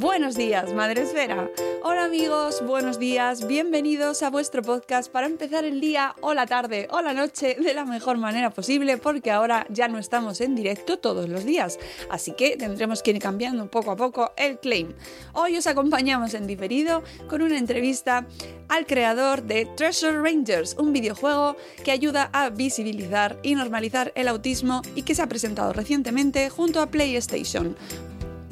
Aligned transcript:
Buenos 0.00 0.34
días, 0.34 0.72
Madre 0.72 1.02
Esfera. 1.02 1.50
Hola 1.82 2.04
amigos, 2.04 2.64
buenos 2.66 2.98
días, 2.98 3.46
bienvenidos 3.46 4.22
a 4.22 4.30
vuestro 4.30 4.62
podcast 4.62 5.12
para 5.12 5.26
empezar 5.26 5.66
el 5.66 5.78
día 5.78 6.14
o 6.22 6.32
la 6.32 6.46
tarde 6.46 6.88
o 6.90 7.02
la 7.02 7.12
noche 7.12 7.58
de 7.60 7.74
la 7.74 7.84
mejor 7.84 8.16
manera 8.16 8.48
posible 8.48 8.96
porque 8.96 9.30
ahora 9.30 9.66
ya 9.68 9.88
no 9.88 9.98
estamos 9.98 10.40
en 10.40 10.56
directo 10.56 10.98
todos 10.98 11.28
los 11.28 11.44
días, 11.44 11.78
así 12.08 12.32
que 12.32 12.56
tendremos 12.56 13.02
que 13.02 13.10
ir 13.10 13.18
cambiando 13.18 13.70
poco 13.70 13.90
a 13.90 13.96
poco 13.96 14.32
el 14.38 14.58
claim. 14.58 14.94
Hoy 15.34 15.58
os 15.58 15.66
acompañamos 15.66 16.32
en 16.32 16.46
diferido 16.46 17.02
con 17.28 17.42
una 17.42 17.58
entrevista 17.58 18.26
al 18.68 18.86
creador 18.86 19.42
de 19.42 19.66
Treasure 19.66 20.22
Rangers, 20.22 20.76
un 20.78 20.94
videojuego 20.94 21.56
que 21.84 21.90
ayuda 21.90 22.30
a 22.32 22.48
visibilizar 22.48 23.38
y 23.42 23.54
normalizar 23.54 24.12
el 24.14 24.28
autismo 24.28 24.80
y 24.94 25.02
que 25.02 25.14
se 25.14 25.20
ha 25.20 25.26
presentado 25.26 25.74
recientemente 25.74 26.48
junto 26.48 26.80
a 26.80 26.86
PlayStation. 26.86 27.76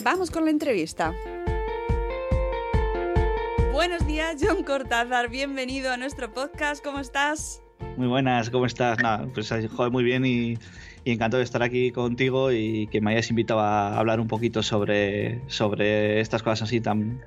Vamos 0.05 0.31
con 0.31 0.45
la 0.45 0.51
entrevista. 0.51 1.13
Buenos 3.73 4.07
días, 4.07 4.37
John 4.41 4.63
Cortázar. 4.63 5.29
Bienvenido 5.29 5.91
a 5.91 5.97
nuestro 5.97 6.33
podcast. 6.33 6.85
¿Cómo 6.85 7.01
estás? 7.01 7.63
Muy 7.97 8.07
buenas, 8.07 8.49
¿cómo 8.51 8.67
estás? 8.67 8.99
Nada, 9.01 9.27
pues 9.35 9.51
joder, 9.51 9.91
muy 9.91 10.05
bien 10.05 10.25
y, 10.25 10.57
y, 11.05 11.13
encantado 11.13 11.39
de 11.39 11.45
estar 11.45 11.63
aquí 11.63 11.91
contigo 11.91 12.53
y 12.53 12.87
que 12.89 13.01
me 13.01 13.11
hayas 13.13 13.31
invitado 13.31 13.61
a 13.61 13.99
hablar 13.99 14.21
un 14.21 14.29
poquito 14.29 14.63
sobre, 14.63 15.43
sobre 15.49 16.21
estas 16.21 16.45
cosas 16.45 16.63
así 16.63 16.81
tan, 16.81 17.21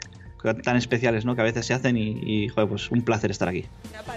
tan 0.64 0.76
especiales 0.76 1.26
¿no? 1.26 1.36
que 1.36 1.42
a 1.42 1.44
veces 1.44 1.66
se 1.66 1.74
hacen 1.74 1.98
y, 1.98 2.48
joder, 2.50 2.70
pues 2.70 2.92
un 2.92 3.02
placer 3.02 3.32
estar 3.32 3.48
aquí. 3.48 3.66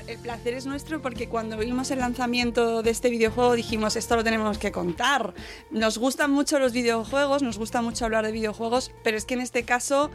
El 0.06 0.18
placer 0.18 0.54
es 0.54 0.66
nuestro 0.66 1.00
porque 1.00 1.28
cuando 1.28 1.56
vimos 1.56 1.90
el 1.90 1.98
lanzamiento 2.00 2.82
de 2.82 2.90
este 2.90 3.10
videojuego 3.10 3.54
dijimos 3.54 3.96
esto 3.96 4.16
lo 4.16 4.24
tenemos 4.24 4.58
que 4.58 4.72
contar. 4.72 5.34
Nos 5.70 5.98
gustan 5.98 6.30
mucho 6.30 6.58
los 6.58 6.72
videojuegos, 6.72 7.42
nos 7.42 7.58
gusta 7.58 7.82
mucho 7.82 8.04
hablar 8.04 8.24
de 8.24 8.32
videojuegos, 8.32 8.90
pero 9.02 9.16
es 9.16 9.24
que 9.24 9.34
en 9.34 9.40
este 9.40 9.64
caso 9.64 10.10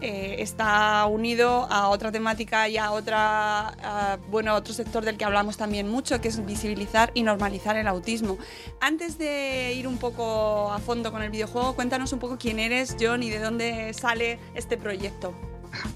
eh, 0.00 0.36
está 0.38 1.06
unido 1.06 1.66
a 1.70 1.88
otra 1.88 2.12
temática 2.12 2.68
y 2.68 2.76
a 2.76 2.92
otra, 2.92 3.68
a, 3.82 4.18
bueno, 4.30 4.54
otro 4.54 4.72
sector 4.72 5.04
del 5.04 5.16
que 5.16 5.24
hablamos 5.24 5.56
también 5.56 5.88
mucho, 5.88 6.20
que 6.20 6.28
es 6.28 6.44
visibilizar 6.46 7.10
y 7.14 7.22
normalizar 7.22 7.76
el 7.76 7.88
autismo. 7.88 8.38
Antes 8.80 9.18
de 9.18 9.74
ir 9.74 9.88
un 9.88 9.98
poco 9.98 10.72
a 10.72 10.78
fondo 10.78 11.10
con 11.10 11.22
el 11.22 11.30
videojuego, 11.30 11.74
cuéntanos 11.74 12.12
un 12.12 12.20
poco 12.20 12.38
quién 12.38 12.60
eres, 12.60 12.96
John, 13.00 13.24
y 13.24 13.30
de 13.30 13.40
dónde 13.40 13.92
sale 13.92 14.38
este 14.54 14.76
proyecto. 14.76 15.34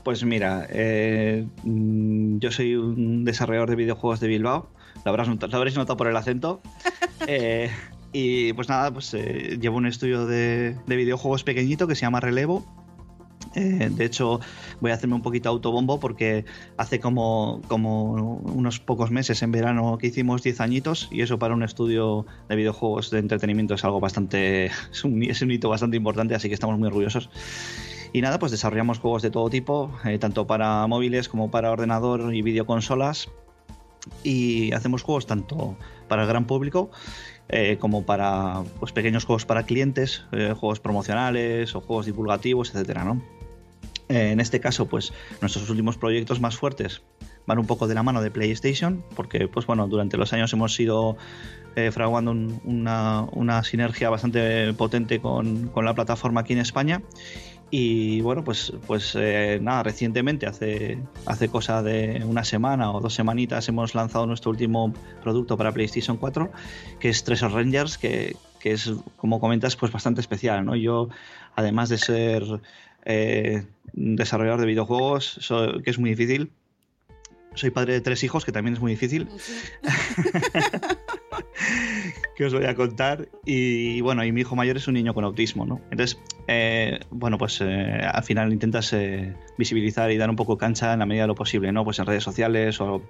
Pues 0.03 0.25
mira, 0.25 0.67
eh, 0.69 1.47
yo 1.65 2.51
soy 2.51 2.75
un 2.75 3.25
desarrollador 3.25 3.71
de 3.71 3.77
videojuegos 3.77 4.19
de 4.19 4.29
Bilbao, 4.29 4.69
lo, 5.05 5.11
habrás 5.11 5.29
notado, 5.29 5.53
lo 5.53 5.59
habréis 5.59 5.77
notado 5.77 5.97
por 5.97 6.09
el 6.09 6.17
acento. 6.17 6.61
eh, 7.29 7.71
y 8.13 8.53
pues 8.53 8.69
nada, 8.69 8.93
pues 8.93 9.13
llevo 9.13 9.77
un 9.77 9.87
estudio 9.87 10.27
de, 10.27 10.77
de 10.87 10.97
videojuegos 10.97 11.45
pequeñito 11.45 11.87
que 11.87 11.95
se 11.95 12.03
llama 12.03 12.21
Relevo 12.21 12.82
eh, 13.55 13.91
de 13.91 14.05
hecho, 14.05 14.41
voy 14.81 14.91
a 14.91 14.95
hacerme 14.95 15.15
un 15.15 15.23
poquito 15.23 15.49
autobombo 15.49 16.01
porque 16.01 16.45
hace 16.77 17.01
como, 17.01 17.61
como 17.69 18.13
unos 18.13 18.81
pocos 18.81 19.11
meses 19.11 19.43
en 19.43 19.53
verano 19.53 19.99
que 19.99 20.07
hicimos 20.07 20.43
10 20.43 20.61
añitos 20.61 21.09
y 21.11 21.23
eso 21.23 21.39
para 21.39 21.55
un 21.55 21.63
estudio 21.63 22.27
de 22.49 22.57
videojuegos 22.57 23.11
de 23.11 23.19
entretenimiento 23.19 23.75
es 23.75 23.85
algo 23.85 24.01
bastante, 24.01 24.67
es 24.67 25.05
un, 25.05 25.23
hito 25.23 25.69
bastante 25.69 25.97
importante, 25.97 26.35
así 26.35 26.49
que 26.49 26.55
estamos 26.55 26.79
muy 26.79 26.89
orgullosos. 26.89 27.31
Y 28.15 28.21
nada, 28.21 28.39
pues 28.39 28.53
desarrollamos 28.53 28.99
juegos 28.99 29.23
de 29.23 29.31
todo 29.31 29.49
tipo, 29.49 29.91
eh, 30.05 30.19
tanto 30.19 30.47
para 30.47 30.87
móviles 30.87 31.29
como 31.29 31.51
para 31.51 31.71
ordenador 31.71 32.35
y 32.35 32.43
videoconsolas. 32.43 33.31
Y 34.25 34.73
hacemos 34.73 35.03
juegos 35.03 35.27
tanto 35.27 35.77
para 36.09 36.23
el 36.23 36.29
gran 36.29 36.45
público 36.45 36.91
eh, 37.49 37.79
como 37.79 38.05
para 38.05 38.65
pues, 38.81 38.91
pequeños 38.91 39.25
juegos 39.25 39.47
para 39.47 39.63
clientes, 39.63 40.25
juegos 40.31 40.81
promocionales 40.81 41.75
o 41.77 41.81
juegos 41.81 42.07
divulgativos, 42.07 42.71
etcétera, 42.71 43.05
¿no? 43.05 43.23
Eh, 44.09 44.31
en 44.31 44.41
este 44.41 44.61
caso, 44.61 44.87
pues 44.87 45.13
nuestros 45.41 45.69
últimos 45.71 45.97
proyectos 45.97 46.41
más 46.41 46.57
fuertes 46.57 47.03
van 47.47 47.59
un 47.59 47.67
poco 47.67 47.89
de 47.89 47.95
la 47.95 48.03
mano 48.03 48.23
de 48.23 48.31
PlayStation, 48.31 49.05
porque 49.17 49.49
pues 49.49 49.67
bueno, 49.67 49.89
durante 49.89 50.17
los 50.17 50.33
años 50.33 50.53
hemos 50.53 50.79
ido 50.79 51.17
eh, 51.75 51.91
fraguando 51.91 52.31
un, 52.31 52.61
una, 52.65 53.23
una, 53.33 53.65
sinergia 53.65 54.11
bastante 54.11 54.73
potente 54.75 55.21
con, 55.21 55.69
con, 55.69 55.85
la 55.85 55.95
plataforma 55.95 56.43
aquí 56.43 56.53
en 56.53 56.61
España. 56.61 57.03
Y 57.75 58.21
bueno, 58.21 58.45
pues, 58.45 58.71
pues 58.87 59.17
eh, 59.19 59.59
nada, 59.63 59.83
recientemente, 59.83 60.47
hace, 60.47 60.99
hace 61.25 61.49
cosa 61.49 61.83
de 61.83 62.23
una 62.27 62.45
semana 62.45 62.93
o 62.93 63.01
dos 63.01 63.15
semanitas, 63.15 63.67
hemos 63.67 63.95
lanzado 63.95 64.27
nuestro 64.27 64.51
último 64.51 64.93
producto 65.23 65.57
para 65.57 65.73
PlayStation 65.73 66.19
4, 66.19 66.53
que 67.01 67.09
es 67.09 67.25
Treasure 67.25 67.55
Rangers, 67.55 67.97
que, 67.97 68.37
que 68.61 68.73
es, 68.73 68.93
como 69.17 69.41
comentas, 69.41 69.75
pues 69.77 69.91
bastante 69.91 70.21
especial. 70.21 70.67
¿no? 70.67 70.77
Yo, 70.77 71.09
además 71.57 71.89
de 71.89 71.97
ser 71.97 72.45
eh, 73.05 73.65
desarrollador 73.93 74.61
de 74.61 74.67
videojuegos, 74.67 75.39
so, 75.41 75.83
que 75.83 75.91
es 75.91 75.99
muy 75.99 76.11
difícil, 76.11 76.53
soy 77.55 77.71
padre 77.71 77.95
de 77.95 78.01
tres 78.01 78.23
hijos, 78.25 78.45
que 78.45 78.53
también 78.53 78.75
es 78.75 78.81
muy 78.81 78.93
difícil. 78.93 79.29
que 82.37 82.47
os 82.47 82.55
voy 82.55 82.65
a 82.65 82.75
contar. 82.75 83.29
Y 83.45 84.01
bueno, 84.01 84.25
y 84.25 84.33
mi 84.33 84.41
hijo 84.41 84.57
mayor 84.57 84.77
es 84.77 84.89
un 84.89 84.95
niño 84.95 85.15
con 85.15 85.25
autismo, 85.25 85.67
¿no? 85.67 85.81
Entonces, 85.91 86.19
eh, 86.49 87.01
bueno, 87.11 87.39
pues 87.39 87.61
eh, 87.61 88.01
al 88.11 88.23
final 88.23 88.53
intentas 88.53 88.93
eh, 88.93 89.35
visibilizar 89.59 90.11
y 90.11 90.17
dar 90.17 90.31
un 90.31 90.37
poco 90.37 90.57
cancha 90.57 90.93
en 90.93 91.01
la 91.01 91.07
medida 91.07 91.25
de 91.25 91.29
lo 91.29 91.35
posible, 91.35 91.73
¿no? 91.73 91.85
Pues 91.85 91.99
en 91.99 92.07
redes 92.07 92.25
sociales 92.25 92.81
o 92.81 93.03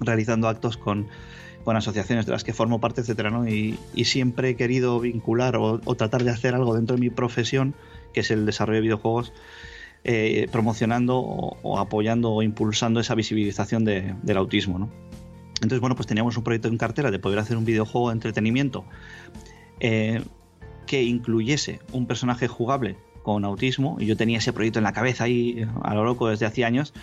realizando 0.00 0.48
actos 0.48 0.76
con, 0.76 1.06
con 1.64 1.76
asociaciones 1.76 2.26
de 2.26 2.32
las 2.32 2.44
que 2.44 2.52
formo 2.52 2.80
parte, 2.80 3.02
etcétera, 3.02 3.30
¿no? 3.30 3.48
Y, 3.48 3.78
y 3.94 4.04
siempre 4.06 4.50
he 4.50 4.56
querido 4.56 4.98
vincular 5.00 5.56
o, 5.56 5.80
o, 5.84 5.94
tratar 5.94 6.24
de 6.24 6.30
hacer 6.30 6.54
algo 6.54 6.74
dentro 6.74 6.96
de 6.96 7.00
mi 7.00 7.10
profesión, 7.10 7.74
que 8.12 8.20
es 8.20 8.30
el 8.30 8.46
desarrollo 8.46 8.76
de 8.76 8.82
videojuegos, 8.82 9.32
eh, 10.04 10.46
promocionando 10.52 11.18
o, 11.18 11.78
apoyando 11.78 12.30
o 12.30 12.42
impulsando 12.42 13.00
esa 13.00 13.16
visibilización 13.16 13.84
de, 13.84 14.14
del 14.22 14.36
autismo, 14.36 14.78
¿no? 14.78 14.88
Entonces, 15.56 15.80
bueno, 15.80 15.96
pues 15.96 16.06
teníamos 16.06 16.36
un 16.36 16.44
proyecto 16.44 16.68
en 16.68 16.78
cartera 16.78 17.10
de 17.10 17.18
poder 17.18 17.38
hacer 17.38 17.56
un 17.56 17.64
videojuego 17.64 18.10
de 18.10 18.14
entretenimiento 18.14 18.84
eh, 19.80 20.22
que 20.86 21.02
incluyese 21.02 21.80
un 21.92 22.06
personaje 22.06 22.46
jugable 22.46 22.96
con 23.24 23.44
autismo 23.44 23.96
y 23.98 24.06
yo 24.06 24.16
tenía 24.16 24.38
ese 24.38 24.52
proyecto 24.52 24.78
en 24.78 24.84
la 24.84 24.92
cabeza 24.92 25.24
ahí 25.24 25.66
a 25.82 25.94
lo 25.94 26.04
loco 26.04 26.28
desde 26.28 26.46
hace 26.46 26.64
años 26.64 26.94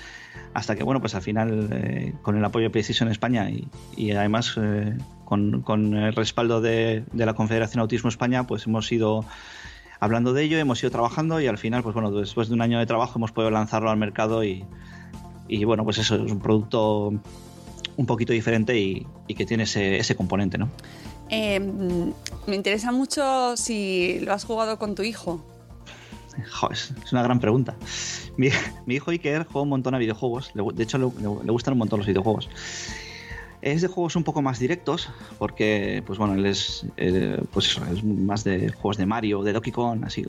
hasta 0.54 0.78
que 0.78 0.84
bueno 0.84 1.02
pues 1.02 1.16
al 1.16 1.22
final 1.22 1.68
eh, 1.74 2.14
con 2.22 2.38
el 2.38 2.46
apoyo 2.46 2.68
de 2.68 2.70
PlayStation 2.70 3.10
España 3.10 3.50
y, 3.98 4.12
además 4.12 4.58
con, 5.26 5.94
el 5.94 6.16
respaldo 6.16 6.62
de, 6.62 7.04
de, 7.12 7.26
la 7.26 7.34
Confederación 7.34 7.82
Autismo 7.82 8.08
España 8.08 8.48
pues 8.48 8.66
hemos 8.68 8.90
ido 8.94 9.26
hablando 10.04 10.34
de 10.34 10.44
ello 10.44 10.58
hemos 10.58 10.82
ido 10.84 10.92
trabajando 10.92 11.40
y 11.40 11.48
al 11.48 11.58
final 11.58 11.82
pues 11.82 11.94
bueno 11.94 12.12
después 12.12 12.50
de 12.50 12.54
un 12.54 12.62
año 12.62 12.78
de 12.80 12.86
trabajo 12.86 13.18
hemos 13.18 13.32
podido 13.32 13.52
lanzarlo 13.52 13.90
al 13.90 13.98
mercado 13.98 14.44
y, 14.44 14.66
y 15.48 15.64
bueno 15.64 15.84
pues 15.84 15.98
eso 15.98 16.16
es 16.16 16.32
un 16.32 16.40
producto 16.40 17.14
un 17.96 18.06
poquito 18.06 18.34
diferente 18.34 18.78
y, 18.78 19.08
y 19.28 19.36
que 19.36 19.46
tiene 19.46 19.64
ese, 19.64 19.98
ese 19.98 20.16
componente 20.16 20.58
¿no? 20.58 20.70
Eh, 21.30 21.60
me 21.60 22.56
interesa 22.56 22.92
mucho 22.92 23.56
si 23.56 24.20
lo 24.22 24.34
has 24.34 24.44
jugado 24.44 24.78
con 24.78 24.94
tu 24.94 25.04
hijo. 25.04 25.44
Joder, 26.52 26.78
es 26.78 27.12
una 27.12 27.24
gran 27.24 27.40
pregunta. 27.40 27.76
Mi, 28.38 28.50
mi, 28.86 28.96
hijo 28.96 29.12
Iker 29.12 29.46
juega 29.46 29.62
un 29.62 29.70
montón 29.70 29.96
a 29.96 29.98
videojuegos. 29.98 30.52
De 30.54 30.84
hecho, 30.84 30.98
le, 30.98 31.06
le, 31.06 31.52
gustan 31.52 31.74
un 31.74 31.80
montón 31.80 32.00
los 32.00 32.08
videojuegos. 32.08 32.50
Es 33.63 33.81
de 33.81 33.88
juegos 33.88 34.18
un 34.18 34.25
poco 34.25 34.42
más 34.42 34.60
directos, 34.60 35.10
porque, 35.39 36.04
pues 36.06 36.19
bueno, 36.19 36.36
él 36.36 36.45
es, 36.45 36.86
eh, 36.98 37.42
pues 37.54 37.68
eso, 37.68 37.81
es 37.86 38.04
más 38.04 38.44
de 38.44 38.69
juegos 38.69 38.98
de 38.98 39.06
Mario, 39.06 39.42
de 39.42 39.54
Donkey 39.54 39.71
Kong, 39.71 40.04
así, 40.04 40.25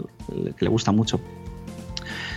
que 0.56 0.64
le 0.64 0.70
gusta 0.70 0.92
mucho. 0.92 1.20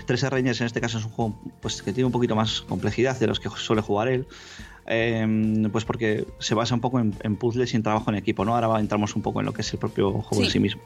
Tres 0.08 0.24
Rangers 0.24 0.60
en 0.62 0.66
este 0.66 0.82
caso 0.82 0.98
es 0.98 1.06
un 1.06 1.12
juego 1.12 1.40
pues, 1.62 1.84
que 1.84 1.94
tiene 1.94 2.06
un 2.06 2.12
poquito 2.12 2.36
más 2.36 2.62
complejidad 2.62 3.20
de 3.20 3.28
los 3.28 3.40
que 3.40 3.48
suele 3.50 3.84
jugar 3.84 4.08
él. 4.08 4.26
Eh, 4.88 5.68
pues 5.72 5.86
porque 5.86 6.26
se 6.40 6.56
basa 6.56 6.74
un 6.74 6.82
poco 6.82 7.00
en, 7.00 7.14
en, 7.22 7.36
puzzles 7.36 7.74
y 7.74 7.76
en 7.76 7.84
trabajo 7.84 8.10
en 8.10 8.16
equipo, 8.16 8.44
¿no? 8.44 8.56
Ahora 8.56 8.80
entramos 8.80 9.16
un 9.16 9.22
poco 9.22 9.42
en 9.42 9.46
lo 9.46 9.54
que 9.54 9.62
es 9.62 9.72
el 9.74 9.80
propio 9.80 10.14
juego 10.14 10.42
sí. 10.42 10.46
en 10.46 10.50
sí 10.50 10.60
mismo. 10.60 10.82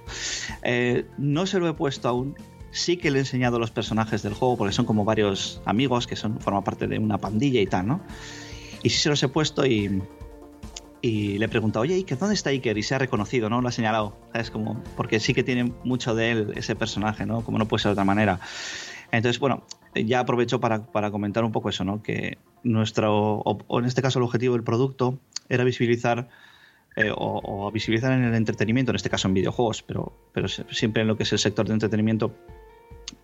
Eh, 0.63 1.05
no 1.17 1.45
se 1.45 1.59
lo 1.59 1.69
he 1.69 1.73
puesto 1.73 2.09
aún. 2.09 2.35
Sí 2.71 2.97
que 2.97 3.11
le 3.11 3.19
he 3.19 3.21
enseñado 3.21 3.59
los 3.59 3.71
personajes 3.71 4.23
del 4.23 4.33
juego, 4.33 4.57
porque 4.57 4.73
son 4.73 4.85
como 4.85 5.05
varios 5.05 5.61
amigos 5.65 6.07
que 6.07 6.15
son, 6.17 6.39
forman 6.39 6.63
parte 6.63 6.87
de 6.87 6.99
una 6.99 7.17
pandilla 7.17 7.61
y 7.61 7.67
tal, 7.67 7.87
¿no? 7.87 8.01
Y 8.83 8.89
sí 8.89 8.97
se 8.97 9.09
los 9.09 9.21
he 9.23 9.27
puesto 9.27 9.65
y, 9.65 10.01
y 11.01 11.37
le 11.37 11.45
he 11.45 11.49
preguntado, 11.49 11.83
oye, 11.83 11.95
Iker, 11.95 12.17
¿dónde 12.17 12.35
está 12.35 12.49
Iker? 12.49 12.77
Y 12.77 12.83
se 12.83 12.95
ha 12.95 12.99
reconocido, 12.99 13.49
¿no? 13.49 13.61
Lo 13.61 13.67
ha 13.67 13.71
señalado, 13.71 14.17
¿sabes? 14.31 14.51
Como, 14.51 14.83
porque 14.95 15.19
sí 15.19 15.33
que 15.33 15.43
tiene 15.43 15.73
mucho 15.83 16.15
de 16.15 16.31
él 16.31 16.53
ese 16.55 16.75
personaje, 16.75 17.25
¿no? 17.25 17.43
Como 17.43 17.57
no 17.57 17.67
puede 17.67 17.81
ser 17.81 17.89
de 17.89 17.93
otra 17.93 18.05
manera. 18.05 18.39
Entonces, 19.11 19.39
bueno, 19.39 19.63
ya 19.93 20.21
aprovecho 20.21 20.59
para, 20.59 20.85
para, 20.85 21.11
comentar 21.11 21.43
un 21.43 21.51
poco 21.51 21.69
eso, 21.69 21.83
¿no? 21.83 22.01
Que 22.01 22.37
nuestro, 22.63 23.35
o, 23.39 23.57
o 23.67 23.79
en 23.79 23.85
este 23.85 24.01
caso 24.01 24.19
el 24.19 24.23
objetivo 24.23 24.53
del 24.53 24.63
producto 24.63 25.19
era 25.49 25.63
visibilizar 25.63 26.29
eh, 26.95 27.11
o, 27.15 27.41
o, 27.43 27.71
visibilizar 27.71 28.11
en 28.11 28.23
el 28.23 28.35
entretenimiento, 28.35 28.91
en 28.91 28.97
este 28.97 29.09
caso 29.09 29.27
en 29.27 29.33
videojuegos, 29.33 29.81
pero, 29.81 30.13
pero 30.33 30.47
siempre 30.49 31.03
en 31.03 31.07
lo 31.07 31.15
que 31.15 31.23
es 31.23 31.31
el 31.31 31.39
sector 31.39 31.65
de 31.65 31.73
entretenimiento, 31.73 32.35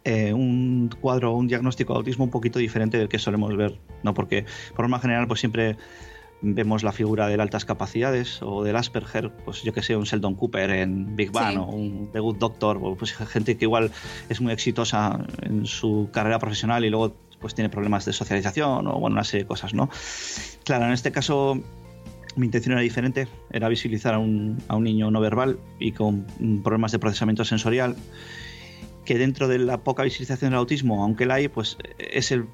eh, 0.07 0.31
un 0.31 0.89
cuadro, 1.01 1.33
un 1.33 1.49
diagnóstico 1.49 1.91
de 1.91 1.97
autismo 1.97 2.23
un 2.23 2.31
poquito 2.31 2.59
diferente 2.59 2.97
del 2.97 3.09
que 3.09 3.19
solemos 3.19 3.53
ver, 3.57 3.77
¿no? 4.03 4.13
Porque 4.13 4.45
por 4.73 4.85
norma 4.85 4.99
general, 4.99 5.27
pues 5.27 5.41
siempre 5.41 5.75
vemos 6.41 6.83
la 6.83 6.93
figura 6.93 7.27
de 7.27 7.33
altas 7.35 7.65
capacidades 7.65 8.41
o 8.41 8.63
del 8.63 8.77
Asperger, 8.77 9.31
pues 9.43 9.63
yo 9.63 9.73
que 9.73 9.81
sé, 9.81 9.97
un 9.97 10.05
Sheldon 10.05 10.35
Cooper 10.35 10.69
en 10.69 11.17
Big 11.17 11.33
Bang 11.33 11.55
sí. 11.55 11.57
o 11.57 11.65
un 11.65 12.09
The 12.13 12.21
Good 12.21 12.37
Doctor, 12.37 12.79
o 12.81 12.95
pues 12.95 13.13
gente 13.15 13.57
que 13.57 13.65
igual 13.65 13.91
es 14.29 14.39
muy 14.39 14.53
exitosa 14.53 15.25
en 15.41 15.65
su 15.65 16.07
carrera 16.13 16.39
profesional 16.39 16.85
y 16.85 16.89
luego 16.89 17.13
pues 17.41 17.53
tiene 17.53 17.69
problemas 17.69 18.05
de 18.05 18.13
socialización 18.13 18.87
o 18.87 18.99
bueno, 18.99 19.15
una 19.15 19.25
serie 19.25 19.43
de 19.43 19.47
cosas, 19.47 19.73
¿no? 19.73 19.89
Claro, 20.63 20.85
en 20.85 20.93
este 20.93 21.11
caso 21.11 21.61
mi 22.37 22.45
intención 22.45 22.73
era 22.73 22.81
diferente, 22.81 23.27
era 23.51 23.67
visibilizar 23.67 24.13
a 24.13 24.19
un, 24.19 24.57
a 24.69 24.77
un 24.77 24.85
niño 24.85 25.11
no 25.11 25.19
verbal 25.19 25.59
y 25.79 25.91
con 25.91 26.25
problemas 26.63 26.93
de 26.93 26.99
procesamiento 26.99 27.43
sensorial 27.43 27.97
que 29.07 29.17
dentro 29.17 29.47
de 29.47 29.57
la 29.57 29.77
poca 29.77 30.03
visibilización 30.03 30.51
del 30.51 30.59
autismo, 30.59 31.01
aunque 31.01 31.25
la 31.25 31.35
hay, 31.35 31.47
pues 31.47 31.77
es 31.97 32.33
el, 32.33 32.49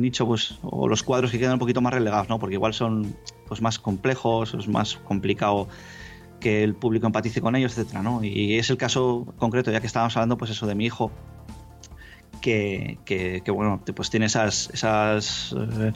nicho 0.00 0.26
pues, 0.26 0.58
o 0.62 0.88
los 0.88 1.02
cuadros 1.02 1.30
que 1.30 1.38
quedan 1.38 1.52
un 1.52 1.58
poquito 1.58 1.82
más 1.82 1.92
relegados, 1.92 2.30
¿no? 2.30 2.38
porque 2.38 2.54
igual 2.54 2.72
son 2.72 3.14
pues, 3.46 3.60
más 3.60 3.78
complejos, 3.78 4.54
es 4.54 4.66
más 4.66 4.96
complicado 4.96 5.68
que 6.40 6.64
el 6.64 6.74
público 6.74 7.04
empatice 7.06 7.42
con 7.42 7.54
ellos, 7.54 7.76
etcétera, 7.76 8.02
¿no? 8.02 8.24
Y 8.24 8.54
es 8.54 8.70
el 8.70 8.78
caso 8.78 9.26
concreto, 9.36 9.70
ya 9.70 9.80
que 9.80 9.88
estábamos 9.88 10.16
hablando, 10.16 10.38
pues 10.38 10.52
eso 10.52 10.66
de 10.66 10.74
mi 10.74 10.86
hijo, 10.86 11.10
que, 12.40 12.98
que, 13.04 13.42
que, 13.44 13.50
bueno, 13.50 13.80
pues 13.94 14.10
tiene 14.10 14.26
esas, 14.26 14.70
esas 14.72 15.54
eh, 15.56 15.92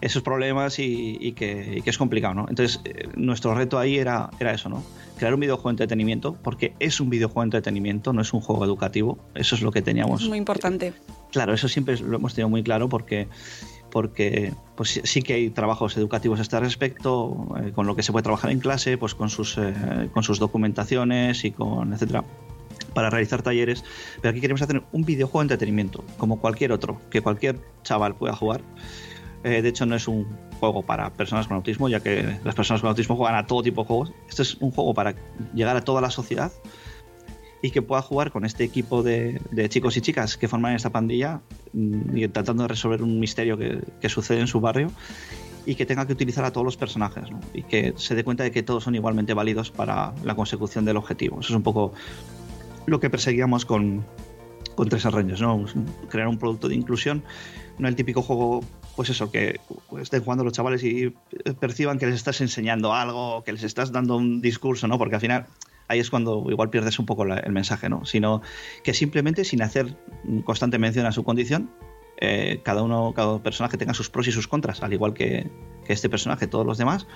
esos 0.00 0.22
problemas 0.22 0.78
y, 0.78 1.16
y, 1.20 1.32
que, 1.32 1.76
y, 1.78 1.82
que, 1.82 1.90
es 1.90 1.98
complicado, 1.98 2.34
¿no? 2.34 2.46
Entonces, 2.48 2.80
eh, 2.84 3.08
nuestro 3.14 3.54
reto 3.54 3.78
ahí 3.78 3.98
era, 3.98 4.30
era 4.40 4.52
eso, 4.52 4.68
¿no? 4.68 4.82
Crear 5.16 5.34
un 5.34 5.40
videojuego 5.40 5.70
de 5.70 5.74
entretenimiento, 5.74 6.34
porque 6.42 6.74
es 6.80 7.00
un 7.00 7.10
videojuego 7.10 7.42
de 7.42 7.46
entretenimiento, 7.46 8.12
no 8.12 8.22
es 8.22 8.32
un 8.32 8.40
juego 8.40 8.64
educativo, 8.64 9.18
eso 9.34 9.54
es 9.54 9.62
lo 9.62 9.70
que 9.70 9.82
teníamos. 9.82 10.22
Es 10.22 10.28
muy 10.28 10.38
importante. 10.38 10.92
Claro, 11.30 11.54
eso 11.54 11.68
siempre 11.68 11.96
lo 11.98 12.16
hemos 12.16 12.34
tenido 12.34 12.48
muy 12.48 12.62
claro 12.62 12.88
porque 12.88 13.28
porque 13.90 14.54
pues 14.74 15.02
sí 15.04 15.20
que 15.20 15.34
hay 15.34 15.50
trabajos 15.50 15.98
educativos 15.98 16.38
a 16.38 16.42
este 16.42 16.58
respecto, 16.58 17.54
eh, 17.62 17.72
con 17.72 17.86
lo 17.86 17.94
que 17.94 18.02
se 18.02 18.10
puede 18.10 18.22
trabajar 18.22 18.50
en 18.50 18.58
clase, 18.58 18.96
pues 18.96 19.14
con 19.14 19.28
sus, 19.28 19.58
con 20.14 20.22
sus 20.22 20.38
documentaciones 20.38 21.44
y 21.44 21.50
con 21.50 21.92
etcétera 21.92 22.24
para 22.92 23.10
realizar 23.10 23.42
talleres, 23.42 23.84
pero 24.20 24.30
aquí 24.30 24.40
queremos 24.40 24.62
hacer 24.62 24.82
un 24.92 25.04
videojuego 25.04 25.40
de 25.40 25.44
entretenimiento, 25.44 26.04
como 26.18 26.40
cualquier 26.40 26.72
otro, 26.72 27.00
que 27.10 27.20
cualquier 27.20 27.60
chaval 27.82 28.14
pueda 28.14 28.34
jugar. 28.34 28.62
Eh, 29.44 29.62
de 29.62 29.68
hecho, 29.68 29.86
no 29.86 29.96
es 29.96 30.06
un 30.06 30.26
juego 30.60 30.82
para 30.82 31.12
personas 31.12 31.48
con 31.48 31.56
autismo, 31.56 31.88
ya 31.88 32.00
que 32.00 32.38
las 32.44 32.54
personas 32.54 32.80
con 32.80 32.90
autismo 32.90 33.16
juegan 33.16 33.34
a 33.34 33.46
todo 33.46 33.62
tipo 33.62 33.82
de 33.82 33.88
juegos. 33.88 34.12
Esto 34.28 34.42
es 34.42 34.54
un 34.56 34.70
juego 34.70 34.94
para 34.94 35.14
llegar 35.54 35.76
a 35.76 35.80
toda 35.82 36.00
la 36.00 36.10
sociedad 36.10 36.52
y 37.62 37.70
que 37.70 37.80
pueda 37.80 38.02
jugar 38.02 38.30
con 38.30 38.44
este 38.44 38.64
equipo 38.64 39.02
de, 39.02 39.40
chicos 39.68 39.96
y 39.96 40.00
chicas 40.00 40.36
que 40.36 40.48
forman 40.48 40.74
esta 40.74 40.90
pandilla 40.90 41.40
mm, 41.72 42.16
y 42.16 42.28
tratando 42.28 42.64
de 42.64 42.68
resolver 42.68 43.02
un 43.02 43.18
misterio 43.20 43.56
que, 43.56 43.80
que, 44.00 44.08
sucede 44.08 44.40
en 44.40 44.48
su 44.48 44.60
barrio 44.60 44.90
y 45.64 45.76
que 45.76 45.86
tenga 45.86 46.06
que 46.06 46.12
utilizar 46.12 46.44
a 46.44 46.50
todos 46.50 46.64
los 46.64 46.76
personajes 46.76 47.30
¿no? 47.30 47.40
y 47.54 47.62
que 47.62 47.94
se 47.96 48.16
dé 48.16 48.24
cuenta 48.24 48.42
de 48.42 48.50
que 48.50 48.64
todos 48.64 48.82
son 48.82 48.96
igualmente 48.96 49.32
válidos 49.32 49.70
para 49.70 50.12
la 50.24 50.34
consecución 50.34 50.84
del 50.84 50.96
objetivo. 50.96 51.40
Eso 51.40 51.52
es 51.52 51.56
un 51.56 51.62
poco 51.62 51.92
lo 52.86 53.00
que 53.00 53.10
perseguíamos 53.10 53.64
con, 53.64 54.04
con 54.74 54.88
Tres 54.88 55.06
Arreños, 55.06 55.40
¿no? 55.40 55.64
crear 56.08 56.28
un 56.28 56.38
producto 56.38 56.68
de 56.68 56.74
inclusión, 56.74 57.22
no 57.78 57.88
el 57.88 57.96
típico 57.96 58.22
juego, 58.22 58.64
pues 58.96 59.10
eso, 59.10 59.30
que 59.30 59.60
estén 60.00 60.22
jugando 60.22 60.44
los 60.44 60.52
chavales 60.52 60.82
y 60.84 61.14
perciban 61.60 61.98
que 61.98 62.06
les 62.06 62.16
estás 62.16 62.40
enseñando 62.40 62.92
algo, 62.92 63.42
que 63.44 63.52
les 63.52 63.62
estás 63.62 63.92
dando 63.92 64.16
un 64.16 64.40
discurso, 64.40 64.86
¿no? 64.88 64.98
Porque 64.98 65.14
al 65.14 65.20
final 65.20 65.46
ahí 65.88 66.00
es 66.00 66.10
cuando 66.10 66.46
igual 66.48 66.70
pierdes 66.70 66.98
un 66.98 67.06
poco 67.06 67.24
el 67.24 67.52
mensaje, 67.52 67.88
¿no? 67.88 68.04
Sino 68.04 68.42
que 68.82 68.94
simplemente 68.94 69.44
sin 69.44 69.62
hacer 69.62 69.96
constante 70.44 70.78
mención 70.78 71.06
a 71.06 71.12
su 71.12 71.24
condición, 71.24 71.70
eh, 72.18 72.60
cada 72.62 72.82
uno, 72.82 73.12
cada 73.14 73.42
personaje 73.42 73.76
tenga 73.76 73.94
sus 73.94 74.10
pros 74.10 74.28
y 74.28 74.32
sus 74.32 74.46
contras, 74.46 74.82
al 74.82 74.92
igual 74.92 75.12
que 75.14 75.50
este 75.88 76.08
personaje, 76.08 76.46
todos 76.46 76.64
los 76.64 76.78
demás, 76.78 77.06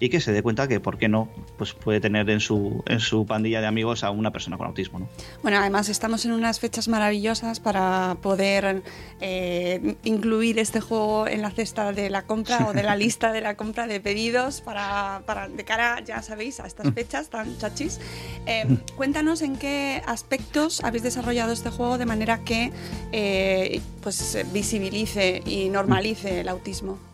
y 0.00 0.08
que 0.08 0.20
se 0.20 0.32
dé 0.32 0.42
cuenta 0.42 0.66
que, 0.66 0.80
¿por 0.80 0.96
qué 0.96 1.08
no? 1.08 1.28
Pues 1.58 1.74
puede 1.74 2.00
tener 2.00 2.28
en 2.30 2.40
su, 2.40 2.82
en 2.86 3.00
su 3.00 3.26
pandilla 3.26 3.60
de 3.60 3.66
amigos 3.66 4.02
a 4.02 4.10
una 4.10 4.32
persona 4.32 4.56
con 4.56 4.66
autismo, 4.66 4.98
¿no? 4.98 5.08
Bueno, 5.42 5.58
además 5.58 5.90
estamos 5.90 6.24
en 6.24 6.32
unas 6.32 6.58
fechas 6.58 6.88
maravillosas 6.88 7.60
para 7.60 8.16
poder 8.22 8.82
eh, 9.20 9.96
incluir 10.02 10.58
este 10.58 10.80
juego 10.80 11.28
en 11.28 11.42
la 11.42 11.50
cesta 11.50 11.92
de 11.92 12.08
la 12.08 12.22
compra 12.22 12.66
o 12.66 12.72
de 12.72 12.82
la 12.82 12.96
lista 13.00 13.30
de 13.30 13.42
la 13.42 13.56
compra 13.56 13.86
de 13.86 14.00
pedidos 14.00 14.62
para, 14.62 15.22
para 15.26 15.48
de 15.48 15.64
cara, 15.64 16.02
ya 16.02 16.22
sabéis, 16.22 16.60
a 16.60 16.66
estas 16.66 16.94
fechas 16.94 17.28
tan 17.28 17.58
chachis. 17.58 18.00
Eh, 18.46 18.78
cuéntanos 18.96 19.42
en 19.42 19.56
qué 19.56 20.02
aspectos 20.06 20.82
habéis 20.82 21.02
desarrollado 21.02 21.52
este 21.52 21.68
juego 21.68 21.98
de 21.98 22.06
manera 22.06 22.42
que 22.42 22.72
eh, 23.12 23.82
pues 24.02 24.38
visibilice 24.50 25.42
y 25.44 25.68
normalice 25.68 26.40
el 26.40 26.48
autismo. 26.48 27.09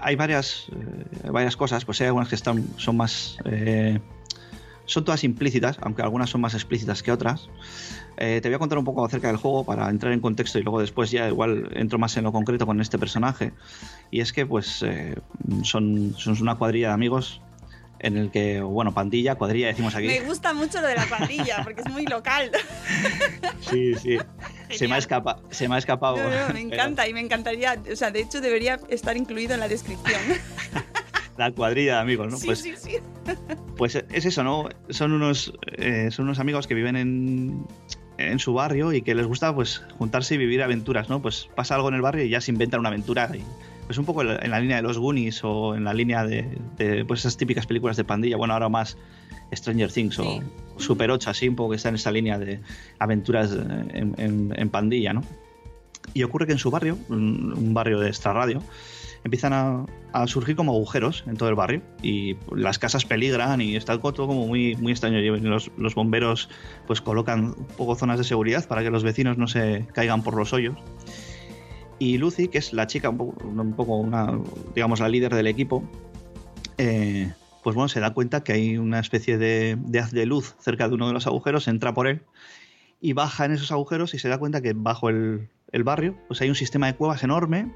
Hay 0.00 0.16
varias, 0.16 0.66
eh, 0.72 1.30
varias 1.30 1.56
cosas, 1.56 1.84
pues 1.84 2.00
hay 2.00 2.08
algunas 2.08 2.28
que 2.28 2.34
están, 2.34 2.64
son 2.76 2.96
más... 2.96 3.38
Eh, 3.44 3.98
son 4.86 5.04
todas 5.04 5.24
implícitas, 5.24 5.78
aunque 5.82 6.02
algunas 6.02 6.30
son 6.30 6.40
más 6.40 6.54
explícitas 6.54 7.02
que 7.02 7.10
otras. 7.10 7.48
Eh, 8.18 8.40
te 8.40 8.48
voy 8.48 8.54
a 8.54 8.58
contar 8.58 8.78
un 8.78 8.84
poco 8.84 9.04
acerca 9.04 9.26
del 9.26 9.36
juego 9.36 9.64
para 9.64 9.90
entrar 9.90 10.12
en 10.12 10.20
contexto 10.20 10.58
y 10.58 10.62
luego 10.62 10.80
después 10.80 11.10
ya 11.10 11.28
igual 11.28 11.68
entro 11.74 11.98
más 11.98 12.16
en 12.16 12.24
lo 12.24 12.32
concreto 12.32 12.66
con 12.66 12.80
este 12.80 12.98
personaje. 12.98 13.52
Y 14.10 14.20
es 14.20 14.32
que 14.32 14.46
pues 14.46 14.82
eh, 14.82 15.16
son, 15.62 16.14
son 16.16 16.40
una 16.40 16.54
cuadrilla 16.54 16.88
de 16.88 16.94
amigos 16.94 17.42
en 18.06 18.16
el 18.16 18.30
que, 18.30 18.60
bueno, 18.60 18.94
pandilla, 18.94 19.34
cuadrilla 19.34 19.66
decimos 19.66 19.94
aquí. 19.96 20.06
Me 20.06 20.20
gusta 20.20 20.54
mucho 20.54 20.80
lo 20.80 20.86
de 20.86 20.94
la 20.94 21.06
pandilla 21.06 21.60
porque 21.64 21.80
es 21.80 21.90
muy 21.90 22.06
local. 22.06 22.52
Sí, 23.60 23.94
sí. 23.96 24.18
Se 24.70 24.86
me, 24.86 24.94
ha 24.94 24.98
escapa, 24.98 25.40
se 25.50 25.68
me 25.68 25.74
ha 25.74 25.78
escapado. 25.78 26.16
No, 26.16 26.24
no, 26.24 26.54
me 26.54 26.60
encanta 26.72 27.02
pero... 27.02 27.10
y 27.10 27.14
me 27.14 27.20
encantaría, 27.20 27.76
o 27.90 27.96
sea, 27.96 28.12
de 28.12 28.20
hecho 28.20 28.40
debería 28.40 28.78
estar 28.88 29.16
incluido 29.16 29.54
en 29.54 29.60
la 29.60 29.68
descripción. 29.68 30.20
la 31.36 31.50
cuadrilla 31.50 31.94
de 31.94 32.00
amigos, 32.00 32.30
¿no? 32.30 32.36
Sí, 32.38 32.46
pues, 32.46 32.60
sí, 32.60 32.74
sí. 32.76 32.96
pues 33.76 33.96
es 33.96 34.24
eso, 34.24 34.44
¿no? 34.44 34.68
Son 34.90 35.12
unos, 35.12 35.52
eh, 35.76 36.10
son 36.12 36.26
unos 36.26 36.38
amigos 36.38 36.68
que 36.68 36.74
viven 36.74 36.94
en, 36.94 37.66
en 38.18 38.38
su 38.38 38.54
barrio 38.54 38.92
y 38.92 39.02
que 39.02 39.16
les 39.16 39.26
gusta 39.26 39.52
pues 39.52 39.82
juntarse 39.98 40.36
y 40.36 40.38
vivir 40.38 40.62
aventuras, 40.62 41.08
¿no? 41.08 41.20
Pues 41.20 41.48
pasa 41.56 41.74
algo 41.74 41.88
en 41.88 41.96
el 41.96 42.02
barrio 42.02 42.24
y 42.24 42.28
ya 42.28 42.40
se 42.40 42.52
inventan 42.52 42.80
una 42.80 42.88
aventura 42.88 43.28
y 43.34 43.42
pues 43.86 43.98
un 43.98 44.04
poco 44.04 44.22
en 44.22 44.50
la, 44.50 44.60
línea 44.60 44.76
de 44.76 44.82
los 44.82 44.98
Goonies 44.98 45.42
o 45.44 45.74
en 45.74 45.84
la 45.84 45.94
línea 45.94 46.24
de, 46.26 46.58
de, 46.76 47.04
pues 47.04 47.20
esas 47.20 47.36
típicas 47.36 47.66
películas 47.66 47.96
de 47.96 48.04
pandilla, 48.04 48.36
bueno, 48.36 48.54
ahora 48.54 48.68
más 48.68 48.96
Stranger 49.54 49.90
Things 49.92 50.16
Sí. 50.16 50.22
o 50.22 50.42
Super 50.80 51.10
8, 51.10 51.30
así 51.30 51.48
un 51.48 51.56
poco 51.56 51.70
que 51.70 51.76
está 51.76 51.88
en 51.88 51.94
esa 51.94 52.10
línea 52.10 52.38
de 52.38 52.60
aventuras 52.98 53.52
en, 53.52 54.14
en- 54.18 54.52
en 54.56 54.68
pandilla, 54.70 55.12
¿no? 55.12 55.22
Y 56.14 56.22
ocurre 56.22 56.46
que 56.46 56.52
en 56.52 56.58
su 56.58 56.70
barrio, 56.70 56.98
un, 57.08 57.72
barrio 57.74 57.98
de 58.00 58.08
extrarradio, 58.08 58.62
empiezan 59.24 59.52
a, 59.52 59.86
a 60.12 60.26
surgir 60.28 60.54
como 60.54 60.72
agujeros 60.72 61.24
en 61.26 61.36
todo 61.36 61.48
el 61.48 61.56
barrio 61.56 61.82
y 62.00 62.36
las 62.54 62.78
casas 62.78 63.04
peligran 63.04 63.60
y 63.60 63.74
está 63.74 63.98
todo 63.98 64.26
como 64.28 64.46
muy, 64.46 64.76
muy 64.76 64.92
extraño. 64.92 65.18
Y 65.18 65.40
los, 65.40 65.70
los 65.76 65.94
bomberos 65.96 66.48
pues 66.86 67.00
colocan 67.00 67.46
un 67.58 67.66
poco 67.76 67.96
zonas 67.96 68.18
de 68.18 68.24
seguridad 68.24 68.66
para 68.68 68.82
que 68.84 68.90
los 68.90 69.02
vecinos 69.02 69.36
no 69.36 69.48
se 69.48 69.86
caigan 69.94 70.22
por 70.22 70.36
los 70.36 70.52
hoyos. 70.52 70.76
Y 71.98 72.18
Lucy, 72.18 72.48
que 72.48 72.58
es 72.58 72.72
la 72.72 72.86
chica, 72.86 73.08
un 73.08 73.16
poco, 73.16 73.46
un 73.46 73.72
poco 73.74 73.96
una, 73.96 74.38
digamos, 74.74 75.00
la 75.00 75.08
líder 75.08 75.34
del 75.34 75.46
equipo, 75.46 75.82
eh, 76.78 77.32
pues 77.62 77.74
bueno, 77.74 77.88
se 77.88 78.00
da 78.00 78.12
cuenta 78.12 78.44
que 78.44 78.52
hay 78.52 78.78
una 78.78 79.00
especie 79.00 79.38
de, 79.38 79.78
haz 79.98 80.12
de 80.12 80.26
luz 80.26 80.54
cerca 80.60 80.88
de 80.88 80.94
uno 80.94 81.08
de 81.08 81.14
los 81.14 81.26
agujeros, 81.26 81.68
entra 81.68 81.94
por 81.94 82.06
él 82.06 82.22
y 83.00 83.12
baja 83.12 83.44
en 83.44 83.52
esos 83.52 83.72
agujeros 83.72 84.14
y 84.14 84.18
se 84.18 84.28
da 84.28 84.38
cuenta 84.38 84.60
que 84.60 84.72
bajo 84.72 85.08
el, 85.08 85.48
el 85.72 85.84
barrio 85.84 86.16
pues 86.28 86.40
hay 86.40 86.48
un 86.48 86.54
sistema 86.54 86.86
de 86.86 86.94
cuevas 86.94 87.22
enorme 87.24 87.72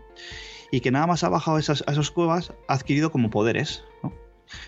y 0.71 0.81
que 0.81 0.91
nada 0.91 1.07
más 1.07 1.25
ha 1.25 1.29
bajado 1.29 1.59
esas, 1.59 1.83
a 1.87 1.93
esas 1.93 2.11
cuevas 2.11 2.53
ha 2.69 2.75
adquirido 2.75 3.11
como 3.11 3.31
poderes. 3.31 3.85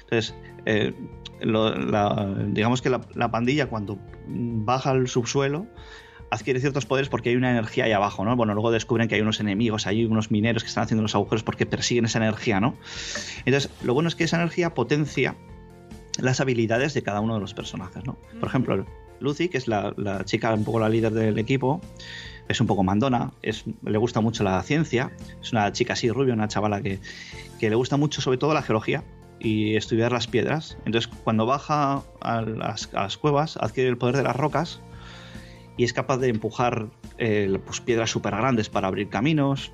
Entonces, 0.03 0.35
eh, 0.67 0.93
digamos 2.49 2.83
que 2.83 2.91
la 2.91 3.31
pandilla 3.31 3.69
cuando 3.69 3.99
baja 4.27 4.91
al 4.91 5.09
subsuelo 5.09 5.67
adquiere 6.33 6.61
ciertos 6.61 6.87
poderes 6.87 7.11
porque 7.11 7.29
hay 7.29 7.37
una 7.37 7.51
energía 7.51 7.85
ahí 7.85 7.93
abajo, 7.93 8.25
¿no? 8.25 8.35
Bueno, 8.37 8.55
luego 8.55 8.71
descubren 8.71 9.07
que 9.07 9.17
hay 9.17 9.21
unos 9.21 9.39
enemigos, 9.39 9.87
hay 9.87 10.07
unos 10.07 10.31
mineros 10.31 10.63
que 10.63 10.69
están 10.69 10.85
haciendo 10.85 11.03
los 11.03 11.15
agujeros 11.15 11.43
porque 11.43 11.67
persiguen 11.67 12.07
esa 12.07 12.19
energía, 12.19 12.59
¿no? 12.59 12.75
Entonces, 13.45 13.71
lo 13.83 13.93
bueno 13.93 14.09
es 14.09 14.15
que 14.15 14.25
esa 14.25 14.37
energía 14.39 14.73
potencia 14.73 15.37
las 16.21 16.41
habilidades 16.41 16.95
de 16.95 17.03
cada 17.03 17.21
uno 17.21 17.35
de 17.35 17.41
los 17.41 17.53
personajes, 17.53 18.07
¿no? 18.07 18.17
Por 18.41 18.49
ejemplo, 18.49 18.87
Lucy, 19.21 19.51
que 19.51 19.59
es 19.59 19.69
la, 19.69 19.93
la 19.99 20.25
chica, 20.25 20.55
un 20.55 20.65
poco 20.65 20.81
la 20.81 20.89
líder 20.89 21.13
del 21.13 21.39
equipo, 21.39 21.83
es 22.49 22.59
un 22.63 22.67
poco 22.67 22.83
mandona, 22.83 23.33
es, 23.43 23.65
le 23.85 23.99
gusta 23.99 24.23
mucho 24.23 24.43
la 24.43 24.63
ciencia, 24.63 25.13
es 25.43 25.53
una 25.53 25.71
chica 25.73 25.93
así 25.93 26.11
rubia, 26.11 26.33
una 26.33 26.49
chavala 26.49 26.81
que, 26.81 26.99
que 27.61 27.69
le 27.69 27.77
gusta 27.77 27.99
mucho 27.99 28.23
sobre 28.23 28.39
todo 28.39 28.55
la 28.55 28.63
geología 28.63 29.05
y 29.39 29.77
estudiar 29.77 30.13
las 30.13 30.29
piedras. 30.29 30.79
Entonces, 30.87 31.13
cuando 31.25 31.45
baja 31.45 32.03
a 32.23 32.41
las, 32.41 32.89
a 32.95 33.03
las 33.03 33.19
cuevas, 33.19 33.59
adquiere 33.59 33.91
el 33.91 33.99
poder 33.99 34.17
de 34.17 34.23
las 34.23 34.35
rocas 34.35 34.81
y 35.77 35.85
es 35.85 35.93
capaz 35.93 36.19
de 36.19 36.29
empujar 36.29 36.89
eh, 37.19 37.59
pues, 37.65 37.81
piedras 37.81 38.11
súper 38.11 38.37
grandes 38.37 38.69
para 38.69 38.89
abrir 38.89 39.09
caminos. 39.09 39.73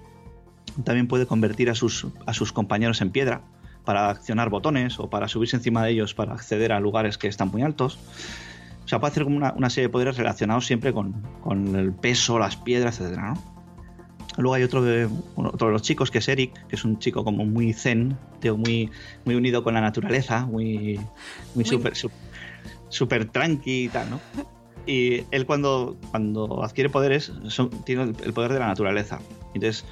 También 0.85 1.09
puede 1.09 1.27
convertir 1.27 1.71
a 1.71 1.75
sus, 1.75 2.07
a 2.27 2.33
sus 2.35 2.53
compañeros 2.53 3.01
en 3.01 3.11
piedra 3.11 3.43
para 3.85 4.11
accionar 4.11 4.51
botones 4.51 4.99
o 5.01 5.09
para 5.11 5.29
subirse 5.29 5.57
encima 5.57 5.83
de 5.85 5.91
ellos 5.93 6.15
para 6.15 6.35
acceder 6.35 6.73
a 6.73 6.81
lugares 6.81 7.17
que 7.19 7.27
están 7.27 7.49
muy 7.51 7.63
altos. 7.63 7.99
O 8.85 8.89
sea, 8.89 9.01
puede 9.01 9.11
hacer 9.13 9.25
como 9.25 9.37
una, 9.37 9.53
una 9.55 9.71
serie 9.71 9.89
de 9.89 9.93
poderes 9.93 10.17
relacionados 10.17 10.67
siempre 10.67 10.93
con, 10.93 11.15
con 11.43 11.75
el 11.77 11.93
peso, 11.93 12.39
las 12.39 12.57
piedras, 12.57 13.01
etc. 13.01 13.17
¿no? 13.19 13.59
Luego 14.37 14.55
hay 14.55 14.63
otro 14.63 14.83
de, 14.83 15.09
otro 15.37 15.67
de 15.69 15.73
los 15.73 15.83
chicos 15.83 16.11
que 16.11 16.19
es 16.19 16.29
Eric, 16.29 16.53
que 16.69 16.77
es 16.77 16.85
un 16.85 16.99
chico 16.99 17.25
como 17.25 17.45
muy 17.45 17.73
zen, 17.73 18.17
tío, 18.41 18.57
muy, 18.57 18.91
muy 19.25 19.35
unido 19.35 19.65
con 19.65 19.75
la 19.75 19.81
naturaleza, 19.81 20.47
muy, 20.47 20.97
muy 20.97 21.07
Muy- 21.57 21.65
súper 21.65 21.97
su- 21.97 22.11
súper 22.89 23.25
tranqui 23.27 23.85
y 23.85 23.89
tal, 23.89 24.11
¿no? 24.11 24.21
Y 24.89 25.25
él 25.33 25.45
cuando, 25.45 25.97
cuando 26.11 26.65
adquiere 26.65 26.89
poderes 26.89 27.31
son- 27.49 27.69
tiene 27.85 28.15
el, 28.25 28.33
poder 28.33 28.53
de 28.55 28.59
la 28.59 28.67
naturaleza. 28.69 29.19
Entonces 29.55 29.85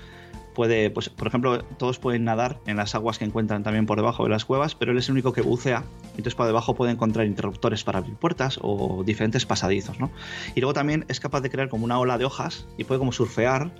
puede, 0.55 0.89
pues, 0.89 1.11
por 1.11 1.27
ejemplo, 1.29 1.63
todos 1.63 1.99
pueden 1.99 2.25
nadar 2.25 2.61
en 2.67 2.79
las 2.79 2.95
aguas 2.95 3.19
que 3.19 3.27
encuentran 3.27 3.63
también 3.63 3.85
por 3.85 3.99
debajo 3.99 4.25
de 4.25 4.31
las 4.31 4.47
cuevas, 4.47 4.75
pero 4.75 4.93
él 4.93 4.97
es 4.97 5.07
el 5.09 5.13
único 5.13 5.35
que 5.35 5.43
bucea. 5.43 5.85
Entonces 6.13 6.35
por 6.35 6.47
debajo 6.47 6.75
puede 6.75 6.93
encontrar 6.93 7.27
interruptores 7.27 7.85
para 7.85 7.99
abrir 7.99 8.15
puertas 8.17 8.59
o 8.63 9.03
diferentes 9.05 9.45
pasadizos, 9.45 10.01
¿no? 10.01 10.11
Y 10.55 10.63
luego 10.63 10.73
también 10.73 11.05
es 11.09 11.21
capaz 11.21 11.43
de 11.43 11.51
crear 11.51 11.69
como 11.69 11.85
una 11.85 11.99
ola 11.99 12.17
de 12.17 12.25
hojas 12.25 12.67
y 12.79 12.85
puede 12.85 12.99
como 12.99 13.13
surfear 13.13 13.71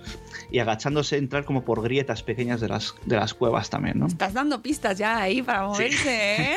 y 0.51 0.59
agachándose 0.59 1.17
entrar 1.17 1.45
como 1.45 1.65
por 1.65 1.81
grietas 1.81 2.21
pequeñas 2.21 2.61
de 2.61 2.67
las, 2.67 2.93
de 3.05 3.15
las 3.15 3.33
cuevas 3.33 3.71
también, 3.71 3.97
¿no? 3.97 4.05
Estás 4.05 4.33
dando 4.35 4.61
pistas 4.61 4.99
ya 4.99 5.17
ahí 5.17 5.41
para 5.41 5.65
moverse, 5.65 6.43
¿eh? 6.43 6.55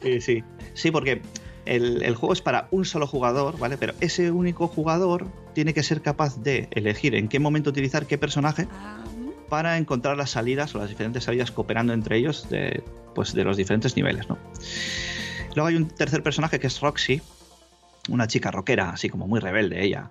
Sí, 0.00 0.20
sí. 0.20 0.44
Sí, 0.74 0.90
porque 0.92 1.22
el, 1.66 2.14
juego 2.14 2.32
es 2.32 2.40
para 2.40 2.68
un 2.70 2.84
solo 2.84 3.06
jugador, 3.06 3.58
¿vale? 3.58 3.76
Pero 3.76 3.94
ese 4.00 4.30
único 4.30 4.68
jugador 4.68 5.26
tiene 5.52 5.74
que 5.74 5.82
ser 5.82 6.00
capaz 6.00 6.42
de 6.42 6.68
elegir 6.70 7.14
en 7.14 7.28
qué 7.28 7.38
momento 7.38 7.70
utilizar 7.70 8.06
qué 8.06 8.18
personaje 8.18 8.66
para 9.48 9.78
encontrar 9.78 10.16
las 10.16 10.30
salidas 10.30 10.74
o 10.74 10.78
las 10.78 10.88
diferentes 10.88 11.24
salidas 11.24 11.50
cooperando 11.50 11.92
entre 11.92 12.16
ellos 12.16 12.48
de, 12.48 12.82
pues, 13.14 13.32
de 13.32 13.44
los 13.44 13.56
diferentes 13.56 13.96
niveles, 13.96 14.28
¿no? 14.28 14.38
Luego 15.54 15.68
hay 15.68 15.76
un 15.76 15.88
tercer 15.88 16.22
personaje 16.22 16.58
que 16.58 16.66
es 16.66 16.80
Roxy, 16.80 17.22
una 18.08 18.26
chica 18.26 18.50
rockera, 18.50 18.90
así 18.90 19.08
como 19.08 19.26
muy 19.26 19.40
rebelde 19.40 19.84
ella, 19.84 20.10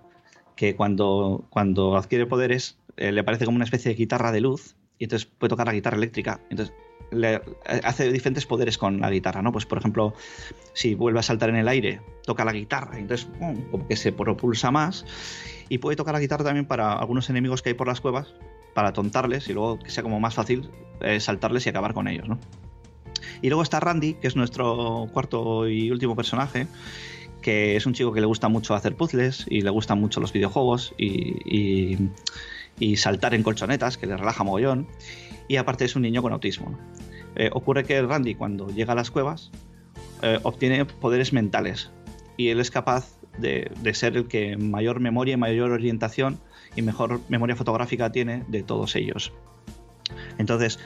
que 0.56 0.76
cuando, 0.76 1.46
cuando 1.50 1.98
adquiere 1.98 2.26
poderes 2.26 2.78
eh, 2.98 3.12
le 3.12 3.24
parece 3.24 3.46
como 3.46 3.56
una 3.56 3.66
especie 3.66 3.92
de 3.92 3.96
guitarra 3.96 4.32
de 4.32 4.42
luz 4.42 4.76
y 4.98 5.06
entonces 5.06 5.28
puede 5.28 5.50
tocar 5.50 5.68
la 5.68 5.74
guitarra 5.74 5.98
eléctrica. 5.98 6.40
Entonces 6.50 6.74
le 7.12 7.42
hace 7.84 8.12
diferentes 8.12 8.46
poderes 8.46 8.78
con 8.78 9.00
la 9.00 9.10
guitarra, 9.10 9.42
¿no? 9.42 9.52
Pues 9.52 9.66
por 9.66 9.78
ejemplo, 9.78 10.14
si 10.74 10.96
vuelve 10.96 11.20
a 11.20 11.24
saltar 11.24 11.50
en 11.50 11.56
el 11.56 11.68
aire, 11.68 12.02
toca 12.26 12.44
la 12.46 12.52
guitarra, 12.54 12.98
entonces 13.00 13.28
como 13.72 13.88
que 13.88 13.96
se 13.96 14.12
propulsa 14.12 14.72
más 14.72 15.06
y 15.70 15.78
puede 15.78 15.96
tocar 15.96 16.14
la 16.14 16.20
guitarra 16.20 16.44
también 16.44 16.66
para 16.66 16.94
algunos 16.94 17.30
enemigos 17.30 17.62
que 17.62 17.70
hay 17.70 17.76
por 17.76 17.88
las 17.88 18.02
cuevas 18.02 18.34
para 18.74 18.92
tontarles 18.94 19.48
y 19.50 19.54
luego 19.54 19.80
que 19.80 19.90
sea 19.90 20.04
como 20.04 20.20
más 20.20 20.34
fácil 20.34 20.70
eh, 21.02 21.20
saltarles 21.20 21.66
y 21.66 21.70
acabar 21.70 21.94
con 21.94 22.08
ellos, 22.08 22.28
¿no? 22.28 22.38
Y 23.42 23.48
luego 23.50 23.64
está 23.64 23.80
Randy, 23.80 24.16
que 24.16 24.28
es 24.28 24.36
nuestro 24.36 25.08
cuarto 25.14 25.68
y 25.68 25.92
último 25.92 26.16
personaje, 26.16 26.68
que 27.42 27.76
es 27.76 27.86
un 27.86 27.94
chico 27.94 28.12
que 28.12 28.20
le 28.22 28.26
gusta 28.28 28.48
mucho 28.50 28.74
hacer 28.74 28.96
puzzles 28.96 29.46
y 29.50 29.62
le 29.62 29.70
gustan 29.70 30.00
mucho 30.00 30.20
los 30.20 30.34
videojuegos 30.34 30.94
y- 30.98 32.10
y 32.80 32.98
saltar 32.98 33.34
en 33.34 33.44
colchonetas, 33.44 33.98
que 33.98 34.06
le 34.06 34.18
relaja 34.18 34.44
mogollón. 34.44 34.88
Y 35.48 35.58
aparte 35.58 35.86
es 35.86 35.96
un 35.96 36.02
niño 36.02 36.22
con 36.22 36.34
autismo. 36.34 36.78
Eh, 37.36 37.50
ocurre 37.54 37.84
que 37.84 38.02
Randy, 38.02 38.36
cuando 38.36 38.70
llega 38.70 38.94
a 38.94 38.96
las 38.96 39.12
cuevas, 39.12 39.52
eh, 40.22 40.40
obtiene 40.44 40.86
poderes 40.86 41.34
mentales 41.34 41.92
y 42.38 42.50
él 42.50 42.60
es 42.60 42.72
capaz 42.72 43.18
de, 43.38 43.72
de 43.82 43.94
ser 43.94 44.16
el 44.18 44.28
que 44.28 44.58
mayor 44.58 45.00
memoria 45.00 45.38
mayor 45.38 45.72
orientación 45.72 46.40
y 46.76 46.82
mejor 46.82 47.22
memoria 47.30 47.56
fotográfica 47.56 48.12
tiene 48.12 48.44
de 48.48 48.64
todos 48.64 48.96
ellos. 48.96 49.34
Entonces, 50.38 50.80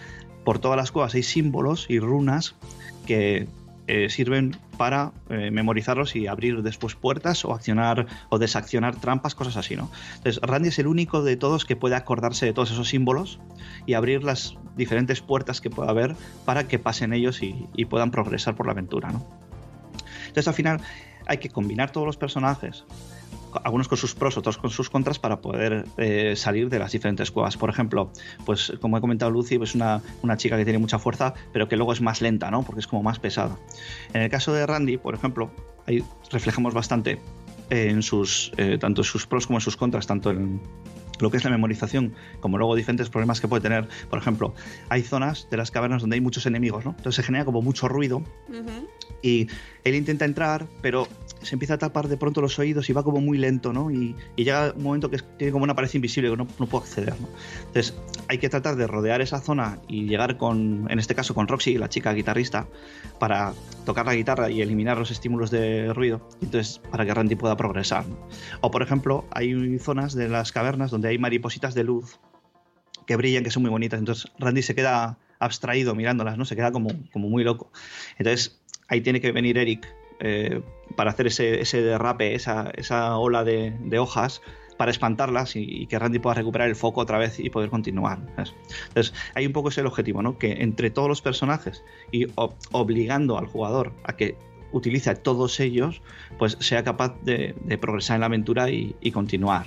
por 0.44 0.60
todas 0.60 0.78
las 0.78 0.92
cuevas 0.92 1.14
hay 1.16 1.24
símbolos 1.24 1.86
y 1.90 2.00
runas 2.00 2.56
que 3.06 3.48
eh, 3.88 4.10
sirven 4.10 4.56
para 4.80 5.12
eh, 5.30 5.52
memorizarlos 5.52 6.16
y 6.16 6.28
abrir 6.28 6.64
después 6.64 6.96
puertas 6.96 7.44
o 7.44 7.54
accionar 7.54 8.08
o 8.30 8.40
desaccionar 8.40 8.96
trampas, 8.96 9.36
cosas 9.36 9.58
así, 9.58 9.76
¿no? 9.76 9.92
Entonces, 10.16 10.42
Randy 10.42 10.70
es 10.70 10.80
el 10.80 10.88
único 10.88 11.22
de 11.22 11.36
todos 11.36 11.66
que 11.66 11.76
puede 11.76 11.98
acordarse 11.98 12.46
de 12.46 12.54
todos 12.54 12.72
esos 12.72 12.88
símbolos 12.88 13.42
y 13.86 13.96
abrir 13.96 14.24
las 14.24 14.56
diferentes 14.78 15.20
puertas 15.20 15.60
que 15.60 15.70
pueda 15.70 15.90
haber 15.90 16.16
para 16.46 16.70
que 16.70 16.80
pasen 16.80 17.12
ellos 17.12 17.44
y, 17.44 17.68
y 17.76 17.86
puedan 17.86 18.10
progresar 18.10 18.56
por 18.56 18.68
la 18.68 18.72
aventura, 18.72 19.12
¿no? 19.12 19.28
Entonces, 20.22 20.48
al 20.48 20.54
final, 20.54 20.80
hay 21.28 21.40
que 21.40 21.50
combinar 21.50 21.92
todos 21.92 22.08
los 22.08 22.16
personajes 22.16 22.86
algunos 23.64 23.88
con 23.88 23.98
sus 23.98 24.16
pros, 24.16 24.38
otros 24.38 24.58
con 24.58 24.70
sus 24.70 24.90
contras 24.90 25.20
para 25.20 25.42
poder 25.42 25.86
eh, 25.98 26.36
salir 26.36 26.70
de 26.70 26.80
las 26.80 26.92
diferentes 26.92 27.32
cuevas. 27.32 27.58
Por 27.58 27.70
ejemplo, 27.70 28.12
pues 28.46 28.74
como 28.82 28.98
he 28.98 29.02
comentado 29.02 29.32
Lucy, 29.32 29.58
pues 29.58 29.76
una, 29.76 30.02
una 30.22 30.38
chica 30.38 30.58
que 30.58 30.64
tiene 30.64 30.80
mucha 30.80 31.00
fuerza, 31.00 31.34
pero 31.52 31.68
que 31.68 31.78
luego 31.78 31.94
es 31.94 32.02
más 32.02 32.22
lenta, 32.22 32.52
¿no? 32.52 32.64
Porque 32.64 32.82
es 32.82 32.88
como 32.88 33.04
más 33.04 33.20
pesada. 33.20 33.58
En 34.14 34.22
el 34.22 34.30
caso 34.30 34.54
de 34.54 34.66
Randy, 34.66 34.98
por 34.98 35.16
ejemplo, 35.16 35.52
ahí 35.88 36.04
reflejamos 36.32 36.74
bastante 36.74 37.20
en 37.70 38.02
sus 38.02 38.52
eh, 38.58 38.78
tanto 38.80 39.02
en 39.02 39.06
sus 39.06 39.28
pros 39.28 39.48
como 39.48 39.58
en 39.58 39.62
sus 39.62 39.78
contras, 39.78 40.08
tanto 40.08 40.32
en 40.32 40.60
lo 41.20 41.30
que 41.30 41.38
es 41.38 41.44
la 41.44 41.50
memorización, 41.50 42.14
como 42.40 42.58
luego 42.58 42.76
diferentes 42.76 43.10
problemas 43.10 43.42
que 43.42 43.48
puede 43.48 43.62
tener. 43.62 43.88
Por 44.10 44.20
ejemplo, 44.20 44.54
hay 44.88 45.02
zonas 45.04 45.48
de 45.52 45.58
las 45.58 45.72
cavernas 45.72 46.02
donde 46.02 46.16
hay 46.16 46.22
muchos 46.22 46.46
enemigos, 46.46 46.86
¿no? 46.86 46.92
Entonces 46.92 47.16
se 47.16 47.24
genera 47.24 47.46
como 47.46 47.62
mucho 47.62 47.88
ruido 47.88 48.24
y 49.22 49.48
él 49.84 49.96
intenta 49.96 50.26
entrar, 50.26 50.68
pero 50.82 51.08
se 51.42 51.56
empieza 51.56 51.76
a 51.76 51.78
tapar 51.78 52.08
de 52.08 52.18
pronto 52.18 52.42
los 52.42 52.60
oídos 52.60 52.90
y 52.90 52.94
va 52.94 53.04
como 53.04 53.22
muy 53.22 53.38
lento, 53.38 53.72
¿no? 53.74 53.92
Y, 53.92 54.16
llega 54.36 54.74
un 54.76 54.84
momento 54.84 55.10
que 55.10 55.20
tiene 55.38 55.52
como 55.52 55.64
una 55.64 55.76
pared 55.76 55.90
invisible 55.94 56.30
que 56.30 56.38
no, 56.38 56.46
puede 56.46 56.84
acceder, 56.84 57.20
¿no? 57.20 57.30
Entonces 57.68 57.96
hay 58.28 58.38
que 58.38 58.50
tratar 58.50 58.76
de 58.76 58.88
rodear 58.88 59.22
esa 59.22 59.40
zona 59.40 59.80
y 59.88 60.08
llegar 60.08 60.38
con, 60.38 60.88
en 60.90 61.00
este 61.00 61.16
caso 61.16 61.34
con 61.34 61.48
Roxy, 61.48 61.78
la 61.78 61.90
chica 61.90 62.14
guitarrista, 62.14 62.68
para 63.20 63.54
tocar 63.86 64.06
la 64.06 64.16
guitarra 64.16 64.50
y 64.50 64.62
eliminar 64.62 64.98
los 64.98 65.12
estímulos 65.12 65.52
de 65.52 65.94
ruido, 65.94 66.28
entonces 66.42 66.80
para 66.92 67.06
que 67.06 67.14
Randy 67.14 67.36
pueda 67.36 67.56
progresar. 67.56 68.08
¿no? 68.08 68.18
O 68.62 68.72
por 68.72 68.82
ejemplo, 68.82 69.26
hay 69.32 69.80
zonas 69.80 70.14
de 70.14 70.30
las 70.30 70.52
cavernas 70.52 70.92
donde 70.92 71.10
hay 71.10 71.18
maripositas 71.18 71.74
de 71.74 71.84
luz 71.84 72.20
que 73.06 73.16
brillan, 73.16 73.44
que 73.44 73.52
son 73.52 73.64
muy 73.64 73.72
bonitas, 73.72 74.00
entonces 74.00 74.32
Randy 74.38 74.62
se 74.62 74.76
queda 74.76 75.18
abstraído 75.40 75.96
mirándolas, 75.96 76.38
¿no? 76.38 76.46
Se 76.46 76.56
queda 76.56 76.72
como, 76.72 76.90
como 77.12 77.30
muy 77.30 77.44
loco. 77.44 77.72
Entonces 78.18 78.60
ahí 78.90 79.02
tiene 79.02 79.22
que 79.22 79.32
venir 79.32 79.58
Eric 79.58 79.88
eh, 80.20 80.62
para 80.96 81.12
hacer 81.12 81.28
ese, 81.28 81.62
ese 81.62 81.82
derrape, 81.82 82.36
esa, 82.36 82.72
esa 82.76 83.18
ola 83.18 83.46
de, 83.46 84.00
hojas 84.00 84.42
para 84.76 84.92
espantarlas 84.92 85.56
y, 85.56 85.88
que 85.88 85.98
Randy 85.98 86.20
pueda 86.20 86.36
recuperar 86.36 86.68
el 86.68 86.76
foco 86.76 87.02
otra 87.02 87.18
vez 87.18 87.40
y 87.40 87.50
poder 87.50 87.70
continuar. 87.70 88.20
Entonces, 88.88 89.14
hay 89.34 89.46
un 89.46 89.54
poco 89.54 89.70
ese 89.70 89.82
el 89.82 89.88
objetivo, 89.88 90.22
¿no? 90.22 90.38
Que 90.38 90.64
entre 90.64 90.90
todos 90.90 91.08
los 91.08 91.22
personajes 91.22 91.84
y 92.12 92.28
obligando 92.72 93.38
al 93.38 93.48
jugador 93.48 93.94
a 94.04 94.16
que 94.16 94.36
utilice 94.72 95.16
todos 95.16 95.60
ellos, 95.60 96.02
pues 96.38 96.58
sea 96.60 96.84
capaz 96.84 97.16
de, 97.24 97.56
progresar 97.80 98.16
en 98.16 98.22
la 98.22 98.26
aventura 98.28 98.70
y, 98.70 99.12
continuar, 99.12 99.66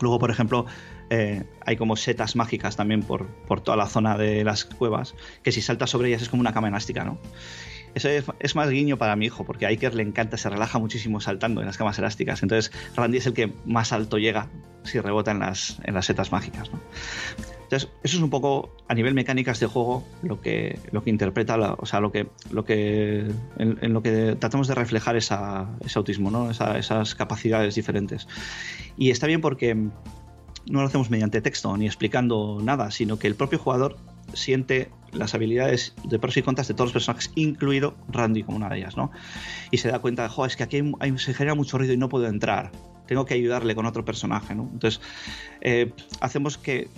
Luego, 0.00 0.18
por 0.18 0.30
ejemplo, 0.32 0.66
eh, 1.10 1.44
hay 1.64 1.76
como 1.76 1.94
setas 1.94 2.34
mágicas 2.34 2.74
también 2.74 3.02
por, 3.02 3.28
por, 3.46 3.60
toda 3.60 3.76
la 3.76 3.86
zona 3.86 4.18
de 4.18 4.42
las 4.42 4.64
cuevas, 4.64 5.14
que 5.44 5.52
si 5.52 5.62
saltas 5.62 5.90
sobre 5.90 6.08
ellas 6.08 6.22
es 6.22 6.28
como 6.28 6.40
una 6.40 6.52
cama 6.52 6.68
elástica, 6.68 7.04
¿no? 7.04 7.18
Eso 7.94 8.08
es, 8.08 8.54
más 8.54 8.70
guiño 8.70 8.96
para 8.96 9.16
mi 9.16 9.26
hijo, 9.26 9.44
porque 9.44 9.66
a 9.66 9.68
Iker 9.68 9.94
le 9.94 10.02
encanta, 10.02 10.36
se 10.36 10.48
relaja 10.48 10.78
muchísimo 10.78 11.20
saltando 11.20 11.60
en 11.60 11.66
las 11.66 11.76
camas 11.76 11.98
elásticas. 11.98 12.42
Entonces, 12.42 12.72
Randy 12.96 13.18
es 13.18 13.26
el 13.26 13.34
que 13.34 13.52
más 13.66 13.92
alto 13.92 14.18
llega 14.18 14.48
si 14.82 14.98
rebota 14.98 15.30
en 15.30 15.40
las, 15.40 15.78
setas 16.00 16.32
mágicas. 16.32 16.70
Entonces, 17.64 17.90
eso 18.02 18.16
es 18.16 18.22
un 18.22 18.30
poco 18.30 18.74
a 18.88 18.94
nivel 18.94 19.14
mecánicas 19.14 19.60
de 19.60 19.66
juego 19.66 20.04
lo 20.22 20.40
que, 20.40 20.78
interpreta, 21.04 21.76
o 21.78 21.86
sea, 21.86 22.00
lo 22.00 22.12
que, 22.12 22.28
lo 22.50 22.64
que, 22.64 23.30
en, 23.58 23.92
lo 23.92 24.02
que 24.02 24.36
tratamos 24.38 24.68
de 24.68 24.74
reflejar 24.74 25.16
esa, 25.16 25.68
ese 25.84 25.98
autismo, 25.98 26.30
¿no? 26.30 26.50
esas 26.50 27.14
capacidades 27.14 27.74
diferentes. 27.74 28.26
Y 28.96 29.10
está 29.10 29.26
bien 29.26 29.40
porque 29.40 29.74
no 29.74 30.80
lo 30.80 30.86
hacemos 30.86 31.10
mediante 31.10 31.40
texto 31.40 31.76
ni 31.76 31.86
explicando 31.86 32.60
nada, 32.62 32.90
sino 32.90 33.18
que 33.18 33.26
el 33.26 33.34
propio 33.34 33.58
jugador 33.58 33.96
siente 34.34 34.90
las 35.12 35.34
habilidades 35.34 35.94
de 36.04 36.18
pros 36.18 36.36
y 36.36 36.42
contras 36.42 36.68
de 36.68 36.74
todos 36.74 36.88
los 36.88 36.92
personajes, 36.92 37.30
incluido 37.34 37.96
Randy 38.08 38.42
como 38.42 38.56
una 38.56 38.68
de 38.68 38.78
ellas, 38.78 38.96
¿no? 38.96 39.10
Y 39.70 39.78
se 39.78 39.88
da 39.88 39.98
cuenta 39.98 40.22
de, 40.22 40.28
joder, 40.28 40.50
es 40.50 40.56
que 40.56 40.62
aquí 40.62 40.82
se 41.16 41.34
genera 41.34 41.54
mucho 41.54 41.78
ruido 41.78 41.92
y 41.92 41.98
no 41.98 42.08
puedo 42.08 42.26
entrar 42.26 42.72
tengo 43.06 43.24
que 43.24 43.34
ayudarle 43.34 43.74
con 43.74 43.86
otro 43.86 44.04
personaje, 44.04 44.54
¿no? 44.54 44.68
Entonces, 44.72 45.00
eh, 45.64 45.92
hacemos 46.18 46.58
que, 46.58 46.88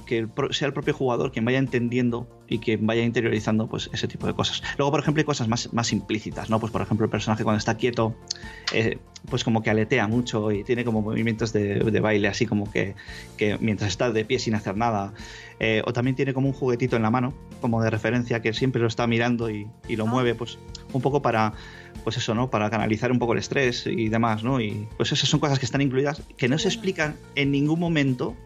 sea 0.51 0.69
el 0.69 0.73
propio 0.73 0.95
jugador 0.95 1.33
quien 1.33 1.45
vaya 1.45 1.59
entendiendo 1.59 2.27
y 2.49 2.61
quien 2.61 2.87
vaya 2.87 3.03
interiorizando 3.03 3.67
pues, 3.67 3.91
ese 3.93 4.09
tipo 4.09 4.27
de 4.27 4.33
cosas. 4.33 4.63
Luego, 4.79 4.91
por 4.91 5.01
ejemplo, 5.01 5.21
hay 5.21 5.27
cosas 5.27 5.49
más, 5.49 5.71
más 5.75 5.93
implícitas, 5.93 6.49
¿no? 6.49 6.59
Pues, 6.59 6.73
por 6.73 6.81
ejemplo, 6.81 7.05
el 7.05 7.11
personaje 7.11 7.45
cuando 7.45 7.59
está 7.59 7.77
quieto, 7.77 8.15
eh, 8.73 8.99
pues 9.29 9.45
como 9.45 9.63
que 9.63 9.69
aletea 9.69 10.09
mucho 10.09 10.51
y 10.51 10.65
tiene 10.65 10.83
como 10.83 11.03
movimientos 11.03 11.53
de, 11.53 12.01
baile, 12.01 12.29
así 12.29 12.47
como 12.47 12.71
que, 12.71 12.95
mientras 13.61 13.91
está 13.91 14.11
de 14.11 14.25
pie 14.25 14.39
sin 14.39 14.55
hacer 14.55 14.79
nada. 14.79 15.13
Eh, 15.61 15.83
o 15.85 15.93
también 15.93 16.17
tiene 16.17 16.33
como 16.33 16.49
un 16.49 16.55
juguetito 16.55 16.97
en 16.97 17.03
la 17.03 17.11
mano, 17.11 17.35
como 17.61 17.83
de 17.83 17.91
referencia, 17.91 18.41
que 18.41 18.55
siempre 18.55 18.81
lo 18.81 18.89
está 18.89 19.07
mirando 19.07 19.51
y, 19.51 19.69
y 19.89 19.97
lo 19.97 20.05
ah. 20.05 20.11
mueve, 20.11 20.35
pues 20.35 20.59
un 20.93 21.03
poco 21.03 21.21
para 21.21 21.53
pues 22.03 22.17
eso, 22.17 22.35
¿no? 22.35 22.51
Para 22.51 22.71
canalizar 22.71 23.13
un 23.13 23.19
poco 23.19 23.33
el 23.33 23.39
estrés 23.39 23.87
y 23.87 24.09
demás, 24.09 24.43
¿no? 24.43 24.61
Y 24.61 24.89
pues 24.97 25.13
esas 25.13 25.29
son 25.29 25.41
cosas 25.41 25.59
que 25.59 25.65
están 25.65 25.81
incluidas, 25.81 26.23
que 26.37 26.49
no 26.49 26.59
se 26.59 26.69
explican 26.69 27.17
en 27.35 27.51
ningún 27.51 27.81
momento, 27.81 28.37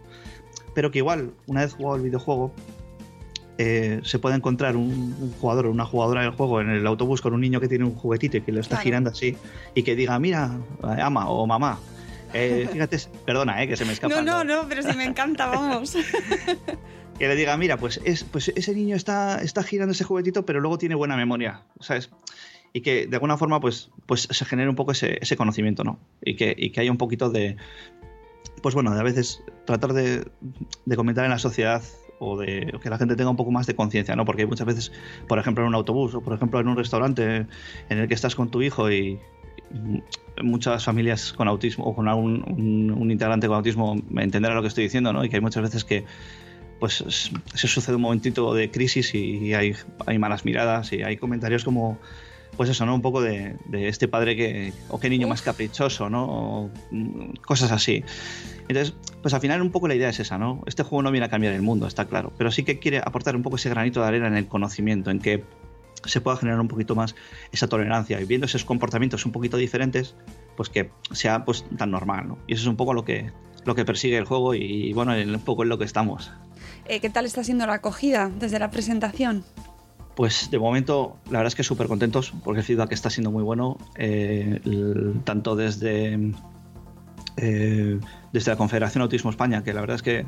pero 0.79 0.93
que 0.93 0.99
igual, 0.99 1.33
una 1.49 1.63
vez 1.63 1.75
jugado 1.75 1.97
el 1.97 2.03
videojuego, 2.03 2.55
eh, 3.59 4.01
se 4.05 4.21
puede 4.21 4.37
encontrar 4.37 4.77
un, 4.77 5.35
jugador 5.41 5.67
o 5.67 5.73
una 5.73 5.85
jugadora 5.85 6.23
del 6.23 6.31
juego 6.31 6.61
en 6.61 6.71
el 6.71 6.87
autobús 6.87 7.21
con 7.21 7.35
un 7.35 7.41
niño 7.41 7.59
que 7.59 7.67
tiene 7.67 7.85
un 7.85 7.97
juguetito 7.97 8.37
y 8.37 8.43
que 8.43 8.53
lo 8.53 8.61
está 8.61 8.77
girando 8.77 9.11
así 9.11 9.37
y 9.75 9.83
que 9.83 9.97
diga, 9.97 10.17
mira, 10.21 10.57
ama 10.81 11.29
o 11.31 11.49
mamá, 11.49 11.81
eh, 12.33 12.69
fíjate, 12.73 12.97
perdona, 13.27 13.61
eh, 13.61 13.67
que 13.67 13.77
se 13.77 13.85
me 13.85 13.93
escapa. 13.93 14.23
No, 14.23 14.23
no, 14.23 14.45
no, 14.45 14.69
pero 14.69 14.85
sí 14.85 14.97
me 14.97 15.03
encanta, 15.03 15.47
vamos. 15.47 15.97
que 17.19 17.27
le 17.27 17.35
diga, 17.35 17.57
mira, 17.57 17.77
pues, 17.77 18.01
es, 18.05 18.23
pues 18.23 18.47
ese 18.55 18.73
niño 18.73 18.95
está, 18.95 19.43
está 19.43 19.65
girando 19.65 19.91
ese 19.91 20.05
juguetito, 20.05 20.47
pero 20.47 20.61
luego 20.61 20.79
tiene 20.79 20.95
buena 20.95 21.17
memoria, 21.17 21.63
¿sabes? 21.81 22.09
y 22.73 22.83
que 22.83 23.07
de 23.07 23.17
alguna 23.17 23.37
forma 23.37 23.61
pues, 23.61 23.91
pues 24.07 24.29
se 24.31 24.45
genere 24.45 24.69
un 24.69 24.77
poco 24.77 24.93
ese, 24.93 25.19
ese 25.21 25.37
conocimiento, 25.37 25.85
¿no? 25.85 25.99
Y 26.23 26.37
que, 26.37 26.55
y 26.57 26.71
que 26.71 26.83
haya 26.83 26.93
un 26.93 26.99
poquito 26.99 27.31
de, 27.31 27.57
pues 28.63 28.75
bueno, 28.75 28.95
de 28.95 29.01
a 29.01 29.03
veces 29.03 29.43
tratar 29.65 29.93
de, 29.93 30.27
comentar 30.97 31.25
en 31.25 31.31
la 31.31 31.39
sociedad 31.39 31.83
o 32.19 32.39
de 32.39 32.75
que 32.83 32.91
la 32.91 32.99
gente 32.99 33.15
tenga 33.15 33.31
un 33.31 33.37
poco 33.37 33.51
más 33.51 33.67
de 33.67 33.77
conciencia, 33.77 34.17
¿no? 34.17 34.25
Porque 34.25 34.47
muchas 34.47 34.67
veces, 34.67 34.93
por 35.29 35.39
ejemplo, 35.39 35.63
en 35.63 35.69
un 35.69 35.75
autobús 35.75 36.15
o 36.15 36.21
por 36.21 36.35
ejemplo 36.35 36.59
en 36.59 36.69
un 36.69 36.77
restaurante 36.77 37.47
en 37.89 37.99
el 37.99 38.09
que 38.09 38.15
estás 38.15 38.35
con 38.35 38.51
tu 38.51 38.63
hijo 38.63 38.91
y, 38.91 39.19
muchas 40.43 40.85
familias 40.85 41.35
con 41.35 41.47
autismo 41.47 41.85
o 41.85 41.95
con 41.95 42.09
un, 42.09 42.95
un, 42.97 43.11
integrante 43.11 43.49
con 43.49 43.57
autismo 43.57 43.97
me 44.09 44.23
entenderá 44.23 44.55
lo 44.55 44.63
que 44.63 44.69
estoy 44.69 44.85
diciendo, 44.85 45.13
¿no? 45.13 45.25
Y 45.25 45.29
que 45.29 45.37
hay 45.37 45.43
muchas 45.43 45.63
veces 45.63 45.85
que 45.85 46.05
pues 46.79 47.05
se 47.55 47.69
sucede 47.69 47.97
un 47.97 48.03
momentito 48.03 48.55
de 48.55 48.71
crisis 48.71 49.15
y 49.15 49.53
hay 49.53 49.75
malas 50.19 50.45
miradas 50.45 50.93
y 50.93 51.03
hay 51.03 51.17
comentarios 51.19 51.65
como 51.65 51.99
pues 52.57 52.71
eso, 52.71 52.85
¿no? 52.87 52.95
Un 52.95 53.03
poco 53.03 53.23
de, 53.23 53.57
este 53.73 54.09
padre 54.09 54.37
que, 54.37 54.73
o 54.89 54.99
qué 54.99 55.09
niño 55.09 55.29
más 55.29 55.43
caprichoso, 55.43 56.11
¿no? 56.11 56.25
O, 56.25 56.71
mm, 56.91 57.35
cosas 57.47 57.71
así. 57.73 58.03
Entonces, 58.69 58.95
pues 59.23 59.33
al 59.35 59.41
final 59.41 59.63
un 59.63 59.71
poco 59.71 59.89
la 59.89 59.95
idea 59.95 60.09
es 60.09 60.21
esa, 60.21 60.39
¿no? 60.39 60.63
Este 60.67 60.83
juego 60.83 61.03
no 61.03 61.11
viene 61.11 61.27
a 61.27 61.31
cambiar 61.31 61.55
el 61.55 61.63
mundo, 61.63 61.87
está 61.87 62.07
claro, 62.07 62.33
pero 62.37 62.51
sí 62.51 62.65
que 62.65 62.79
quiere 62.79 62.99
aportar 62.99 63.37
un 63.37 63.43
poco 63.43 63.57
ese 63.57 63.71
granito 63.71 64.01
de 64.01 64.09
arena 64.09 64.27
en 64.27 64.37
el 64.37 64.47
conocimiento, 64.47 65.11
en 65.11 65.21
que 65.21 65.45
se 66.05 66.21
pueda 66.21 66.37
generar 66.37 66.61
un 66.61 66.69
poquito 66.69 66.95
más 66.95 67.15
esa 67.53 67.67
tolerancia 67.67 68.21
y 68.21 68.25
viendo 68.25 68.47
esos 68.47 68.65
comportamientos 68.65 69.27
un 69.27 69.33
poquito 69.33 69.57
diferentes, 69.57 70.15
pues 70.57 70.69
que 70.69 70.91
sea 71.13 71.45
pues 71.45 71.65
tan 71.77 71.91
normal, 71.91 72.29
¿no? 72.29 72.39
Y 72.47 72.55
eso 72.55 72.63
es 72.63 72.69
un 72.69 72.77
poco 72.77 72.95
lo 72.95 73.05
que, 73.05 73.33
lo 73.65 73.75
que 73.75 73.85
persigue 73.85 74.17
el 74.17 74.25
juego 74.25 74.55
y, 74.55 74.93
bueno, 74.93 75.13
un 75.13 75.41
poco 75.41 75.63
en 75.63 75.69
lo 75.69 75.79
que 75.79 75.85
estamos. 75.85 76.31
Eh, 76.87 77.01
¿Qué 77.01 77.11
tal 77.11 77.27
está 77.27 77.45
siendo 77.45 77.67
la 77.67 77.75
acogida 77.75 78.31
desde 78.31 78.59
la 78.59 78.71
presentación? 78.71 79.45
Pues 80.19 80.51
de 80.51 80.59
momento, 80.59 81.17
la 81.27 81.39
verdad 81.39 81.47
es 81.47 81.55
que 81.55 81.63
súper 81.63 81.87
contentos 81.87 82.33
porque 82.43 82.59
el 82.59 82.67
feedback 82.67 82.91
está 82.91 83.09
siendo 83.09 83.31
muy 83.31 83.45
bueno, 83.45 83.79
eh, 83.95 84.59
tanto 85.23 85.55
desde, 85.55 86.33
eh, 87.37 88.01
desde 88.33 88.51
la 88.51 88.57
Confederación 88.57 89.03
Autismo 89.03 89.31
España, 89.31 89.63
que 89.63 89.73
la 89.73 89.81
verdad 89.81 89.95
es 89.95 90.03
que 90.03 90.27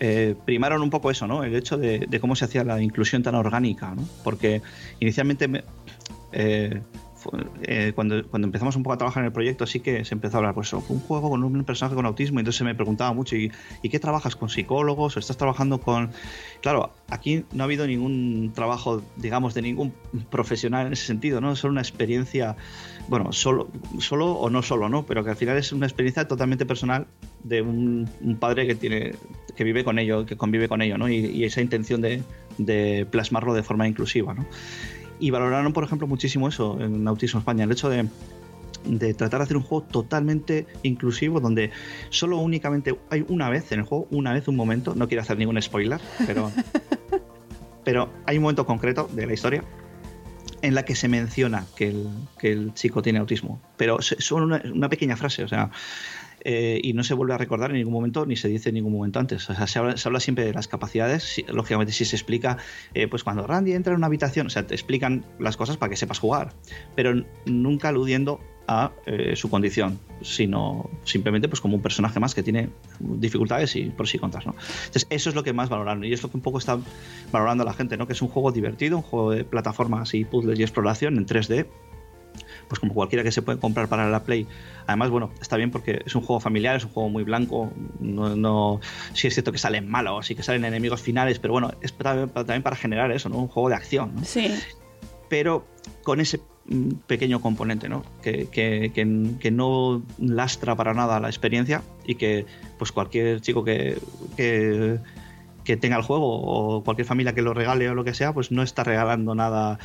eh, 0.00 0.34
primaron 0.46 0.80
un 0.80 0.88
poco 0.88 1.10
eso, 1.10 1.26
¿no? 1.26 1.44
El 1.44 1.54
hecho 1.54 1.76
de, 1.76 2.08
cómo 2.22 2.36
se 2.36 2.46
hacía 2.46 2.64
la 2.64 2.80
inclusión 2.80 3.22
tan 3.22 3.34
orgánica, 3.34 3.94
¿no? 3.94 4.02
Porque 4.24 4.62
inicialmente 4.98 5.62
eh, 7.62 7.92
cuando, 7.94 8.26
cuando 8.28 8.46
empezamos 8.46 8.76
un 8.76 8.82
poco 8.82 8.94
a 8.94 8.98
trabajar 8.98 9.22
en 9.22 9.26
el 9.26 9.32
proyecto, 9.32 9.66
sí 9.66 9.80
que 9.80 10.04
se 10.04 10.14
empezó 10.14 10.36
a 10.36 10.38
hablar, 10.38 10.54
pues, 10.54 10.72
un 10.72 11.00
juego 11.00 11.30
con 11.30 11.42
un 11.42 11.64
personaje 11.64 11.94
con 11.94 12.06
autismo, 12.06 12.38
y 12.38 12.40
entonces 12.40 12.58
se 12.58 12.64
me 12.64 12.74
preguntaba 12.74 13.12
mucho, 13.12 13.36
¿y, 13.36 13.50
qué 13.82 13.98
trabajas 14.00 14.36
con 14.36 14.48
psicólogos? 14.48 15.16
¿O 15.16 15.20
estás 15.20 15.36
trabajando 15.36 15.80
con...? 15.80 16.10
Claro, 16.60 16.92
aquí 17.08 17.44
no 17.52 17.62
ha 17.62 17.66
habido 17.66 17.86
ningún 17.86 18.52
trabajo, 18.54 19.02
digamos, 19.16 19.54
de 19.54 19.62
ningún 19.62 19.92
profesional 20.30 20.86
en 20.86 20.92
ese 20.92 21.06
sentido, 21.06 21.40
¿no? 21.40 21.54
Solo 21.56 21.72
una 21.72 21.82
experiencia, 21.82 22.56
bueno, 23.08 23.32
solo, 23.32 23.68
solo 23.98 24.32
o 24.32 24.50
no 24.50 24.62
solo, 24.62 24.88
¿no? 24.88 25.06
Pero 25.06 25.24
que 25.24 25.30
al 25.30 25.36
final 25.36 25.56
es 25.56 25.72
una 25.72 25.86
experiencia 25.86 26.26
totalmente 26.26 26.66
personal 26.66 27.06
de 27.44 27.62
un, 27.62 28.08
padre 28.40 28.66
que 28.66 28.74
tiene 28.74 29.12
que 29.54 29.64
vive 29.64 29.84
con 29.84 29.98
ello, 29.98 30.26
que 30.26 30.36
convive 30.36 30.68
con 30.68 30.82
ello, 30.82 30.98
¿no? 30.98 31.08
Y, 31.08 31.16
y 31.26 31.44
esa 31.44 31.62
intención 31.62 32.00
de, 32.00 32.22
de 32.58 33.06
plasmarlo 33.10 33.54
de 33.54 33.62
forma 33.62 33.86
inclusiva, 33.88 34.34
¿no? 34.34 34.46
Y 35.18 35.30
valoraron, 35.30 35.72
por 35.72 35.84
ejemplo, 35.84 36.06
muchísimo 36.06 36.48
eso 36.48 36.78
en 36.80 37.06
Autismo 37.08 37.40
España, 37.40 37.64
el 37.64 37.72
hecho 37.72 37.88
de, 37.88 38.08
tratar 39.14 39.40
de 39.40 39.44
hacer 39.44 39.56
un 39.56 39.62
juego 39.62 39.86
totalmente 39.86 40.66
inclusivo 40.82 41.40
donde 41.40 41.70
solo 42.10 42.38
únicamente 42.38 42.98
hay 43.10 43.24
una 43.28 43.48
vez 43.48 43.72
en 43.72 43.80
el 43.80 43.86
juego, 43.86 44.06
una 44.10 44.32
vez, 44.32 44.46
un 44.48 44.56
momento, 44.56 44.94
no 44.94 45.08
quiero 45.08 45.22
hacer 45.22 45.38
ningún 45.38 45.60
spoiler, 45.60 46.00
pero, 46.26 46.52
pero 47.84 48.10
hay 48.26 48.36
un 48.36 48.42
momento 48.42 48.66
concreto 48.66 49.08
de 49.12 49.26
la 49.26 49.32
historia 49.32 49.64
en 50.62 50.74
la 50.74 50.84
que 50.84 50.94
se 50.94 51.08
menciona 51.08 51.64
que 51.76 51.88
el, 51.88 52.08
que 52.38 52.52
el 52.52 52.74
chico 52.74 53.02
tiene 53.02 53.18
autismo, 53.18 53.60
pero 53.76 54.00
solo 54.00 54.46
una, 54.46 54.62
una 54.72 54.88
pequeña 54.88 55.16
frase, 55.16 55.44
o 55.44 55.48
sea, 55.48 55.70
eh, 56.48 56.80
y 56.80 56.92
no 56.92 57.02
se 57.02 57.12
vuelve 57.12 57.34
a 57.34 57.38
recordar 57.38 57.72
en 57.72 57.78
ningún 57.78 57.92
momento 57.92 58.24
ni 58.24 58.36
se 58.36 58.46
dice 58.46 58.68
en 58.68 58.76
ningún 58.76 58.92
momento 58.92 59.18
antes. 59.18 59.50
O 59.50 59.54
sea, 59.54 59.66
se 59.66 59.80
habla, 59.80 60.20
siempre 60.20 60.44
de 60.44 60.52
las 60.52 60.68
capacidades, 60.68 61.42
lógicamente 61.48 61.92
si 61.92 62.04
se 62.04 62.14
explica, 62.14 62.58
eh, 62.94 63.08
pues 63.08 63.24
cuando 63.24 63.44
Randy 63.48 63.72
entra 63.72 63.92
en 63.92 63.96
una 63.96 64.06
habitación, 64.06 64.46
o 64.46 64.50
sea, 64.50 64.64
te 64.64 64.72
explican 64.72 65.24
las 65.40 65.56
cosas 65.56 65.76
para 65.76 65.90
que 65.90 65.96
sepas 65.96 66.20
jugar, 66.20 66.52
pero 66.94 67.20
nunca 67.46 67.88
aludiendo 67.88 68.38
a 68.68 68.92
eh, 69.06 69.34
su 69.34 69.50
condición, 69.50 69.98
sino 70.22 70.88
simplemente 71.02 71.48
pues 71.48 71.60
como 71.60 71.74
un 71.74 71.82
personaje 71.82 72.20
más 72.20 72.32
que 72.32 72.44
tiene 72.44 72.68
dificultades 73.00 73.74
y 73.74 73.86
pros 73.86 74.14
y 74.14 74.18
contras, 74.20 74.46
¿no? 74.46 74.54
Entonces 74.86 75.08
eso 75.10 75.30
es 75.30 75.34
lo 75.34 75.42
que 75.42 75.52
más 75.52 75.68
valoraron 75.68 76.04
y 76.04 76.12
es 76.12 76.22
lo 76.22 76.30
que 76.30 76.36
un 76.36 76.42
poco 76.44 76.58
está 76.58 76.78
valorando 77.32 77.64
la 77.64 77.74
gente, 77.74 77.96
¿no? 77.96 78.06
Que 78.06 78.12
es 78.12 78.22
un 78.22 78.28
juego 78.28 78.52
divertido, 78.52 78.98
un 78.98 79.02
juego 79.02 79.32
de 79.32 79.42
plataformas 79.42 80.14
y 80.14 80.24
puzzles 80.24 80.60
y 80.60 80.62
exploración 80.62 81.16
en 81.16 81.26
3D 81.26 81.66
pues 82.68 82.80
como 82.80 82.94
cualquiera 82.94 83.22
que 83.22 83.32
se 83.32 83.42
puede 83.42 83.58
comprar 83.58 83.88
para 83.88 84.08
la 84.08 84.22
Play. 84.22 84.46
Además, 84.86 85.10
bueno, 85.10 85.30
está 85.40 85.56
bien 85.56 85.70
porque 85.70 86.02
es 86.04 86.14
un 86.14 86.22
juego 86.22 86.40
familiar, 86.40 86.76
es 86.76 86.84
un 86.84 86.90
juego 86.90 87.08
muy 87.08 87.24
blanco. 87.24 87.72
No, 88.00 88.36
no 88.36 88.80
sí 89.12 89.28
es 89.28 89.34
cierto 89.34 89.52
que 89.52 89.58
salen 89.58 89.88
malos, 89.88 90.26
sí 90.26 90.34
que 90.34 90.42
salen 90.42 90.64
enemigos 90.64 91.00
finales, 91.00 91.38
pero 91.38 91.52
bueno, 91.52 91.72
es 91.80 91.92
también 91.92 92.62
para 92.62 92.76
generar 92.76 93.10
eso, 93.12 93.28
¿no? 93.28 93.38
Un 93.38 93.48
juego 93.48 93.68
de 93.68 93.74
acción. 93.76 94.12
¿no? 94.16 94.24
Sí. 94.24 94.54
Pero 95.28 95.66
con 96.02 96.20
ese 96.20 96.40
mm, 96.66 96.90
pequeño 97.06 97.40
componente, 97.40 97.88
¿no? 97.88 98.04
Que, 98.22 98.48
que, 98.48 98.92
que, 98.94 99.50
no 99.50 100.02
lastra 100.18 100.74
para 100.76 100.94
nada 100.94 101.20
la 101.20 101.28
experiencia 101.28 101.82
y 102.04 102.16
que 102.16 102.46
pues 102.78 102.92
cualquier 102.92 103.40
chico 103.40 103.64
que, 103.64 103.98
que 104.36 104.98
que 105.66 105.76
tenga 105.76 105.96
el 105.96 106.02
juego 106.02 106.26
o 106.26 106.84
cualquier 106.84 107.06
familia 107.06 107.34
que 107.34 107.42
lo 107.42 107.52
regale 107.52 107.90
o 107.90 107.94
lo 107.94 108.04
que 108.04 108.14
sea, 108.14 108.32
pues 108.32 108.52
no 108.52 108.62
está 108.62 108.84
regalando 108.84 109.34
nada. 109.34 109.78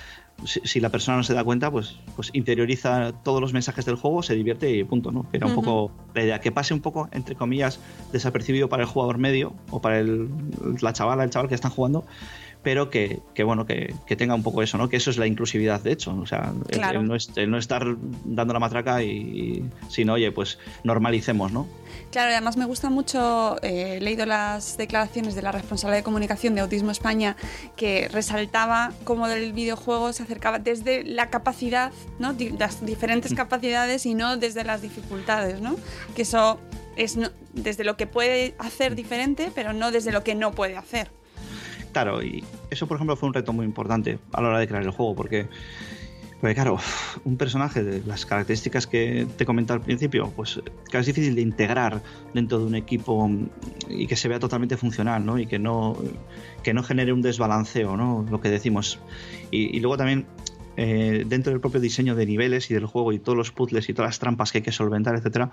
Si, 0.46 0.62
si 0.64 0.80
la 0.80 0.90
persona 0.90 1.18
no 1.18 1.24
se 1.24 1.34
da 1.34 1.44
cuenta, 1.44 1.72
pues, 1.72 1.98
pues 2.16 2.30
interioriza 2.34 3.12
todos 3.24 3.42
los 3.42 3.52
mensajes 3.52 3.84
del 3.86 3.96
juego, 3.96 4.22
se 4.22 4.36
divierte 4.36 4.70
y 4.72 4.84
punto, 4.84 5.12
¿no? 5.12 5.26
Era 5.34 5.48
un 5.48 5.56
poco 5.56 5.92
la 6.14 6.24
idea, 6.24 6.40
que 6.40 6.52
pase 6.52 6.74
un 6.74 6.82
poco, 6.82 7.10
entre 7.12 7.36
comillas, 7.36 7.80
desapercibido 8.12 8.70
para 8.70 8.84
el 8.84 8.90
jugador 8.90 9.18
medio 9.18 9.54
o 9.72 9.82
para 9.82 10.00
el, 10.00 10.30
la 10.82 10.94
chavala, 10.94 11.24
el 11.24 11.32
chaval 11.32 11.50
que 11.50 11.56
están 11.56 11.72
jugando, 11.72 12.06
pero 12.64 12.90
que, 12.90 13.20
que 13.34 13.44
bueno, 13.44 13.66
que, 13.66 13.94
que 14.06 14.16
tenga 14.16 14.36
un 14.36 14.44
poco 14.44 14.62
eso, 14.62 14.78
¿no? 14.78 14.88
Que 14.90 14.98
eso 14.98 15.10
es 15.10 15.18
la 15.18 15.26
inclusividad, 15.28 15.82
de 15.82 15.92
hecho. 15.94 16.16
O 16.16 16.26
sea, 16.28 16.54
el- 16.70 16.78
Claro. 16.78 17.00
el, 17.02 17.08
no, 17.08 17.16
es- 17.16 17.32
el 17.36 17.50
no 17.50 17.58
estar 17.58 17.84
dando 18.26 18.54
la 18.54 18.60
matraca 18.60 19.02
y, 19.04 19.64
sino, 19.90 20.14
oye, 20.14 20.32
pues 20.32 20.60
normalicemos, 20.84 21.52
¿no? 21.52 21.68
Claro, 22.12 22.32
además 22.32 22.58
me 22.58 22.66
gusta 22.66 22.90
mucho, 22.90 23.58
eh, 23.64 23.96
he 23.98 24.02
leído 24.02 24.26
las 24.26 24.78
declaraciones 24.78 25.34
de 25.34 25.42
la 25.42 25.52
responsable 25.52 25.96
de 25.98 26.04
comunicación 26.04 26.56
de 26.56 26.62
Autismo 26.62 26.92
España, 26.92 27.36
que 27.76 28.10
resaltaba 28.12 28.92
cómo 29.06 29.28
el 29.28 29.54
videojuego 29.54 30.14
se 30.14 30.24
acercaba 30.24 30.60
desde 30.60 31.04
la 31.04 31.30
capacidad, 31.30 31.92
¿no? 32.20 32.36
Las 32.60 32.86
diferentes 32.86 33.34
capacidades 33.34 34.06
y 34.06 34.14
no 34.14 34.38
desde 34.38 34.64
las 34.64 34.82
dificultades, 34.82 35.62
¿no? 35.62 35.76
Que 36.16 36.22
eso 36.24 36.60
es 36.98 37.16
no- 37.18 37.30
desde 37.54 37.84
lo 37.86 37.98
que 37.98 38.08
puede 38.08 38.54
hacer 38.60 38.96
diferente, 38.96 39.52
pero 39.56 39.74
no 39.74 39.92
desde 39.92 40.12
lo 40.12 40.24
que 40.24 40.36
no 40.36 40.52
puede 40.52 40.78
hacer. 40.78 41.10
Claro, 41.92 42.24
y 42.24 42.44
eso, 42.70 42.88
por 42.88 42.96
ejemplo, 42.96 43.16
fue 43.16 43.28
un 43.28 43.34
reto 43.34 43.52
muy 43.54 43.66
importante 43.66 44.20
a 44.32 44.42
la 44.42 44.50
hora 44.50 44.60
de 44.60 44.68
crear 44.68 44.84
el 44.84 44.92
juego, 44.92 45.14
porque, 45.14 45.48
porque 46.40 46.56
claro, 46.56 46.80
un 47.26 47.36
personaje 47.36 47.84
de 47.84 48.02
las 48.06 48.26
características 48.26 48.88
que 48.88 49.28
te 49.38 49.46
comenté 49.46 49.74
al 49.74 49.82
principio, 49.82 50.32
pues 50.36 50.62
es 50.92 51.06
difícil 51.06 51.36
de 51.36 51.42
integrar 51.42 52.02
dentro 52.34 52.60
de 52.60 52.66
un 52.66 52.76
equipo 52.76 53.30
y 53.90 54.08
que 54.08 54.16
se 54.16 54.30
vea 54.30 54.40
totalmente 54.40 54.78
funcional, 54.78 55.26
¿no? 55.26 55.38
Y 55.38 55.48
que 55.48 55.60
no, 55.60 55.98
que 56.64 56.74
no 56.74 56.82
genere 56.82 57.12
un 57.12 57.22
desbalanceo, 57.22 57.98
¿no? 57.98 58.26
Lo 58.30 58.40
que 58.40 58.50
decimos. 58.50 59.00
Y, 59.52 59.78
luego 59.82 59.98
también, 59.98 60.26
eh, 60.78 61.26
dentro 61.28 61.52
del 61.52 61.60
propio 61.60 61.82
diseño 61.82 62.16
de 62.16 62.26
niveles 62.26 62.72
y 62.72 62.74
del 62.74 62.86
juego 62.86 63.12
y 63.12 63.20
todos 63.20 63.38
los 63.38 63.52
puzzles 63.52 63.90
y 63.90 63.94
todas 63.94 64.10
las 64.10 64.20
trampas 64.20 64.54
que 64.54 64.60
hay 64.60 64.64
que 64.64 64.72
solventar, 64.72 65.16
etcétera, 65.16 65.52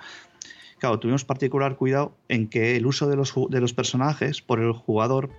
claro, 0.78 1.00
tuvimos 1.00 1.24
particular 1.24 1.74
cuidado 1.74 2.16
en 2.28 2.48
que 2.48 2.76
el 2.76 2.86
uso 2.86 3.08
de 3.08 3.16
los, 3.16 3.34
de 3.50 3.60
los 3.60 3.74
personajes 3.74 4.40
por 4.40 4.60
el 4.60 4.70
jugador 4.70 5.30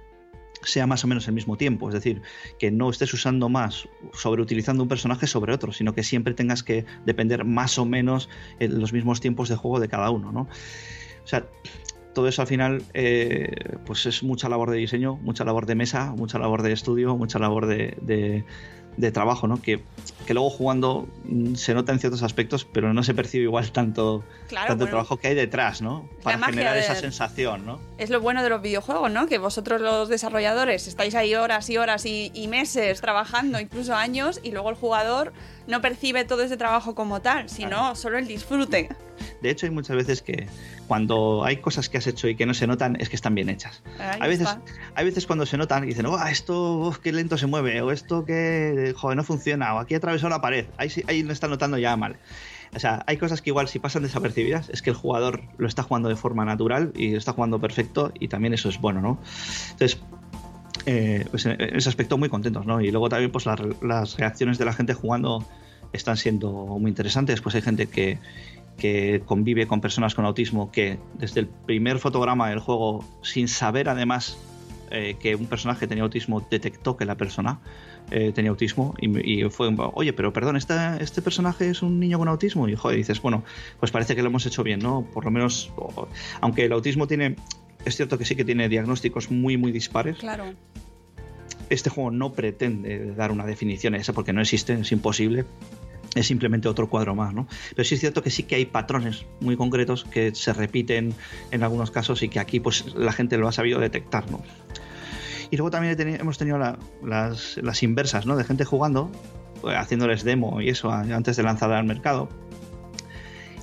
sea 0.61 0.87
más 0.87 1.03
o 1.03 1.07
menos 1.07 1.27
el 1.27 1.33
mismo 1.33 1.57
tiempo, 1.57 1.87
es 1.89 1.93
decir, 1.93 2.21
que 2.57 2.71
no 2.71 2.89
estés 2.89 3.13
usando 3.13 3.49
más 3.49 3.87
sobreutilizando 4.13 4.83
un 4.83 4.89
personaje 4.89 5.25
sobre 5.27 5.53
otro, 5.53 5.71
sino 5.71 5.93
que 5.93 6.03
siempre 6.03 6.33
tengas 6.33 6.63
que 6.63 6.85
depender 7.05 7.45
más 7.45 7.77
o 7.77 7.85
menos 7.85 8.29
en 8.59 8.79
los 8.79 8.91
mismos 8.93 9.21
tiempos 9.21 9.49
de 9.49 9.55
juego 9.55 9.79
de 9.79 9.87
cada 9.87 10.09
uno, 10.09 10.31
¿no? 10.31 10.41
O 10.41 11.27
sea, 11.27 11.45
todo 12.13 12.27
eso 12.27 12.41
al 12.41 12.47
final 12.47 12.83
eh, 12.93 13.51
pues 13.85 14.05
es 14.05 14.23
mucha 14.23 14.49
labor 14.49 14.71
de 14.71 14.77
diseño, 14.77 15.15
mucha 15.17 15.45
labor 15.45 15.65
de 15.65 15.75
mesa, 15.75 16.11
mucha 16.17 16.39
labor 16.39 16.63
de 16.63 16.71
estudio, 16.73 17.15
mucha 17.15 17.39
labor 17.39 17.65
de, 17.67 17.97
de- 18.01 18.43
de 18.97 19.11
trabajo, 19.13 19.47
¿no? 19.47 19.61
Que, 19.61 19.81
que 20.27 20.33
luego 20.33 20.49
jugando 20.49 21.07
mm, 21.23 21.53
se 21.55 21.73
nota 21.73 21.93
en 21.93 21.99
ciertos 21.99 22.21
aspectos, 22.23 22.65
pero 22.65 22.93
no 22.93 23.01
se 23.03 23.13
percibe 23.13 23.45
igual 23.45 23.71
tanto, 23.71 24.25
Claro, 24.49 24.67
tanto 24.67 24.83
bueno. 24.85 24.89
trabajo 24.91 25.15
que 25.17 25.27
hay 25.29 25.35
detrás, 25.35 25.81
¿no? 25.81 26.09
Para 26.21 26.37
generar 26.47 26.75
esa 26.75 26.95
sensación, 26.95 27.65
¿no? 27.65 27.79
Es 27.99 28.09
lo 28.09 28.21
bueno 28.21 28.41
de 28.41 28.49
los 28.49 28.61
videojuegos, 28.61 29.11
¿no? 29.11 29.27
Que 29.27 29.37
vosotros 29.37 29.81
los 29.81 30.07
desarrolladores 30.07 30.87
estáis 30.87 31.15
ahí 31.15 31.35
horas 31.35 31.69
y 31.69 31.77
horas 31.77 32.05
y, 32.05 32.31
y 32.33 32.47
meses 32.47 33.01
trabajando, 33.01 33.59
incluso 33.59 33.93
años, 33.93 34.39
y 34.41 34.51
luego 34.51 34.69
el 34.69 34.77
jugador 34.77 35.33
no 35.67 35.81
percibe 35.81 36.23
todo 36.23 36.41
ese 36.41 36.55
trabajo 36.55 36.95
como 36.95 37.21
tal, 37.21 37.49
sino 37.49 37.95
solo 37.95 38.17
el 38.17 38.25
disfrute. 38.25 38.89
De 39.41 39.49
hecho, 39.49 39.65
hay 39.65 39.71
muchas 39.71 39.97
veces 39.97 40.21
que 40.21 40.47
cuando 40.87 41.43
hay 41.43 41.57
cosas 41.57 41.89
que 41.89 41.97
has 41.97 42.07
hecho 42.07 42.29
y 42.29 42.35
que 42.35 42.45
no 42.45 42.53
se 42.53 42.67
notan, 42.67 42.95
es 42.99 43.09
que 43.09 43.17
están 43.17 43.35
bien 43.35 43.49
hechas. 43.49 43.83
Ahí 43.99 44.17
Hay 44.21 44.29
veces, 44.29 44.47
está. 44.47 44.61
hay 44.95 45.05
veces 45.05 45.27
cuando 45.27 45.45
se 45.45 45.57
notan 45.57 45.83
y 45.83 45.87
dicen, 45.87 46.05
oh, 46.05 46.25
esto 46.25 46.77
uf, 46.77 46.99
qué 46.99 47.11
lento 47.11 47.37
se 47.37 47.47
mueve, 47.47 47.81
o 47.81 47.91
esto 47.91 48.25
que 48.25 48.93
joder, 48.95 49.17
no 49.17 49.23
funciona, 49.25 49.75
o 49.75 49.79
aquí 49.79 49.93
atravesó 49.95 50.29
la 50.29 50.41
pared. 50.41 50.67
Ahí, 50.77 50.89
ahí 51.07 51.21
lo 51.21 51.33
está 51.33 51.47
notando 51.47 51.77
ya 51.77 51.95
mal. 51.97 52.17
O 52.75 52.79
sea, 52.79 53.03
hay 53.07 53.17
cosas 53.17 53.41
que 53.41 53.49
igual 53.49 53.67
si 53.67 53.79
pasan 53.79 54.03
desapercibidas, 54.03 54.69
es 54.69 54.81
que 54.81 54.91
el 54.91 54.95
jugador 54.95 55.41
lo 55.57 55.67
está 55.67 55.83
jugando 55.83 56.09
de 56.09 56.15
forma 56.15 56.45
natural 56.45 56.91
y 56.95 57.11
lo 57.11 57.17
está 57.17 57.33
jugando 57.33 57.59
perfecto, 57.59 58.11
y 58.19 58.27
también 58.27 58.53
eso 58.53 58.69
es 58.69 58.79
bueno, 58.79 59.01
¿no? 59.01 59.19
Entonces, 59.71 59.99
eh, 60.85 61.25
pues 61.29 61.45
en 61.45 61.59
ese 61.59 61.89
aspecto 61.89 62.17
muy 62.17 62.29
contentos, 62.29 62.65
¿no? 62.65 62.81
Y 62.81 62.91
luego 62.91 63.09
también 63.09 63.31
pues 63.31 63.45
las, 63.45 63.59
las 63.81 64.17
reacciones 64.17 64.57
de 64.57 64.65
la 64.65 64.73
gente 64.73 64.93
jugando 64.93 65.45
están 65.93 66.17
siendo 66.17 66.51
muy 66.51 66.89
interesantes, 66.89 67.41
pues 67.41 67.55
hay 67.55 67.61
gente 67.61 67.87
que, 67.87 68.19
que 68.77 69.21
convive 69.25 69.67
con 69.67 69.81
personas 69.81 70.15
con 70.15 70.25
autismo 70.25 70.71
que 70.71 70.99
desde 71.15 71.41
el 71.41 71.47
primer 71.47 71.99
fotograma 71.99 72.49
del 72.49 72.59
juego, 72.59 73.03
sin 73.21 73.47
saber 73.47 73.89
además 73.89 74.37
eh, 74.91 75.17
que 75.19 75.35
un 75.35 75.45
personaje 75.45 75.87
tenía 75.87 76.03
autismo, 76.03 76.45
detectó 76.49 76.97
que 76.97 77.05
la 77.05 77.15
persona 77.15 77.59
eh, 78.11 78.31
tenía 78.33 78.51
autismo 78.51 78.93
y, 78.99 79.43
y 79.43 79.49
fue, 79.49 79.69
oye, 79.93 80.13
pero 80.13 80.31
perdón, 80.33 80.55
¿este, 80.57 80.73
¿este 80.99 81.21
personaje 81.21 81.69
es 81.69 81.81
un 81.81 81.99
niño 81.99 82.17
con 82.19 82.27
autismo? 82.27 82.67
Y 82.67 82.75
joder, 82.75 82.97
dices, 82.97 83.21
bueno, 83.21 83.43
pues 83.79 83.91
parece 83.91 84.15
que 84.15 84.21
lo 84.21 84.29
hemos 84.29 84.45
hecho 84.45 84.63
bien, 84.63 84.79
¿no? 84.79 85.03
Por 85.13 85.25
lo 85.25 85.31
menos, 85.31 85.71
o- 85.75 86.07
aunque 86.41 86.65
el 86.65 86.71
autismo 86.71 87.07
tiene, 87.07 87.35
es 87.85 87.95
cierto 87.95 88.17
que 88.17 88.25
sí 88.25 88.35
que 88.35 88.45
tiene 88.45 88.67
diagnósticos 88.69 89.31
muy, 89.31 89.57
muy 89.57 89.71
dispares, 89.71 90.17
Claro. 90.17 90.53
este 91.69 91.89
juego 91.89 92.11
no 92.11 92.33
pretende 92.33 93.13
dar 93.13 93.31
una 93.31 93.45
definición 93.45 93.93
a 93.93 93.97
esa 93.97 94.13
porque 94.13 94.33
no 94.33 94.41
existe, 94.41 94.73
es 94.73 94.91
imposible. 94.91 95.45
Es 96.15 96.25
simplemente 96.25 96.67
otro 96.67 96.89
cuadro 96.89 97.13
más, 97.13 97.35
¿no? 97.35 97.47
Pero 97.75 97.83
sí 97.87 97.93
es 97.93 98.01
cierto 98.01 98.23
que 98.23 98.31
sí 98.31 98.41
que 98.41 98.55
hay 98.55 98.65
patrones 98.65 99.27
muy 99.41 99.55
concretos 99.55 100.05
que 100.05 100.33
se 100.33 100.53
repiten 100.53 101.13
en 101.51 101.61
algunos 101.63 101.91
casos 101.91 102.23
y 102.23 102.29
que 102.29 102.39
aquí 102.39 102.59
pues 102.59 102.95
la 102.95 103.11
gente 103.11 103.37
lo 103.37 103.47
ha 103.47 103.51
sabido 103.51 103.79
detectar, 103.79 104.29
¿no? 104.31 104.41
Y 105.51 105.57
luego 105.57 105.71
también 105.71 105.97
hemos 106.19 106.37
tenido 106.37 106.57
la- 106.57 106.77
las, 107.03 107.83
inversas, 107.83 108.25
¿no? 108.25 108.35
De 108.35 108.43
gente 108.43 108.65
jugando, 108.65 109.11
eh, 109.67 109.75
haciéndoles 109.75 110.23
demo 110.23 110.61
y 110.61 110.69
eso 110.69 110.91
antes 110.91 111.37
de 111.37 111.43
lanzarla 111.43 111.79
al 111.79 111.85
mercado. 111.85 112.29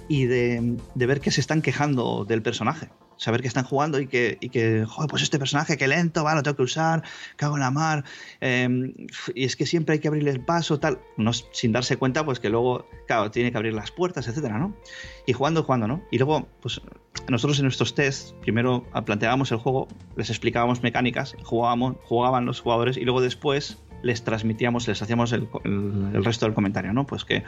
Y 0.09 0.27
de, 0.27 0.77
ver 0.95 1.21
que 1.21 1.31
se 1.31 1.41
están 1.41 1.63
quejando 1.63 2.25
del 2.25 2.43
personaje. 2.43 2.91
Saber 3.19 3.41
que 3.41 3.49
están 3.49 3.65
jugando 3.65 3.99
y 3.99 4.07
que, 4.09 4.37
y 4.41 4.51
que, 4.51 4.85
joder, 4.87 5.09
pues 5.09 5.23
este 5.23 5.39
personaje, 5.39 5.79
qué 5.79 5.89
lento, 5.89 6.23
va, 6.23 6.35
lo 6.35 6.43
tengo 6.43 6.57
que 6.59 6.65
usar, 6.65 7.03
cago 7.37 7.55
en 7.57 7.61
la 7.61 7.71
mar. 7.71 8.05
eh, 8.43 8.69
y 9.35 9.45
es 9.45 9.57
que 9.57 9.65
siempre 9.65 9.95
hay 9.95 10.01
que 10.01 10.09
abrirle 10.09 10.31
el 10.31 10.41
paso, 10.45 10.79
tal. 10.79 11.01
No, 11.17 11.33
sin 11.33 11.73
darse 11.73 11.97
cuenta, 11.97 12.25
pues 12.27 12.41
que 12.41 12.51
luego, 12.51 12.87
claro, 13.07 13.31
tiene 13.31 13.51
que 13.51 13.57
abrir 13.57 13.73
las 13.73 13.91
puertas, 13.91 14.29
etcétera, 14.29 14.59
¿no? 14.59 14.77
Y 15.27 15.33
jugando, 15.33 15.63
jugando, 15.65 15.89
¿no? 15.89 16.03
Y 16.11 16.19
luego, 16.19 16.47
pues 16.61 16.81
nosotros 17.29 17.59
en 17.59 17.65
nuestros 17.65 17.95
tests, 17.95 18.35
primero 18.41 18.85
planteábamos 19.05 19.51
el 19.53 19.59
juego, 19.59 19.89
les 20.17 20.31
explicábamos 20.31 20.83
mecánicas, 20.83 21.37
jugábamos, 21.43 21.97
jugaban 22.05 22.47
los 22.47 22.61
jugadores 22.61 22.97
y 22.97 23.05
luego 23.05 23.21
después 23.21 23.79
les 24.03 24.23
transmitíamos, 24.23 24.87
les 24.87 25.01
hacíamos 25.03 25.33
el, 25.33 25.49
el- 25.65 26.11
el 26.15 26.25
resto 26.25 26.47
del 26.47 26.55
comentario, 26.55 26.93
¿no? 26.93 27.07
Pues 27.07 27.25
que 27.25 27.43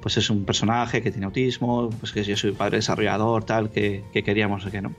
pues 0.00 0.16
es 0.16 0.28
un 0.30 0.44
personaje 0.44 1.02
que 1.02 1.10
tiene 1.10 1.26
autismo, 1.26 1.90
pues 2.00 2.12
que 2.12 2.24
yo 2.24 2.36
soy 2.36 2.52
padre 2.52 2.78
desarrollador, 2.78 3.44
tal, 3.44 3.70
que, 3.70 4.04
que 4.12 4.22
queríamos 4.24 4.64
que 4.66 4.82
no. 4.82 4.94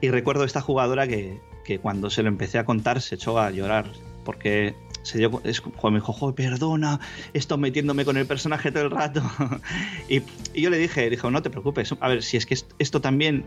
Y 0.00 0.10
recuerdo 0.10 0.44
esta 0.44 0.60
jugadora 0.60 1.06
que, 1.06 1.40
que 1.64 1.78
cuando 1.78 2.10
se 2.10 2.22
lo 2.22 2.28
empecé 2.28 2.58
a 2.58 2.64
contar 2.64 3.00
se 3.00 3.16
echó 3.16 3.38
a 3.38 3.50
llorar 3.50 3.86
porque 4.24 4.74
se 5.02 5.18
dio, 5.18 5.40
es, 5.44 5.62
me 5.84 5.90
dijo, 5.94 6.12
joder, 6.12 6.34
perdona, 6.34 6.98
esto 7.34 7.58
metiéndome 7.58 8.04
con 8.04 8.16
el 8.16 8.26
personaje 8.26 8.72
todo 8.72 8.84
el 8.84 8.90
rato. 8.90 9.22
y, 10.08 10.22
y 10.54 10.62
yo 10.62 10.70
le 10.70 10.78
dije, 10.78 11.08
dijo, 11.10 11.30
no 11.30 11.42
te 11.42 11.50
preocupes, 11.50 11.94
a 12.00 12.08
ver, 12.08 12.22
si 12.22 12.36
es 12.38 12.46
que 12.46 12.54
est- 12.54 12.72
esto 12.78 13.00
también, 13.02 13.44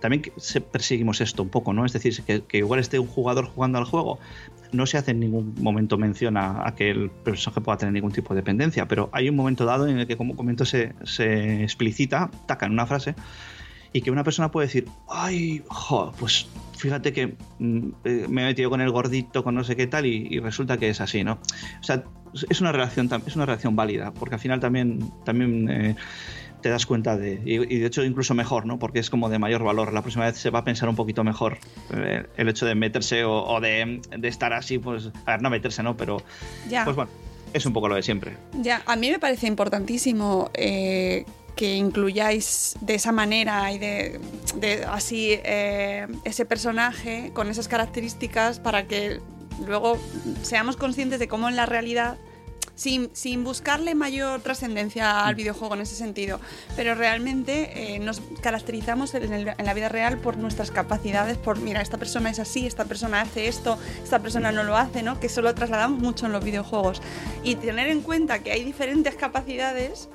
también 0.00 0.22
perseguimos 0.70 1.20
esto 1.20 1.42
un 1.42 1.48
poco, 1.48 1.72
¿no? 1.72 1.86
Es 1.86 1.92
decir, 1.94 2.22
que, 2.22 2.42
que 2.42 2.58
igual 2.58 2.78
esté 2.80 2.98
un 2.98 3.06
jugador 3.06 3.46
jugando 3.46 3.78
al 3.78 3.84
juego, 3.84 4.18
no 4.72 4.84
se 4.86 4.98
hace 4.98 5.12
en 5.12 5.20
ningún 5.20 5.54
momento 5.58 5.96
mención 5.96 6.36
a, 6.36 6.66
a 6.66 6.74
que 6.74 6.90
el 6.90 7.10
personaje 7.10 7.60
pueda 7.60 7.78
tener 7.78 7.92
ningún 7.94 8.12
tipo 8.12 8.34
de 8.34 8.40
dependencia, 8.40 8.86
pero 8.86 9.08
hay 9.12 9.28
un 9.28 9.36
momento 9.36 9.64
dado 9.64 9.86
en 9.86 9.98
el 9.98 10.06
que, 10.06 10.16
como 10.16 10.36
comento, 10.36 10.64
se, 10.66 10.92
se 11.04 11.62
explicita, 11.62 12.30
taca 12.46 12.66
en 12.66 12.72
una 12.72 12.86
frase, 12.86 13.14
y 13.92 14.00
que 14.02 14.10
una 14.10 14.24
persona 14.24 14.50
puede 14.50 14.66
decir, 14.68 14.88
ay, 15.08 15.62
jo, 15.68 16.12
pues 16.18 16.46
fíjate 16.76 17.12
que 17.12 17.36
mm, 17.58 17.88
eh, 18.04 18.26
me 18.28 18.42
he 18.42 18.44
metido 18.46 18.70
con 18.70 18.80
el 18.80 18.90
gordito, 18.90 19.44
con 19.44 19.54
no 19.54 19.64
sé 19.64 19.76
qué 19.76 19.86
tal, 19.86 20.06
y, 20.06 20.26
y 20.30 20.38
resulta 20.40 20.76
que 20.78 20.88
es 20.90 21.00
así, 21.00 21.24
¿no? 21.24 21.38
O 21.80 21.82
sea, 21.82 22.04
es 22.48 22.60
una 22.60 22.72
relación, 22.72 23.10
es 23.26 23.36
una 23.36 23.46
reacción 23.46 23.76
válida, 23.76 24.12
porque 24.12 24.36
al 24.36 24.40
final 24.40 24.58
también, 24.60 25.10
también 25.24 25.68
eh, 25.70 25.96
te 26.62 26.70
das 26.70 26.86
cuenta 26.86 27.16
de, 27.18 27.42
y, 27.44 27.54
y 27.74 27.78
de 27.80 27.86
hecho 27.86 28.02
incluso 28.04 28.34
mejor, 28.34 28.64
¿no? 28.66 28.78
Porque 28.78 29.00
es 29.00 29.10
como 29.10 29.28
de 29.28 29.38
mayor 29.38 29.62
valor. 29.64 29.92
La 29.92 30.00
próxima 30.00 30.24
vez 30.26 30.36
se 30.38 30.48
va 30.50 30.60
a 30.60 30.64
pensar 30.64 30.88
un 30.88 30.96
poquito 30.96 31.24
mejor 31.24 31.58
eh, 31.92 32.24
el 32.36 32.48
hecho 32.48 32.64
de 32.66 32.74
meterse 32.74 33.24
o, 33.24 33.44
o 33.44 33.60
de, 33.60 34.00
de 34.16 34.28
estar 34.28 34.52
así, 34.54 34.78
pues, 34.78 35.10
a 35.26 35.32
ver, 35.32 35.42
no 35.42 35.50
meterse, 35.50 35.82
¿no? 35.82 35.96
Pero, 35.96 36.22
Ya. 36.70 36.84
pues 36.84 36.96
bueno, 36.96 37.10
es 37.52 37.66
un 37.66 37.72
poco 37.74 37.88
lo 37.88 37.96
de 37.96 38.02
siempre. 38.02 38.36
Ya, 38.60 38.80
a 38.86 38.96
mí 38.96 39.10
me 39.10 39.18
parece 39.18 39.46
importantísimo 39.46 40.50
eh, 40.54 41.26
que 41.56 41.74
incluyáis 41.76 42.76
de 42.80 42.94
esa 42.94 43.12
manera 43.12 43.72
y 43.72 43.78
de, 43.78 44.20
de 44.56 44.84
así 44.84 45.38
eh, 45.44 46.06
ese 46.24 46.44
personaje 46.46 47.30
con 47.34 47.48
esas 47.50 47.68
características 47.68 48.58
para 48.58 48.86
que 48.86 49.20
luego 49.66 49.98
seamos 50.42 50.76
conscientes 50.76 51.18
de 51.18 51.28
cómo 51.28 51.48
en 51.48 51.56
la 51.56 51.66
realidad 51.66 52.16
sin, 52.74 53.10
sin 53.14 53.44
buscarle 53.44 53.94
mayor 53.94 54.40
trascendencia 54.40 55.26
al 55.26 55.34
videojuego 55.34 55.74
en 55.74 55.82
ese 55.82 55.94
sentido. 55.94 56.40
Pero 56.74 56.94
realmente 56.94 57.94
eh, 57.94 57.98
nos 57.98 58.22
caracterizamos 58.40 59.14
en, 59.14 59.30
el- 59.32 59.48
en 59.56 59.66
la 59.66 59.74
vida 59.74 59.90
real 59.90 60.18
por 60.18 60.38
nuestras 60.38 60.70
capacidades, 60.70 61.36
por, 61.36 61.60
mira, 61.60 61.82
esta 61.82 61.98
persona 61.98 62.30
es 62.30 62.38
así, 62.38 62.66
esta 62.66 62.86
persona 62.86 63.20
hace 63.20 63.46
esto, 63.46 63.78
esta 64.02 64.20
persona 64.20 64.52
no 64.52 64.64
lo 64.64 64.76
hace, 64.76 65.02
¿no? 65.02 65.20
Que 65.20 65.26
eso 65.26 65.42
lo 65.42 65.54
trasladamos 65.54 66.00
mucho 66.00 66.24
en 66.26 66.32
los 66.32 66.42
videojuegos. 66.42 67.02
Y 67.44 67.56
tener 67.56 67.88
en 67.88 68.00
cuenta 68.00 68.38
que 68.38 68.52
hay 68.52 68.64
diferentes 68.64 69.14
capacidades 69.16 70.08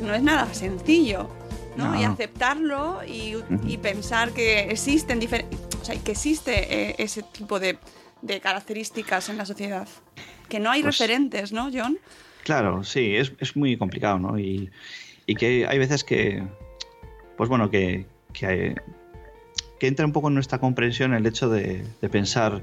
no 0.00 0.14
es 0.14 0.22
nada 0.22 0.52
sencillo. 0.54 1.28
¿no? 1.76 1.92
No. 1.92 2.00
Y 2.00 2.04
aceptarlo 2.04 3.00
y, 3.06 3.36
y 3.66 3.76
pensar 3.78 4.32
que 4.32 4.60
existen 4.70 5.20
o 5.20 5.84
sea, 5.84 5.96
que 6.02 6.10
existe 6.12 6.90
eh, 6.90 6.94
ese 6.98 7.22
tipo 7.22 7.60
de, 7.60 7.78
de 8.22 8.40
características 8.40 9.28
en 9.28 9.36
la 9.38 9.46
sociedad. 9.46 9.86
Que 10.48 10.58
no 10.58 10.70
hay 10.70 10.82
Pues- 10.82 10.98
referentes, 10.98 11.52
¿no, 11.52 11.70
John? 11.72 11.98
Claro, 12.42 12.82
sí, 12.82 13.14
es, 13.16 13.32
es 13.38 13.54
muy 13.56 13.76
complicado, 13.76 14.18
¿no? 14.18 14.38
Y, 14.38 14.70
y 15.26 15.34
que 15.36 15.66
hay 15.66 15.78
veces 15.78 16.02
que, 16.04 16.42
pues 17.36 17.48
bueno, 17.48 17.70
que, 17.70 18.06
que, 18.32 18.74
que 19.78 19.86
entra 19.86 20.04
un 20.06 20.12
poco 20.12 20.28
en 20.28 20.34
nuestra 20.34 20.58
comprensión 20.58 21.14
el 21.14 21.24
hecho 21.26 21.48
de, 21.48 21.84
de 22.00 22.08
pensar, 22.08 22.62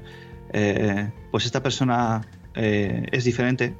eh, 0.52 1.10
pues 1.30 1.46
esta 1.46 1.62
persona 1.62 2.20
eh, 2.54 3.06
es 3.12 3.24
diferente 3.24 3.74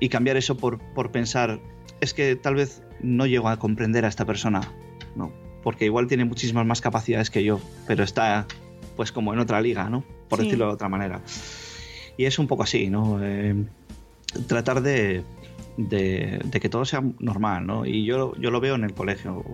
y 0.00 0.08
cambiar 0.08 0.36
eso 0.36 0.56
por, 0.56 0.78
por 0.94 1.10
pensar, 1.12 1.60
es 2.00 2.14
que 2.14 2.36
tal 2.36 2.54
vez 2.54 2.82
no 3.00 3.26
llego 3.26 3.48
a 3.48 3.58
comprender 3.58 4.04
a 4.04 4.08
esta 4.08 4.24
persona, 4.24 4.60
¿no? 5.16 5.32
Porque 5.62 5.84
igual 5.86 6.06
tiene 6.06 6.24
muchísimas 6.24 6.66
más 6.66 6.80
capacidades 6.80 7.30
que 7.30 7.42
yo, 7.44 7.60
pero 7.86 8.04
está 8.04 8.46
pues 8.96 9.10
como 9.12 9.32
en 9.32 9.40
otra 9.40 9.60
liga, 9.60 9.88
¿no? 9.88 10.04
Por 10.28 10.38
Sí. 10.40 10.44
decirlo 10.44 10.66
de 10.68 10.72
otra 10.74 10.88
manera. 10.88 11.20
Y 12.16 12.26
es 12.26 12.38
un 12.38 12.46
poco 12.46 12.62
así, 12.62 12.90
¿no? 12.90 13.18
Eh, 13.22 13.54
tratar 14.46 14.82
de, 14.82 15.22
de, 15.76 16.40
de 16.44 16.60
que 16.60 16.68
todo 16.68 16.84
sea 16.84 17.02
normal, 17.18 17.66
¿no? 17.66 17.86
Y 17.86 18.04
yo, 18.04 18.34
yo 18.36 18.50
lo 18.50 18.60
veo 18.60 18.74
en 18.76 18.84
el 18.84 18.94
colegio 18.94 19.44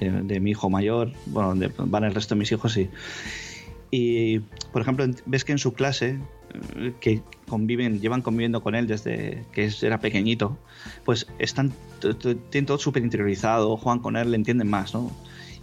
de, 0.00 0.10
de 0.10 0.40
mi 0.40 0.50
hijo 0.50 0.68
mayor, 0.68 1.12
bueno, 1.26 1.50
donde 1.50 1.70
van 1.78 2.04
el 2.04 2.14
resto 2.14 2.34
de 2.34 2.40
mis 2.40 2.52
hijos 2.52 2.76
y, 2.76 2.90
y 3.90 4.40
por 4.72 4.82
ejemplo, 4.82 5.06
ves 5.26 5.44
que 5.44 5.52
en 5.52 5.58
su 5.58 5.72
clase, 5.72 6.18
que 7.00 7.22
conviven, 7.48 8.00
llevan 8.00 8.22
conviviendo 8.22 8.62
con 8.62 8.74
él 8.74 8.86
desde 8.86 9.44
que 9.52 9.70
era 9.82 9.98
pequeñito, 9.98 10.56
pues 11.04 11.26
están, 11.38 11.72
tienen 12.50 12.66
todo 12.66 12.78
súper 12.78 13.02
interiorizado, 13.02 13.76
juegan 13.76 14.00
con 14.00 14.16
él, 14.16 14.30
le 14.30 14.36
entienden 14.36 14.68
más, 14.68 14.94
¿no? 14.94 15.10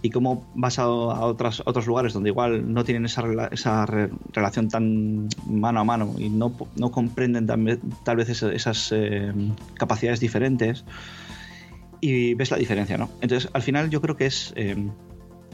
Y 0.00 0.10
cómo 0.10 0.46
vas 0.54 0.78
a, 0.78 0.82
a 0.84 0.86
otras, 1.24 1.60
otros 1.66 1.86
lugares 1.88 2.12
donde 2.12 2.28
igual 2.30 2.72
no 2.72 2.84
tienen 2.84 3.04
esa, 3.06 3.22
rela- 3.22 3.48
esa 3.50 3.84
re- 3.84 4.10
relación 4.32 4.68
tan 4.68 5.28
mano 5.46 5.80
a 5.80 5.84
mano 5.84 6.14
y 6.18 6.28
no, 6.28 6.54
no 6.76 6.90
comprenden 6.92 7.46
tal 7.48 7.64
vez, 7.64 7.78
tal 8.04 8.16
vez 8.18 8.28
esa- 8.28 8.52
esas 8.52 8.92
eh, 8.92 9.32
capacidades 9.74 10.20
diferentes 10.20 10.84
y 12.00 12.34
ves 12.34 12.50
la 12.52 12.58
diferencia, 12.58 12.96
¿no? 12.96 13.10
Entonces, 13.20 13.50
al 13.52 13.62
final 13.62 13.90
yo 13.90 14.00
creo 14.00 14.16
que 14.16 14.26
es, 14.26 14.52
eh, 14.54 14.76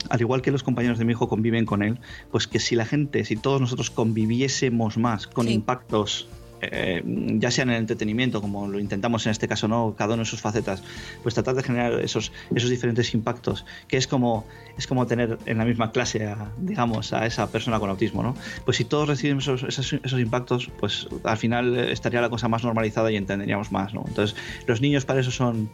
al 0.08 0.20
igual 0.20 0.42
que 0.42 0.50
los 0.50 0.62
compañeros 0.62 0.98
de 0.98 1.04
mi 1.04 1.12
hijo 1.12 1.28
conviven 1.28 1.66
con 1.66 1.82
él, 1.82 1.98
pues 2.30 2.46
que 2.46 2.58
si 2.60 2.74
la 2.76 2.84
gente, 2.86 3.24
si 3.24 3.36
todos 3.36 3.60
nosotros 3.60 3.90
conviviésemos 3.90 4.96
más 4.98 5.26
con 5.26 5.46
Sí. 5.46 5.54
impactos, 5.54 6.28
eh, 6.62 7.02
ya 7.04 7.50
sea 7.50 7.64
en 7.64 7.70
el 7.70 7.76
entretenimiento, 7.76 8.40
como 8.40 8.66
lo 8.68 8.78
intentamos 8.78 9.26
en 9.26 9.32
este 9.32 9.46
caso, 9.48 9.68
¿no? 9.68 9.94
Cada 9.98 10.14
uno 10.14 10.22
en 10.22 10.26
sus 10.26 10.40
facetas, 10.40 10.82
pues 11.22 11.34
tratar 11.34 11.54
de 11.56 11.62
generar 11.62 12.00
esos, 12.00 12.32
esos 12.54 12.70
diferentes 12.70 13.12
impactos, 13.12 13.66
que 13.86 13.98
es 13.98 14.06
como, 14.06 14.46
es 14.78 14.86
como 14.86 15.06
tener 15.06 15.36
en 15.44 15.58
la 15.58 15.66
misma 15.66 15.92
clase, 15.92 16.26
a, 16.26 16.52
digamos, 16.58 17.12
a 17.12 17.26
esa 17.26 17.50
persona 17.50 17.78
con 17.80 17.90
autismo, 17.90 18.22
¿no? 18.22 18.34
Pues 18.64 18.78
si 18.78 18.84
todos 18.84 19.08
recibimos 19.08 19.44
esos, 19.44 19.62
esos, 19.64 19.92
esos 20.02 20.20
impactos, 20.20 20.70
pues 20.80 21.06
al 21.24 21.36
final 21.36 21.76
estaría 21.76 22.22
la 22.22 22.30
cosa 22.30 22.48
más 22.48 22.64
normalizada 22.64 23.12
y 23.12 23.16
entenderíamos 23.16 23.70
más, 23.70 23.92
¿no? 23.92 24.02
Entonces, 24.06 24.34
los 24.66 24.80
niños 24.80 25.04
para 25.04 25.20
eso 25.20 25.32
son 25.32 25.68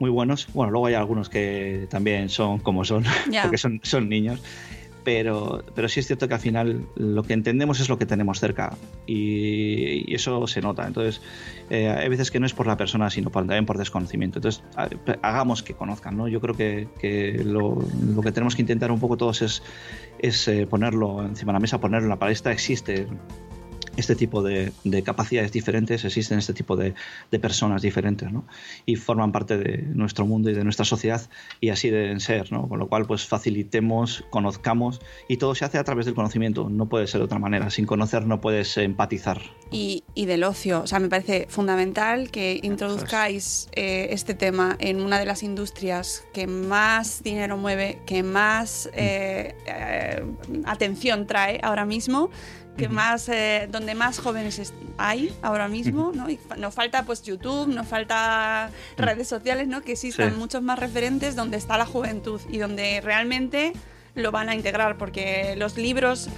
muy 0.00 0.10
buenos. 0.10 0.48
Bueno, 0.52 0.72
luego 0.72 0.86
hay 0.86 0.94
algunos 0.94 1.28
que 1.28 1.86
también 1.90 2.28
son 2.28 2.58
como 2.58 2.84
son, 2.84 3.04
Ya. 3.30 3.42
porque 3.42 3.58
son, 3.58 3.80
son 3.84 4.08
niños. 4.08 4.42
Pero, 5.02 5.64
pero 5.74 5.88
sí 5.88 6.00
es 6.00 6.06
cierto 6.06 6.28
que 6.28 6.34
al 6.34 6.40
final 6.40 6.84
lo 6.94 7.22
que 7.22 7.32
entendemos 7.32 7.80
es 7.80 7.88
lo 7.88 7.98
que 7.98 8.04
tenemos 8.04 8.38
cerca 8.38 8.76
y, 9.06 10.04
y 10.12 10.14
eso 10.14 10.46
se 10.46 10.60
nota. 10.60 10.86
Entonces, 10.86 11.22
eh, 11.70 11.88
hay 11.88 12.08
veces 12.10 12.30
que 12.30 12.38
no 12.38 12.44
es 12.44 12.52
por 12.52 12.66
la 12.66 12.76
persona, 12.76 13.08
sino 13.08 13.30
también 13.30 13.64
por 13.64 13.78
desconocimiento. 13.78 14.40
Entonces, 14.40 14.62
ha- 14.76 14.90
hagamos 15.22 15.62
que 15.62 15.72
conozcan, 15.72 16.18
¿no? 16.18 16.28
Yo 16.28 16.42
creo 16.42 16.54
que, 16.54 16.86
que 17.00 17.40
lo, 17.42 17.78
lo 18.14 18.20
que 18.20 18.30
tenemos 18.30 18.54
que 18.54 18.60
intentar 18.60 18.92
un 18.92 19.00
poco 19.00 19.16
todos 19.16 19.40
es, 19.40 19.62
es 20.18 20.46
eh, 20.48 20.66
ponerlo 20.66 21.22
encima 21.24 21.52
de 21.52 21.54
la 21.54 21.60
mesa, 21.60 21.80
ponerlo 21.80 22.04
en 22.04 22.10
la 22.10 22.18
palestra. 22.18 22.52
Existe 22.52 23.06
este 24.00 24.16
tipo 24.16 24.42
de, 24.42 24.72
de 24.84 25.02
capacidades 25.02 25.52
diferentes, 25.52 26.04
existen 26.04 26.38
este 26.38 26.52
tipo 26.52 26.76
de, 26.76 26.94
de 27.30 27.38
personas 27.38 27.82
diferentes, 27.82 28.30
¿no? 28.32 28.44
Y 28.86 28.96
forman 28.96 29.32
parte 29.32 29.56
de 29.56 29.82
nuestro 29.82 30.26
mundo 30.26 30.50
y 30.50 30.54
de 30.54 30.64
nuestra 30.64 30.84
sociedad 30.84 31.22
y 31.60 31.68
así 31.70 31.90
deben 31.90 32.20
ser, 32.20 32.50
¿no? 32.52 32.68
Con 32.68 32.78
lo 32.78 32.88
cual, 32.88 33.06
pues 33.06 33.26
facilitemos, 33.26 34.24
conozcamos 34.30 35.00
y 35.28 35.36
todo 35.36 35.54
se 35.54 35.64
hace 35.64 35.78
a 35.78 35.84
través 35.84 36.06
del 36.06 36.14
conocimiento, 36.14 36.68
no 36.68 36.88
puede 36.88 37.06
ser 37.06 37.20
de 37.20 37.24
otra 37.26 37.38
manera. 37.38 37.70
Sin 37.70 37.86
conocer 37.86 38.26
no 38.26 38.40
puedes 38.40 38.76
empatizar. 38.76 39.40
y, 39.70 40.04
y 40.14 40.26
del 40.26 40.44
ocio. 40.44 40.82
O 40.82 40.86
sea, 40.86 40.98
me 40.98 41.08
parece 41.08 41.46
fundamental 41.48 42.30
que 42.30 42.60
introduzcáis 42.62 43.68
eh, 43.72 44.08
este 44.10 44.34
tema 44.34 44.76
en 44.80 45.00
una 45.00 45.18
de 45.18 45.26
las 45.26 45.42
industrias 45.42 46.24
que 46.32 46.46
más 46.46 47.22
dinero 47.22 47.56
mueve, 47.56 48.00
que 48.06 48.22
más 48.22 48.90
eh, 48.94 49.54
eh, 49.66 50.24
atención 50.64 51.26
trae 51.26 51.60
ahora 51.62 51.84
mismo, 51.84 52.30
que 52.80 52.88
más, 52.88 53.28
eh, 53.28 53.68
donde 53.70 53.94
más 53.94 54.18
jóvenes 54.18 54.72
hay 54.98 55.32
ahora 55.42 55.68
mismo, 55.68 56.12
¿no? 56.14 56.28
Y 56.30 56.36
fa- 56.38 56.56
nos 56.56 56.74
falta 56.74 57.04
pues 57.04 57.22
YouTube, 57.22 57.68
nos 57.68 57.86
falta 57.86 58.70
redes 58.96 59.28
sociales, 59.28 59.68
¿no? 59.68 59.82
Que 59.82 59.92
existan 59.92 60.30
Sí. 60.32 60.36
muchos 60.36 60.62
más 60.62 60.78
referentes 60.78 61.36
donde 61.36 61.56
está 61.58 61.76
la 61.78 61.86
juventud 61.86 62.40
y 62.50 62.58
donde 62.58 63.00
realmente 63.02 63.72
lo 64.14 64.32
van 64.32 64.48
a 64.48 64.54
integrar, 64.54 64.96
porque 64.98 65.54
los 65.56 65.76
libros 65.76 66.28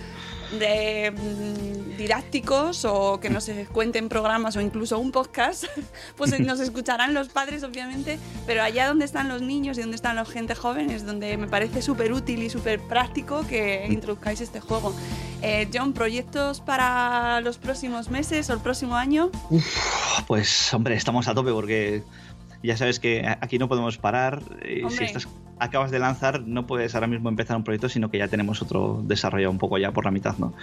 de 0.58 1.10
mm, 1.10 1.96
didácticos 1.96 2.84
o 2.84 3.20
que 3.20 3.30
nos 3.30 3.50
cuenten 3.72 4.08
programas 4.08 4.56
o 4.56 4.60
incluso 4.60 4.98
un 4.98 5.12
podcast, 5.12 5.64
pues 6.16 6.38
nos 6.40 6.60
escucharán 6.66 7.14
los 7.14 7.28
padres 7.28 7.62
obviamente, 7.62 8.18
pero 8.46 8.62
allá 8.62 8.88
donde 8.88 9.04
están 9.04 9.28
los 9.28 9.42
niños 9.42 9.78
y 9.78 9.82
donde 9.82 9.96
están 9.96 10.16
la 10.16 10.24
gente 10.24 10.54
joven 10.54 10.90
es 10.90 11.06
donde 11.06 11.36
me 11.36 11.48
parece 11.48 11.82
súper 11.82 12.12
útil 12.12 12.42
y 12.42 12.50
súper 12.50 12.80
práctico 12.80 13.46
que 13.46 13.86
introduzcáis 13.88 14.40
este 14.40 14.60
juego. 14.60 14.94
Eh, 15.42 15.68
John, 15.72 15.92
¿proyectos 15.92 16.60
para 16.60 17.40
los 17.40 17.58
próximos 17.58 18.08
meses 18.10 18.48
o 18.48 18.52
el 18.52 18.60
próximo 18.60 18.94
año? 18.94 19.30
Pues 20.28 20.72
hombre, 20.72 20.94
estamos 20.94 21.26
a 21.26 21.34
tope 21.34 21.50
porque 21.50 22.04
ya 22.62 22.76
sabes 22.76 23.00
que 23.00 23.24
aquí 23.40 23.58
no 23.58 23.68
podemos 23.68 23.98
parar. 23.98 24.42
Eh, 24.62 24.82
Si 24.88 25.04
estás, 25.04 25.28
acabas 25.58 25.90
de 25.90 25.98
lanzar, 25.98 26.42
no 26.42 26.66
puedes 26.66 26.94
ahora 26.94 27.06
mismo 27.06 27.28
empezar 27.28 27.56
un 27.56 27.64
proyecto, 27.64 27.88
sino 27.88 28.10
que 28.10 28.18
ya 28.18 28.28
tenemos 28.28 28.62
otro 28.62 29.00
desarrollado 29.04 29.50
un 29.50 29.58
poco 29.58 29.78
ya 29.78 29.92
por 29.92 30.04
la 30.04 30.10
mitad, 30.10 30.36
¿no? 30.38 30.54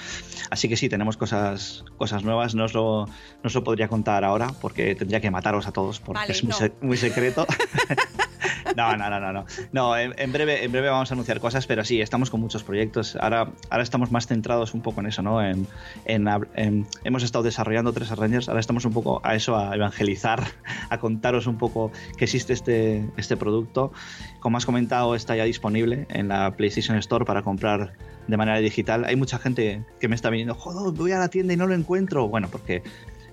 Así 0.49 0.67
que 0.69 0.75
sí, 0.77 0.89
tenemos 0.89 1.17
cosas, 1.17 1.85
cosas 1.97 2.23
nuevas. 2.23 2.55
No 2.55 2.65
os, 2.65 2.73
lo, 2.73 3.05
no 3.05 3.11
os 3.45 3.53
lo 3.55 3.63
podría 3.63 3.87
contar 3.87 4.23
ahora 4.23 4.47
porque 4.61 4.95
tendría 4.95 5.21
que 5.21 5.31
mataros 5.31 5.67
a 5.67 5.71
todos 5.71 5.99
porque 5.99 6.19
Vale, 6.21 6.31
es 6.33 6.43
muy, 6.43 6.51
no. 6.51 6.57
se- 6.57 6.73
muy 6.81 6.97
secreto. 6.97 7.45
No, 8.75 8.95
no, 8.95 9.09
no, 9.09 9.19
no, 9.19 9.33
no. 9.33 9.45
No, 9.71 9.97
en, 9.97 10.13
en 10.17 10.31
breve, 10.31 10.63
en 10.63 10.71
breve 10.71 10.89
vamos 10.89 11.11
a 11.11 11.13
anunciar 11.13 11.39
cosas, 11.39 11.67
pero 11.67 11.83
sí, 11.83 12.01
estamos 12.01 12.29
con 12.29 12.39
muchos 12.39 12.63
proyectos. 12.63 13.15
Ahora, 13.15 13.51
ahora 13.69 13.83
estamos 13.83 14.11
más 14.11 14.27
centrados 14.27 14.73
un 14.73 14.81
poco 14.81 15.01
en 15.01 15.07
eso, 15.07 15.21
¿no? 15.21 15.43
En, 15.43 15.67
en 16.05 16.87
hemos 17.03 17.23
estado 17.23 17.43
desarrollando 17.43 17.93
tres 17.93 18.09
Rangers, 18.09 18.49
ahora 18.49 18.59
estamos 18.59 18.85
un 18.85 18.93
poco 18.93 19.21
a 19.23 19.35
eso, 19.35 19.57
a 19.57 19.75
evangelizar, 19.75 20.43
a 20.89 20.97
contaros 20.99 21.47
un 21.47 21.57
poco 21.57 21.91
que 22.17 22.25
existe 22.25 22.53
este, 22.53 23.09
este 23.17 23.37
producto. 23.37 23.91
Como 24.39 24.57
has 24.57 24.65
comentado, 24.65 25.15
está 25.15 25.35
ya 25.35 25.43
disponible 25.43 26.05
en 26.09 26.27
la 26.27 26.51
PlayStation 26.51 26.97
Store 26.97 27.25
para 27.25 27.41
comprar 27.41 27.93
de 28.27 28.37
manera 28.37 28.59
digital. 28.59 29.05
Hay 29.05 29.15
mucha 29.15 29.39
gente 29.39 29.83
que 29.99 30.07
me 30.07 30.15
está 30.15 30.29
viniendo, 30.29 30.53
joder, 30.55 30.93
voy 30.93 31.11
a 31.11 31.19
la 31.19 31.29
tienda 31.29 31.53
y 31.53 31.57
no 31.57 31.67
lo 31.67 31.73
encuentro. 31.73 32.27
Bueno, 32.27 32.47
porque 32.51 32.83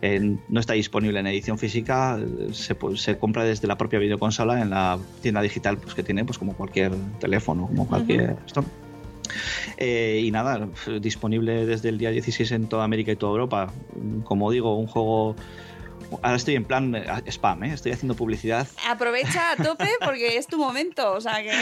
eh, 0.02 0.36
no 0.48 0.60
está 0.60 0.74
disponible 0.74 1.20
en 1.20 1.26
edición 1.26 1.58
física, 1.58 2.18
se, 2.52 3.18
compra 3.18 3.44
desde 3.44 3.66
la 3.66 3.76
propia 3.76 3.98
videoconsola 3.98 4.60
en 4.60 4.70
la 4.70 4.98
tienda 5.22 5.40
digital 5.42 5.78
pues, 5.78 5.94
que 5.94 6.02
tiene 6.02 6.24
pues, 6.24 6.38
como 6.38 6.54
cualquier 6.54 6.92
teléfono, 7.20 7.66
como 7.66 7.86
cualquier... 7.86 8.36
esto. 8.46 8.64
Eh, 9.78 10.22
y 10.24 10.30
nada, 10.30 10.68
disponible 11.00 11.66
desde 11.66 11.88
el 11.88 11.98
día 11.98 12.10
16 12.10 12.52
en 12.52 12.68
toda 12.68 12.84
América 12.84 13.12
y 13.12 13.16
toda 13.16 13.32
Europa. 13.32 13.72
Como 14.24 14.50
digo, 14.50 14.76
un 14.76 14.86
juego... 14.86 15.36
Ahora 16.22 16.36
estoy 16.36 16.54
en 16.54 16.64
plan 16.64 16.94
eh, 16.94 17.04
spam, 17.26 17.64
¿eh? 17.64 17.72
estoy 17.72 17.92
haciendo 17.92 18.14
publicidad. 18.14 18.68
Aprovecha 18.88 19.52
a 19.52 19.56
tope 19.56 19.88
porque 20.04 20.36
es 20.36 20.46
tu 20.46 20.58
momento, 20.58 21.12
o 21.12 21.20
sea 21.20 21.42
que... 21.42 21.52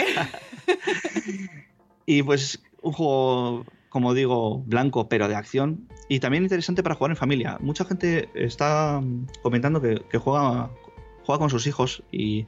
Y 2.05 2.21
pues 2.21 2.61
un 2.81 2.93
juego, 2.93 3.65
como 3.95 4.13
digo, 4.13 4.61
blanco, 4.65 5.07
pero 5.07 5.29
de 5.29 5.35
acción. 5.35 5.87
Y 6.09 6.19
también 6.19 6.43
interesante 6.43 6.83
para 6.83 6.95
jugar 6.95 7.11
en 7.11 7.15
familia. 7.15 7.57
Mucha 7.61 7.85
gente 7.85 8.27
está 8.35 8.99
mm, 9.01 9.27
comentando 9.41 9.79
que, 9.79 10.01
que 10.11 10.17
juega, 10.17 10.69
juega 11.25 11.39
con 11.39 11.49
sus 11.49 11.65
hijos 11.65 12.03
y, 12.11 12.45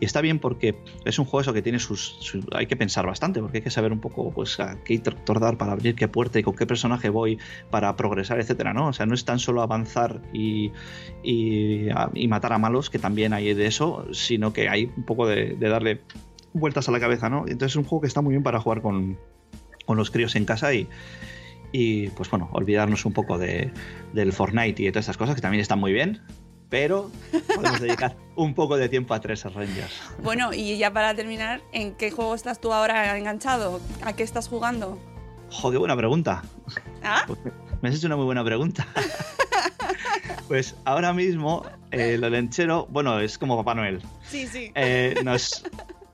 y 0.00 0.04
está 0.06 0.22
bien 0.22 0.38
porque 0.38 0.74
es 1.04 1.18
un 1.18 1.26
juego 1.26 1.42
eso 1.42 1.52
que 1.52 1.60
tiene 1.60 1.80
sus, 1.80 2.16
sus- 2.20 2.46
Hay 2.54 2.66
que 2.66 2.76
pensar 2.76 3.04
bastante 3.06 3.42
porque 3.42 3.58
hay 3.58 3.62
que 3.62 3.68
saber 3.70 3.92
un 3.92 4.00
poco 4.00 4.30
pues 4.32 4.58
a 4.58 4.82
qué 4.84 4.94
interruptor 4.94 5.38
dar 5.38 5.58
para 5.58 5.72
abrir 5.72 5.94
qué 5.96 6.08
puerta 6.08 6.38
y 6.38 6.42
con 6.42 6.54
qué 6.56 6.64
personaje 6.66 7.10
voy 7.10 7.38
para 7.70 7.94
progresar, 7.94 8.40
etcétera, 8.40 8.72
¿no? 8.72 8.88
O 8.88 8.92
sea, 8.94 9.04
no 9.04 9.12
es 9.12 9.26
tan 9.26 9.38
solo 9.38 9.60
avanzar 9.60 10.22
y, 10.32 10.72
y, 11.22 11.88
y 12.14 12.28
matar 12.28 12.54
a 12.54 12.58
malos, 12.58 12.88
que 12.88 12.98
también 12.98 13.34
hay 13.34 13.52
de 13.52 13.66
eso, 13.66 14.06
sino 14.12 14.54
que 14.54 14.70
hay 14.70 14.90
un 14.96 15.04
poco 15.04 15.26
de, 15.26 15.56
de 15.56 15.68
darle 15.68 16.00
vueltas 16.54 16.88
a 16.88 16.92
la 16.92 17.00
cabeza, 17.00 17.28
¿no? 17.28 17.40
Entonces 17.42 17.72
es 17.72 17.76
un 17.76 17.84
juego 17.84 18.00
que 18.00 18.06
está 18.08 18.22
muy 18.22 18.32
bien 18.32 18.42
para 18.42 18.60
jugar 18.60 18.80
con, 18.80 19.18
con 19.86 19.96
los 19.96 20.10
críos 20.10 20.36
en 20.36 20.44
casa 20.44 20.74
y, 20.74 20.88
y 21.72 22.08
pues 22.10 22.30
bueno, 22.30 22.50
olvidarnos 22.52 23.04
un 23.06 23.12
poco 23.12 23.38
de, 23.38 23.72
del 24.12 24.32
Fortnite 24.32 24.82
y 24.82 24.86
de 24.86 24.92
todas 24.92 25.04
estas 25.04 25.16
cosas 25.16 25.34
que 25.34 25.40
también 25.40 25.62
están 25.62 25.78
muy 25.78 25.92
bien, 25.92 26.20
pero 26.68 27.10
podemos 27.54 27.80
dedicar 27.80 28.16
un 28.36 28.54
poco 28.54 28.76
de 28.76 28.88
tiempo 28.88 29.14
a 29.14 29.20
tres 29.20 29.44
Rangers. 29.44 30.02
Bueno, 30.22 30.52
y 30.52 30.76
ya 30.76 30.92
para 30.92 31.14
terminar, 31.14 31.62
¿en 31.72 31.94
qué 31.94 32.10
juego 32.10 32.34
estás 32.34 32.60
tú 32.60 32.72
ahora 32.72 33.16
enganchado? 33.16 33.80
¿A 34.02 34.12
qué 34.14 34.22
estás 34.22 34.48
jugando? 34.48 34.98
¡Jo, 35.50 35.70
qué 35.70 35.78
buena 35.78 35.96
pregunta! 35.96 36.42
¿Ah? 37.02 37.24
Pues 37.26 37.38
me 37.80 37.88
has 37.88 37.94
hecho 37.94 38.06
una 38.06 38.16
muy 38.16 38.24
buena 38.24 38.44
pregunta. 38.44 38.86
pues 40.48 40.74
ahora 40.84 41.12
mismo, 41.12 41.64
eh, 41.92 42.16
lo 42.18 42.28
lenchero, 42.28 42.86
bueno, 42.90 43.20
es 43.20 43.38
como 43.38 43.56
Papá 43.56 43.74
Noel. 43.74 44.02
Sí, 44.28 44.46
sí. 44.46 44.72
Eh, 44.74 45.14
nos, 45.22 45.64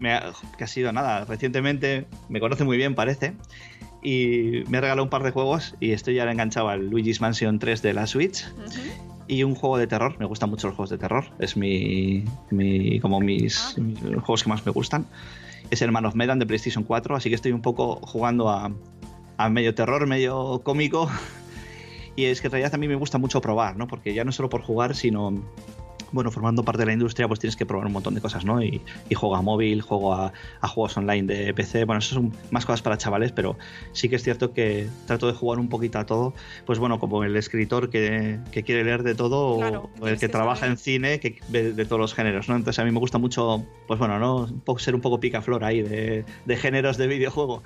me 0.02 0.12
ha, 0.12 0.32
que 0.58 0.64
ha 0.64 0.66
sido 0.66 0.92
nada, 0.92 1.24
recientemente 1.24 2.06
me 2.28 2.40
conoce 2.40 2.64
muy 2.64 2.76
bien, 2.76 2.96
parece, 2.96 3.34
y 4.02 4.64
me 4.68 4.78
ha 4.78 4.80
regalado 4.80 5.04
un 5.04 5.10
par 5.10 5.22
de 5.22 5.30
juegos 5.30 5.76
y 5.78 5.92
estoy 5.92 6.16
ya 6.16 6.30
enganchado 6.30 6.68
al 6.68 6.90
Luigi's 6.90 7.20
Mansion 7.20 7.60
3 7.60 7.80
de 7.82 7.94
la 7.94 8.08
Switch 8.08 8.44
y 9.28 9.44
un 9.44 9.54
juego 9.54 9.78
de 9.78 9.86
terror. 9.86 10.16
Me 10.18 10.26
gustan 10.26 10.50
mucho 10.50 10.66
los 10.66 10.76
juegos 10.76 10.90
de 10.90 10.98
terror, 10.98 11.26
es 11.38 11.56
mi, 11.56 12.24
mi 12.50 12.98
como 12.98 13.20
mis, 13.20 13.78
mis 13.78 14.00
juegos 14.00 14.42
que 14.42 14.48
más 14.48 14.66
me 14.66 14.72
gustan. 14.72 15.06
Es 15.70 15.80
el 15.82 15.92
Man 15.92 16.04
of 16.04 16.16
Medan 16.16 16.40
de 16.40 16.46
PlayStation 16.46 16.82
4, 16.82 17.14
así 17.14 17.28
que 17.28 17.36
estoy 17.36 17.52
un 17.52 17.62
poco 17.62 17.96
jugando 18.02 18.50
a, 18.50 18.72
a 19.36 19.48
medio 19.48 19.74
terror, 19.74 20.06
medio 20.06 20.60
cómico. 20.64 21.08
Y 22.14 22.26
es 22.26 22.42
que 22.42 22.48
en 22.48 22.52
realidad 22.52 22.74
a 22.74 22.76
mí 22.76 22.88
me 22.88 22.94
gusta 22.94 23.16
mucho 23.16 23.40
probar, 23.40 23.78
¿no? 23.78 23.86
Porque 23.86 24.12
ya 24.12 24.22
no 24.22 24.32
solo 24.32 24.50
por 24.50 24.60
jugar, 24.60 24.94
sino 24.94 25.42
bueno, 26.12 26.30
formando 26.30 26.62
parte 26.64 26.82
de 26.82 26.86
la 26.86 26.92
industria, 26.92 27.28
pues 27.28 27.40
tienes 27.40 27.56
que 27.56 27.66
probar 27.66 27.86
un 27.86 27.92
montón 27.92 28.14
de 28.14 28.20
cosas, 28.20 28.44
¿no? 28.44 28.62
Y, 28.62 28.80
y 29.08 29.14
juego 29.14 29.36
a 29.36 29.42
móvil, 29.42 29.82
juego 29.82 30.14
a, 30.14 30.32
a 30.60 30.68
juegos 30.68 30.96
online 30.96 31.32
de 31.32 31.54
PC, 31.54 31.84
bueno, 31.84 31.98
eso 32.00 32.14
son 32.14 32.32
más 32.50 32.64
cosas 32.66 32.82
para 32.82 32.98
chavales, 32.98 33.32
pero 33.32 33.56
sí 33.92 34.08
que 34.08 34.16
es 34.16 34.22
cierto 34.22 34.52
que 34.52 34.88
trato 35.06 35.26
de 35.26 35.32
jugar 35.34 35.58
un 35.58 35.68
poquito 35.68 35.98
a 35.98 36.06
todo, 36.06 36.34
pues 36.66 36.78
bueno, 36.78 36.98
como 36.98 37.24
el 37.24 37.36
escritor 37.36 37.90
que, 37.90 38.38
que 38.50 38.62
quiere 38.62 38.84
leer 38.84 39.02
de 39.02 39.14
todo 39.14 39.58
Claro, 39.58 39.90
o, 40.00 40.08
el 40.08 40.14
que 40.14 40.20
que 40.20 40.28
trabaja 40.28 40.60
saber. 40.60 40.72
en 40.72 40.78
cine 40.78 41.20
que 41.20 41.40
ve 41.48 41.72
de 41.72 41.84
todos 41.84 42.00
los 42.00 42.14
géneros, 42.14 42.48
¿no? 42.48 42.56
Entonces 42.56 42.78
a 42.78 42.84
mí 42.84 42.90
me 42.90 42.98
gusta 42.98 43.18
mucho, 43.18 43.64
pues 43.86 43.98
bueno, 43.98 44.18
¿no? 44.18 44.48
Ser 44.78 44.94
un 44.94 45.00
poco 45.00 45.20
picaflor 45.20 45.64
ahí 45.64 45.82
de, 45.82 46.24
de 46.44 46.56
géneros 46.56 46.96
de 46.96 47.06
videojuego. 47.06 47.62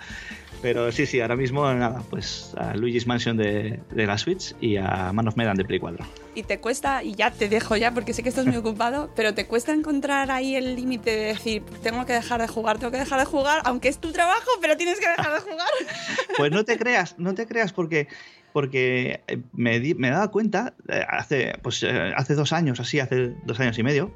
Pero 0.62 0.90
sí, 0.90 1.06
sí, 1.06 1.20
ahora 1.20 1.36
mismo 1.36 1.70
nada, 1.74 2.02
pues 2.10 2.52
a 2.56 2.74
Luigi's 2.74 3.06
Mansion 3.06 3.36
de, 3.36 3.78
de 3.90 4.06
la 4.06 4.18
Switch 4.18 4.54
y 4.60 4.76
a 4.78 5.12
Man 5.12 5.28
of 5.28 5.36
Medan 5.36 5.56
de 5.56 5.64
Play 5.64 5.78
4. 5.78 6.04
Y 6.34 6.42
te 6.42 6.58
cuesta, 6.58 7.02
y 7.04 7.14
ya 7.14 7.30
te 7.30 7.48
dejo 7.48 7.76
ya 7.76 7.92
porque 7.92 8.12
sé 8.12 8.22
que 8.22 8.28
estás 8.30 8.46
muy 8.46 8.56
ocupado, 8.56 9.10
pero 9.14 9.32
te 9.34 9.46
cuesta 9.46 9.72
encontrar 9.72 10.30
ahí 10.30 10.54
el 10.56 10.74
límite 10.74 11.10
de 11.10 11.24
decir, 11.26 11.62
tengo 11.82 12.04
que 12.06 12.12
dejar 12.14 12.40
de 12.40 12.48
jugar, 12.48 12.78
tengo 12.78 12.90
que 12.90 12.98
dejar 12.98 13.20
de 13.20 13.26
jugar, 13.26 13.60
aunque 13.64 13.88
es 13.88 13.98
tu 13.98 14.12
trabajo, 14.12 14.50
pero 14.60 14.76
tienes 14.76 14.98
que 14.98 15.08
dejar 15.08 15.32
de 15.34 15.40
jugar. 15.40 15.68
Pues 16.36 16.50
no 16.52 16.64
te 16.64 16.76
creas, 16.78 17.14
no 17.18 17.34
te 17.34 17.46
creas 17.46 17.72
porque 17.72 18.08
porque 18.52 19.20
eh, 19.28 19.38
me, 19.52 19.80
di- 19.80 19.94
me 19.94 20.10
daba 20.10 20.30
cuenta 20.30 20.74
eh, 20.88 21.02
hace 21.08 21.54
pues 21.62 21.82
eh, 21.82 22.12
hace 22.16 22.34
dos 22.34 22.52
años 22.52 22.80
así 22.80 23.00
hace 23.00 23.34
dos 23.44 23.58
años 23.60 23.78
y 23.78 23.82
medio 23.82 24.10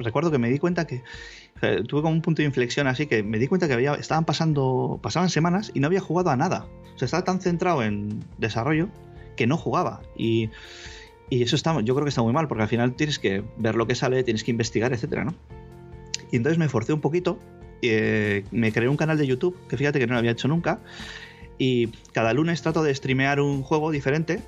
recuerdo 0.00 0.30
que 0.32 0.38
me 0.38 0.50
di 0.50 0.58
cuenta 0.58 0.84
que 0.86 1.02
tuve 1.86 2.02
como 2.02 2.14
un 2.14 2.22
punto 2.22 2.42
de 2.42 2.46
inflexión 2.46 2.86
así 2.86 3.06
que 3.06 3.22
me 3.22 3.38
di 3.38 3.46
cuenta 3.46 3.68
que 3.68 3.74
había 3.74 3.94
estaban 3.94 4.24
pasando 4.24 4.98
pasaban 5.02 5.30
semanas 5.30 5.70
y 5.74 5.80
no 5.80 5.86
había 5.86 6.00
jugado 6.00 6.30
a 6.30 6.36
nada 6.36 6.66
o 6.94 6.98
sea 6.98 7.06
estaba 7.06 7.24
tan 7.24 7.40
centrado 7.40 7.82
en 7.82 8.24
desarrollo 8.38 8.88
que 9.36 9.46
no 9.46 9.56
jugaba 9.56 10.02
y 10.16 10.50
y 11.30 11.42
eso 11.42 11.56
está 11.56 11.80
yo 11.80 11.94
creo 11.94 12.04
que 12.04 12.10
está 12.10 12.22
muy 12.22 12.32
mal 12.32 12.48
porque 12.48 12.62
al 12.62 12.68
final 12.68 12.94
tienes 12.94 13.18
que 13.18 13.42
ver 13.56 13.74
lo 13.74 13.86
que 13.86 13.94
sale 13.94 14.22
tienes 14.24 14.44
que 14.44 14.50
investigar 14.50 14.92
etcétera 14.92 15.24
no 15.24 15.34
y 16.30 16.36
entonces 16.36 16.58
me 16.58 16.68
forcé 16.68 16.92
un 16.92 17.00
poquito 17.00 17.38
eh, 17.82 18.44
me 18.50 18.72
creé 18.72 18.88
un 18.88 18.96
canal 18.96 19.18
de 19.18 19.26
YouTube 19.26 19.56
que 19.68 19.76
fíjate 19.76 19.98
que 19.98 20.06
no 20.06 20.14
lo 20.14 20.18
había 20.18 20.32
hecho 20.32 20.48
nunca 20.48 20.80
y 21.58 21.88
cada 22.12 22.32
lunes 22.32 22.62
trato 22.62 22.82
de 22.82 22.94
streamear 22.94 23.40
un 23.40 23.62
juego 23.62 23.90
diferente. 23.90 24.40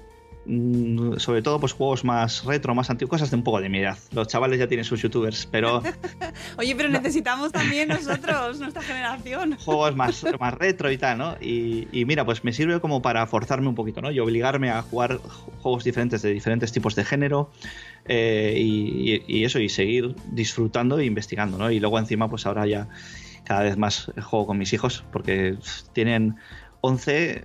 Mm, 0.46 1.18
Sobre 1.18 1.42
todo, 1.42 1.58
pues 1.60 1.72
juegos 1.72 2.04
más 2.04 2.44
retro, 2.44 2.74
más 2.74 2.90
antiguos, 2.90 3.10
cosas 3.10 3.30
de 3.30 3.36
un 3.36 3.42
poco 3.42 3.60
de 3.60 3.68
mi 3.68 3.78
edad. 3.78 3.98
Los 4.12 4.28
chavales 4.28 4.58
ya 4.58 4.66
tienen 4.68 4.84
sus 4.84 5.02
youtubers, 5.02 5.46
pero 5.46 5.82
Oye, 6.58 6.74
pero 6.76 6.88
necesitamos 6.88 7.52
también 7.52 7.88
nosotros, 7.90 8.58
nuestra 8.60 8.82
generación. 8.82 9.56
juegos 9.58 9.94
más, 9.96 10.24
más 10.40 10.54
retro 10.54 10.90
y 10.90 10.98
tal, 10.98 11.18
¿no? 11.18 11.36
Y, 11.40 11.88
y 11.92 12.04
mira, 12.04 12.24
pues 12.24 12.44
me 12.44 12.52
sirve 12.52 12.80
como 12.80 13.02
para 13.02 13.26
forzarme 13.26 13.68
un 13.68 13.74
poquito, 13.74 14.00
¿no? 14.00 14.10
Y 14.10 14.18
obligarme 14.20 14.70
a 14.70 14.82
jugar 14.82 15.18
juegos 15.62 15.84
diferentes 15.84 16.22
de 16.22 16.32
diferentes 16.32 16.72
tipos 16.72 16.94
de 16.94 17.04
género 17.04 17.50
eh, 18.06 18.54
y, 18.56 19.22
y- 19.26 19.44
eso, 19.44 19.58
y 19.58 19.68
seguir 19.68 20.14
disfrutando 20.32 20.98
e 20.98 21.04
investigando, 21.04 21.58
¿no? 21.58 21.70
Y 21.70 21.80
luego 21.80 21.98
encima, 21.98 22.28
pues 22.28 22.46
ahora 22.46 22.66
ya 22.66 22.88
cada 23.44 23.62
vez 23.62 23.76
más 23.76 24.10
juego 24.24 24.46
con 24.46 24.58
mis 24.58 24.72
hijos 24.72 25.04
porque 25.12 25.56
tienen 25.92 26.36
11, 26.80 27.44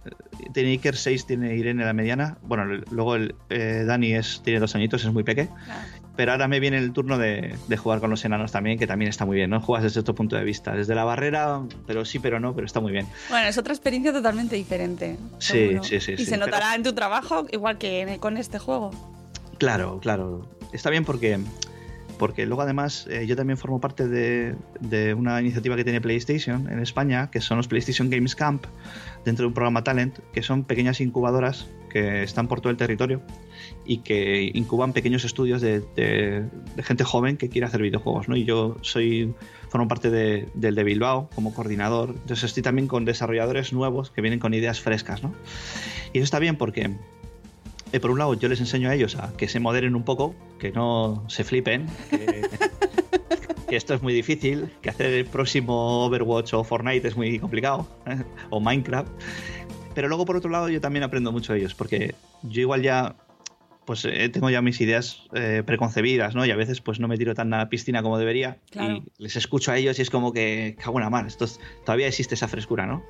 tiene 0.53 0.69
Iker 0.71 0.95
6, 0.95 1.25
tiene 1.25 1.55
Irene 1.55 1.83
la 1.85 1.93
mediana. 1.93 2.37
Bueno, 2.43 2.65
luego 2.91 3.15
el, 3.15 3.35
eh, 3.49 3.83
Dani 3.85 4.13
es, 4.13 4.41
tiene 4.43 4.59
dos 4.59 4.75
añitos, 4.75 5.03
es 5.03 5.11
muy 5.11 5.23
peque. 5.23 5.49
Pero 6.15 6.33
ahora 6.33 6.47
me 6.47 6.59
viene 6.59 6.77
el 6.77 6.91
turno 6.91 7.17
de, 7.17 7.55
de 7.67 7.77
jugar 7.77 7.99
con 8.01 8.09
los 8.09 8.23
enanos 8.25 8.51
también, 8.51 8.77
que 8.77 8.85
también 8.85 9.09
está 9.09 9.25
muy 9.25 9.37
bien, 9.37 9.49
¿no? 9.49 9.61
Juegas 9.61 9.83
desde 9.85 10.01
otro 10.01 10.13
punto 10.13 10.35
de 10.35 10.43
vista, 10.43 10.75
desde 10.75 10.93
la 10.93 11.05
barrera, 11.05 11.61
pero 11.87 12.03
sí, 12.05 12.19
pero 12.19 12.39
no, 12.39 12.53
pero 12.53 12.67
está 12.67 12.79
muy 12.81 12.91
bien. 12.91 13.07
Bueno, 13.29 13.47
es 13.47 13.57
otra 13.57 13.73
experiencia 13.73 14.11
totalmente 14.11 14.55
diferente. 14.57 15.17
Sí, 15.39 15.77
sí, 15.81 16.01
sí, 16.01 16.11
Y 16.13 16.17
sí, 16.17 16.25
se 16.25 16.31
pero- 16.31 16.45
notará 16.47 16.75
en 16.75 16.83
tu 16.83 16.93
trabajo, 16.93 17.47
igual 17.51 17.77
que 17.77 18.01
en- 18.01 18.19
con 18.19 18.37
este 18.37 18.59
juego. 18.59 18.91
Claro, 19.57 19.99
claro. 20.01 20.49
Está 20.73 20.89
bien 20.89 21.05
porque, 21.05 21.39
porque 22.21 22.45
luego 22.45 22.61
además 22.61 23.07
eh, 23.09 23.25
yo 23.25 23.35
también 23.35 23.57
formo 23.57 23.81
parte 23.81 24.07
de, 24.07 24.53
de 24.79 25.15
una 25.15 25.41
iniciativa 25.41 25.75
que 25.75 25.83
tiene 25.83 26.01
PlayStation 26.01 26.69
en 26.71 26.77
España, 26.79 27.31
que 27.31 27.41
son 27.41 27.57
los 27.57 27.67
PlayStation 27.67 28.11
Games 28.11 28.35
Camp, 28.35 28.63
dentro 29.25 29.41
de 29.41 29.47
un 29.47 29.55
programa 29.55 29.83
Talent, 29.83 30.19
que 30.31 30.43
son 30.43 30.63
pequeñas 30.63 31.01
incubadoras 31.01 31.65
que 31.89 32.21
están 32.21 32.47
por 32.47 32.61
todo 32.61 32.69
el 32.69 32.77
territorio 32.77 33.23
y 33.85 33.97
que 34.03 34.51
incuban 34.53 34.93
pequeños 34.93 35.25
estudios 35.25 35.61
de, 35.61 35.79
de- 35.95 36.45
de 36.75 36.83
gente 36.83 37.03
joven 37.03 37.37
que 37.37 37.49
quiere 37.49 37.65
hacer 37.65 37.81
videojuegos. 37.81 38.29
¿no? 38.29 38.35
Y 38.35 38.45
yo 38.45 38.77
soy 38.81 39.33
formo 39.69 39.87
parte 39.87 40.11
de- 40.11 40.47
del 40.53 40.75
de 40.75 40.83
Bilbao 40.83 41.27
como 41.33 41.55
coordinador. 41.55 42.09
Entonces 42.11 42.43
estoy 42.43 42.61
también 42.61 42.87
con 42.87 43.03
desarrolladores 43.03 43.73
nuevos 43.73 44.11
que 44.11 44.21
vienen 44.21 44.39
con 44.39 44.53
ideas 44.53 44.79
frescas. 44.79 45.23
¿no? 45.23 45.33
Y 46.13 46.19
eso 46.19 46.25
está 46.25 46.37
bien 46.37 46.55
porque 46.55 46.91
eh, 47.91 47.99
por 47.99 48.11
un 48.11 48.19
lado, 48.19 48.33
yo 48.33 48.47
les 48.49 48.59
enseño 48.59 48.89
a 48.89 48.95
ellos 48.95 49.15
a 49.15 49.33
que 49.37 49.47
se 49.47 49.59
moderen 49.59 49.95
un 49.95 50.03
poco, 50.03 50.35
que 50.59 50.71
no 50.71 51.23
se 51.27 51.43
flipen, 51.43 51.87
que, 52.09 52.41
que 53.69 53.75
esto 53.75 53.93
es 53.93 54.01
muy 54.01 54.13
difícil, 54.13 54.69
que 54.81 54.89
hacer 54.89 55.07
el 55.13 55.25
próximo 55.25 56.05
Overwatch 56.05 56.53
o 56.53 56.63
Fortnite 56.63 57.07
es 57.07 57.15
muy 57.15 57.39
complicado, 57.39 57.87
¿eh? 58.07 58.23
o 58.49 58.59
Minecraft. 58.59 59.09
Pero 59.93 60.07
luego, 60.07 60.25
por 60.25 60.37
otro 60.37 60.49
lado, 60.49 60.69
yo 60.69 60.79
también 60.79 61.03
aprendo 61.03 61.31
mucho 61.31 61.51
de 61.53 61.59
ellos, 61.59 61.75
porque 61.75 62.15
yo 62.43 62.61
igual 62.61 62.81
ya 62.81 63.15
pues 63.83 64.05
eh, 64.05 64.29
tengo 64.29 64.49
ya 64.49 64.61
mis 64.61 64.79
ideas 64.79 65.23
eh, 65.33 65.63
preconcebidas, 65.65 66.35
¿no? 66.35 66.45
Y 66.45 66.51
a 66.51 66.55
veces 66.55 66.79
pues 66.81 66.99
no 66.99 67.07
me 67.07 67.17
tiro 67.17 67.33
tan 67.33 67.51
a 67.53 67.57
la 67.57 67.67
piscina 67.67 68.03
como 68.03 68.17
debería 68.19 68.59
Claro. 68.69 68.97
y 68.97 69.03
les 69.17 69.35
escucho 69.35 69.71
a 69.71 69.77
ellos 69.77 69.97
y 69.97 70.03
es 70.03 70.09
como 70.11 70.31
que 70.31 70.77
cago 70.79 70.99
en 70.99 71.03
la 71.03 71.09
mar, 71.09 71.25
esto 71.25 71.45
es- 71.45 71.59
todavía 71.83 72.07
existe 72.07 72.35
esa 72.35 72.47
frescura, 72.47 72.85
¿no? 72.85 73.03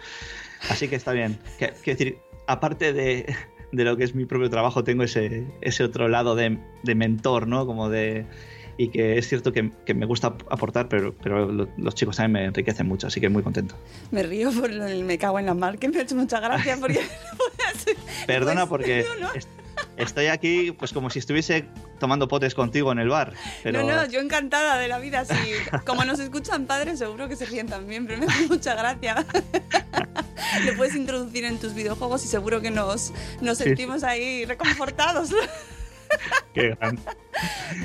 Así 0.70 0.88
que 0.88 0.96
está 0.96 1.12
bien. 1.12 1.38
Quiero 1.60 1.76
decir, 1.84 2.18
aparte 2.48 2.94
de, 2.94 3.36
de 3.72 3.84
lo 3.84 3.96
que 3.98 4.04
es 4.04 4.16
mi 4.16 4.26
propio 4.26 4.50
trabajo, 4.50 4.84
tengo 4.84 5.04
ese, 5.04 5.46
ese 5.62 5.84
otro 5.84 6.08
lado 6.08 6.36
de, 6.36 6.58
de 6.84 6.96
mentor, 6.96 7.48
¿no? 7.48 7.66
Como 7.66 7.90
de... 7.90 8.26
Y 8.78 8.88
que 8.88 9.18
es 9.20 9.28
cierto 9.28 9.52
que, 9.52 9.70
que 9.86 9.94
me 9.94 10.06
gusta 10.08 10.28
aportar, 10.50 10.88
pero, 10.90 11.14
pero 11.22 11.52
lo- 11.52 11.68
los 11.78 11.94
chicos 11.94 12.16
también 12.16 12.32
me 12.32 12.46
enriquecen 12.48 12.88
mucho, 12.88 13.06
así 13.08 13.20
que 13.22 13.30
muy 13.30 13.44
contento. 13.44 13.76
Me 14.12 14.24
río 14.24 14.50
por 14.52 14.72
el 14.72 15.04
me 15.04 15.18
cago 15.20 15.38
en 15.40 15.46
la 15.46 15.54
mar, 15.54 15.78
que 15.78 15.88
me 15.90 16.00
ha 16.00 16.02
hecho 16.02 16.16
mucha 16.16 16.40
gracia 16.40 16.78
porque... 16.80 17.00
Perdona 18.28 18.68
porque 18.68 19.06
no, 19.20 19.28
no. 19.28 19.34
est- 19.34 19.50
estoy 19.98 20.28
aquí 20.28 20.72
pues 20.72 20.94
como 20.94 21.10
si 21.10 21.20
estuviese 21.20 21.66
tomando 22.00 22.28
potes 22.28 22.56
contigo 22.56 22.92
en 22.92 23.00
el 23.00 23.10
bar. 23.10 23.34
Pero... 23.62 23.84
No, 23.84 23.96
no, 23.96 24.06
yo 24.08 24.20
encantada 24.20 24.78
de 24.78 24.88
la 24.88 24.98
vida. 25.00 25.26
Sí. 25.26 25.36
Como 25.86 26.04
nos 26.06 26.20
escuchan 26.20 26.66
padres, 26.66 26.98
seguro 27.00 27.28
que 27.28 27.36
se 27.36 27.46
ríen 27.46 27.68
también, 27.68 28.08
pero 28.08 28.20
me 28.20 28.26
hace 28.26 28.48
mucha 28.48 28.74
gracia. 28.76 29.26
Le 30.66 30.74
puedes 30.74 30.96
introducir 30.96 31.46
en 31.46 31.60
tus 31.60 31.74
videojuegos 31.74 32.24
y 32.26 32.28
seguro 32.28 32.62
que 32.62 32.72
nos, 32.72 33.12
nos 33.42 33.58
Sí. 33.58 33.64
sentimos 33.66 34.04
ahí 34.04 34.46
reconfortados. 34.46 35.30
Qué. 36.54 36.78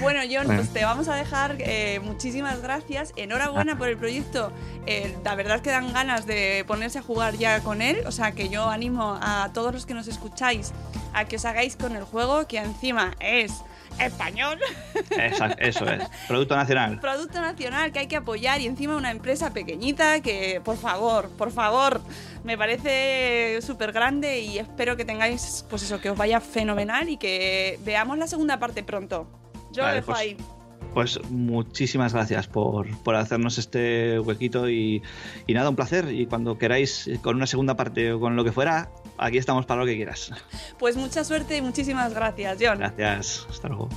Bueno, 0.00 0.20
John, 0.28 0.46
Bueno. 0.46 0.60
pues 0.60 0.72
te 0.72 0.84
vamos 0.84 1.06
a 1.08 1.14
dejar 1.14 1.56
eh, 1.60 2.00
muchísimas 2.02 2.60
gracias. 2.60 3.12
Enhorabuena 3.14 3.78
por 3.78 3.88
el 3.88 3.96
proyecto. 3.96 4.50
Eh, 4.86 5.16
la 5.24 5.36
verdad 5.36 5.60
que 5.60 5.70
dan 5.70 5.92
ganas 5.92 6.26
de 6.26 6.64
ponerse 6.66 6.98
a 6.98 7.02
jugar 7.02 7.36
ya 7.36 7.60
con 7.60 7.80
él. 7.82 8.02
O 8.06 8.10
sea 8.12 8.32
que 8.32 8.48
yo 8.48 8.68
animo 8.68 9.16
a 9.22 9.50
todos 9.54 9.72
los 9.72 9.86
que 9.86 9.94
nos 9.94 10.08
escucháis 10.08 10.72
a 11.14 11.24
que 11.26 11.36
os 11.36 11.44
hagáis 11.44 11.76
con 11.76 11.94
el 11.94 12.02
juego, 12.02 12.46
que 12.48 12.58
encima 12.58 13.14
es 13.20 13.52
español. 14.00 14.58
Exacto, 15.10 15.56
eso 15.62 15.86
es. 15.88 16.02
Producto 16.28 16.56
nacional. 16.56 17.00
Producto 17.00 17.40
nacional 17.40 17.92
que 17.92 18.00
hay 18.00 18.06
que 18.06 18.16
apoyar 18.16 18.60
y 18.60 18.66
encima 18.66 18.96
una 18.96 19.10
empresa 19.10 19.52
pequeñita 19.52 20.20
que, 20.20 20.60
por 20.64 20.76
favor, 20.76 21.28
por 21.30 21.50
favor, 21.50 22.00
me 22.44 22.56
parece 22.58 23.60
súper 23.62 23.92
grande 23.92 24.40
y 24.40 24.58
espero 24.58 24.96
que 24.96 25.04
tengáis, 25.04 25.64
pues 25.68 25.82
eso, 25.82 26.00
que 26.00 26.10
os 26.10 26.18
vaya 26.18 26.40
fenomenal 26.40 27.08
y 27.08 27.16
que 27.16 27.78
veamos 27.84 28.18
la 28.18 28.26
segunda 28.26 28.58
parte 28.58 28.82
pronto. 28.82 29.26
Yo 29.72 29.82
lo 29.82 29.88
Vale, 29.88 29.94
dejo 29.96 30.06
pues- 30.06 30.18
ahí. 30.18 30.36
Pues 30.94 31.20
muchísimas 31.28 32.14
gracias 32.14 32.46
por, 32.46 32.86
por 33.02 33.16
hacernos 33.16 33.58
este 33.58 34.18
huequito 34.18 34.70
y, 34.70 35.02
y 35.46 35.52
nada, 35.52 35.68
un 35.68 35.76
placer. 35.76 36.10
Y 36.10 36.24
cuando 36.24 36.56
queráis, 36.56 37.06
eh, 37.06 37.18
con 37.22 37.36
una 37.36 37.46
segunda 37.46 37.76
parte 37.76 38.12
o 38.14 38.20
con 38.20 38.34
lo 38.34 38.44
que 38.44 38.52
fuera, 38.52 38.88
aquí 39.18 39.38
estamos 39.38 39.66
para 39.66 39.80
lo 39.80 39.86
que 39.86 39.96
quieras. 39.96 40.30
Pues 40.78 40.96
mucha 40.96 41.24
suerte 41.24 41.56
y 41.56 41.62
muchísimas 41.62 42.14
gracias, 42.14 42.58
John. 42.60 42.78
Gracias, 42.78 43.46
hasta 43.50 43.68
luego. 43.68 43.88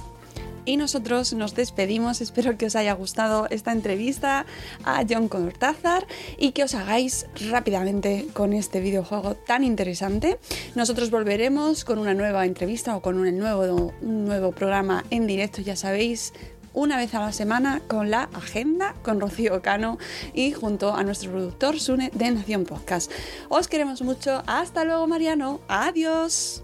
Y 0.66 0.78
nosotros 0.78 1.34
nos 1.34 1.56
despedimos. 1.56 2.22
Espero 2.22 2.58
que 2.58 2.68
os 2.68 2.76
haya 2.76 2.94
gustado 2.94 3.48
esta 3.50 3.72
entrevista 3.72 4.46
a 4.84 5.04
John 5.10 5.28
Cortázar 5.28 6.06
y 6.38 6.52
que 6.52 6.64
os 6.64 6.76
hagáis 6.76 7.26
rápidamente 7.50 8.28
con 8.34 8.54
este 8.54 8.80
videojuego 8.80 9.36
tan 9.36 9.64
interesante. 9.64 10.38
Nosotros 10.76 11.10
volveremos 11.10 11.86
con 11.86 11.98
una 11.98 12.14
nueva 12.14 12.46
entrevista 12.46 12.96
o 12.96 13.02
con 13.02 13.18
un 13.18 13.36
nuevo, 13.38 13.94
un 14.02 14.26
nuevo 14.26 14.52
programa 14.52 15.06
en 15.10 15.26
directo, 15.26 15.62
ya 15.62 15.76
sabéis. 15.76 16.34
Una 16.74 16.98
vez 16.98 17.14
a 17.16 17.20
la 17.20 17.32
semana 17.32 17.82
con 17.88 18.12
la 18.12 18.30
agenda 18.34 18.94
con 19.02 19.20
Rocío 19.20 19.62
Cano 19.62 19.98
y 20.34 20.52
junto 20.52 20.94
a 20.94 21.04
nuestro 21.04 21.32
productor 21.32 21.80
Sune 21.80 22.12
de 22.14 22.32
Nación 22.32 22.66
Podcast. 22.66 23.12
Os 23.50 23.68
queremos 23.68 24.02
mucho. 24.02 24.44
Hasta 24.46 24.84
luego, 24.84 25.08
Mariano. 25.08 25.62
Adiós. 25.68 26.64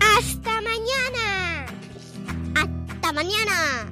¡Hasta 0.00 0.60
mañana! 0.60 1.66
¡Hasta 2.54 3.12
mañana! 3.12 3.91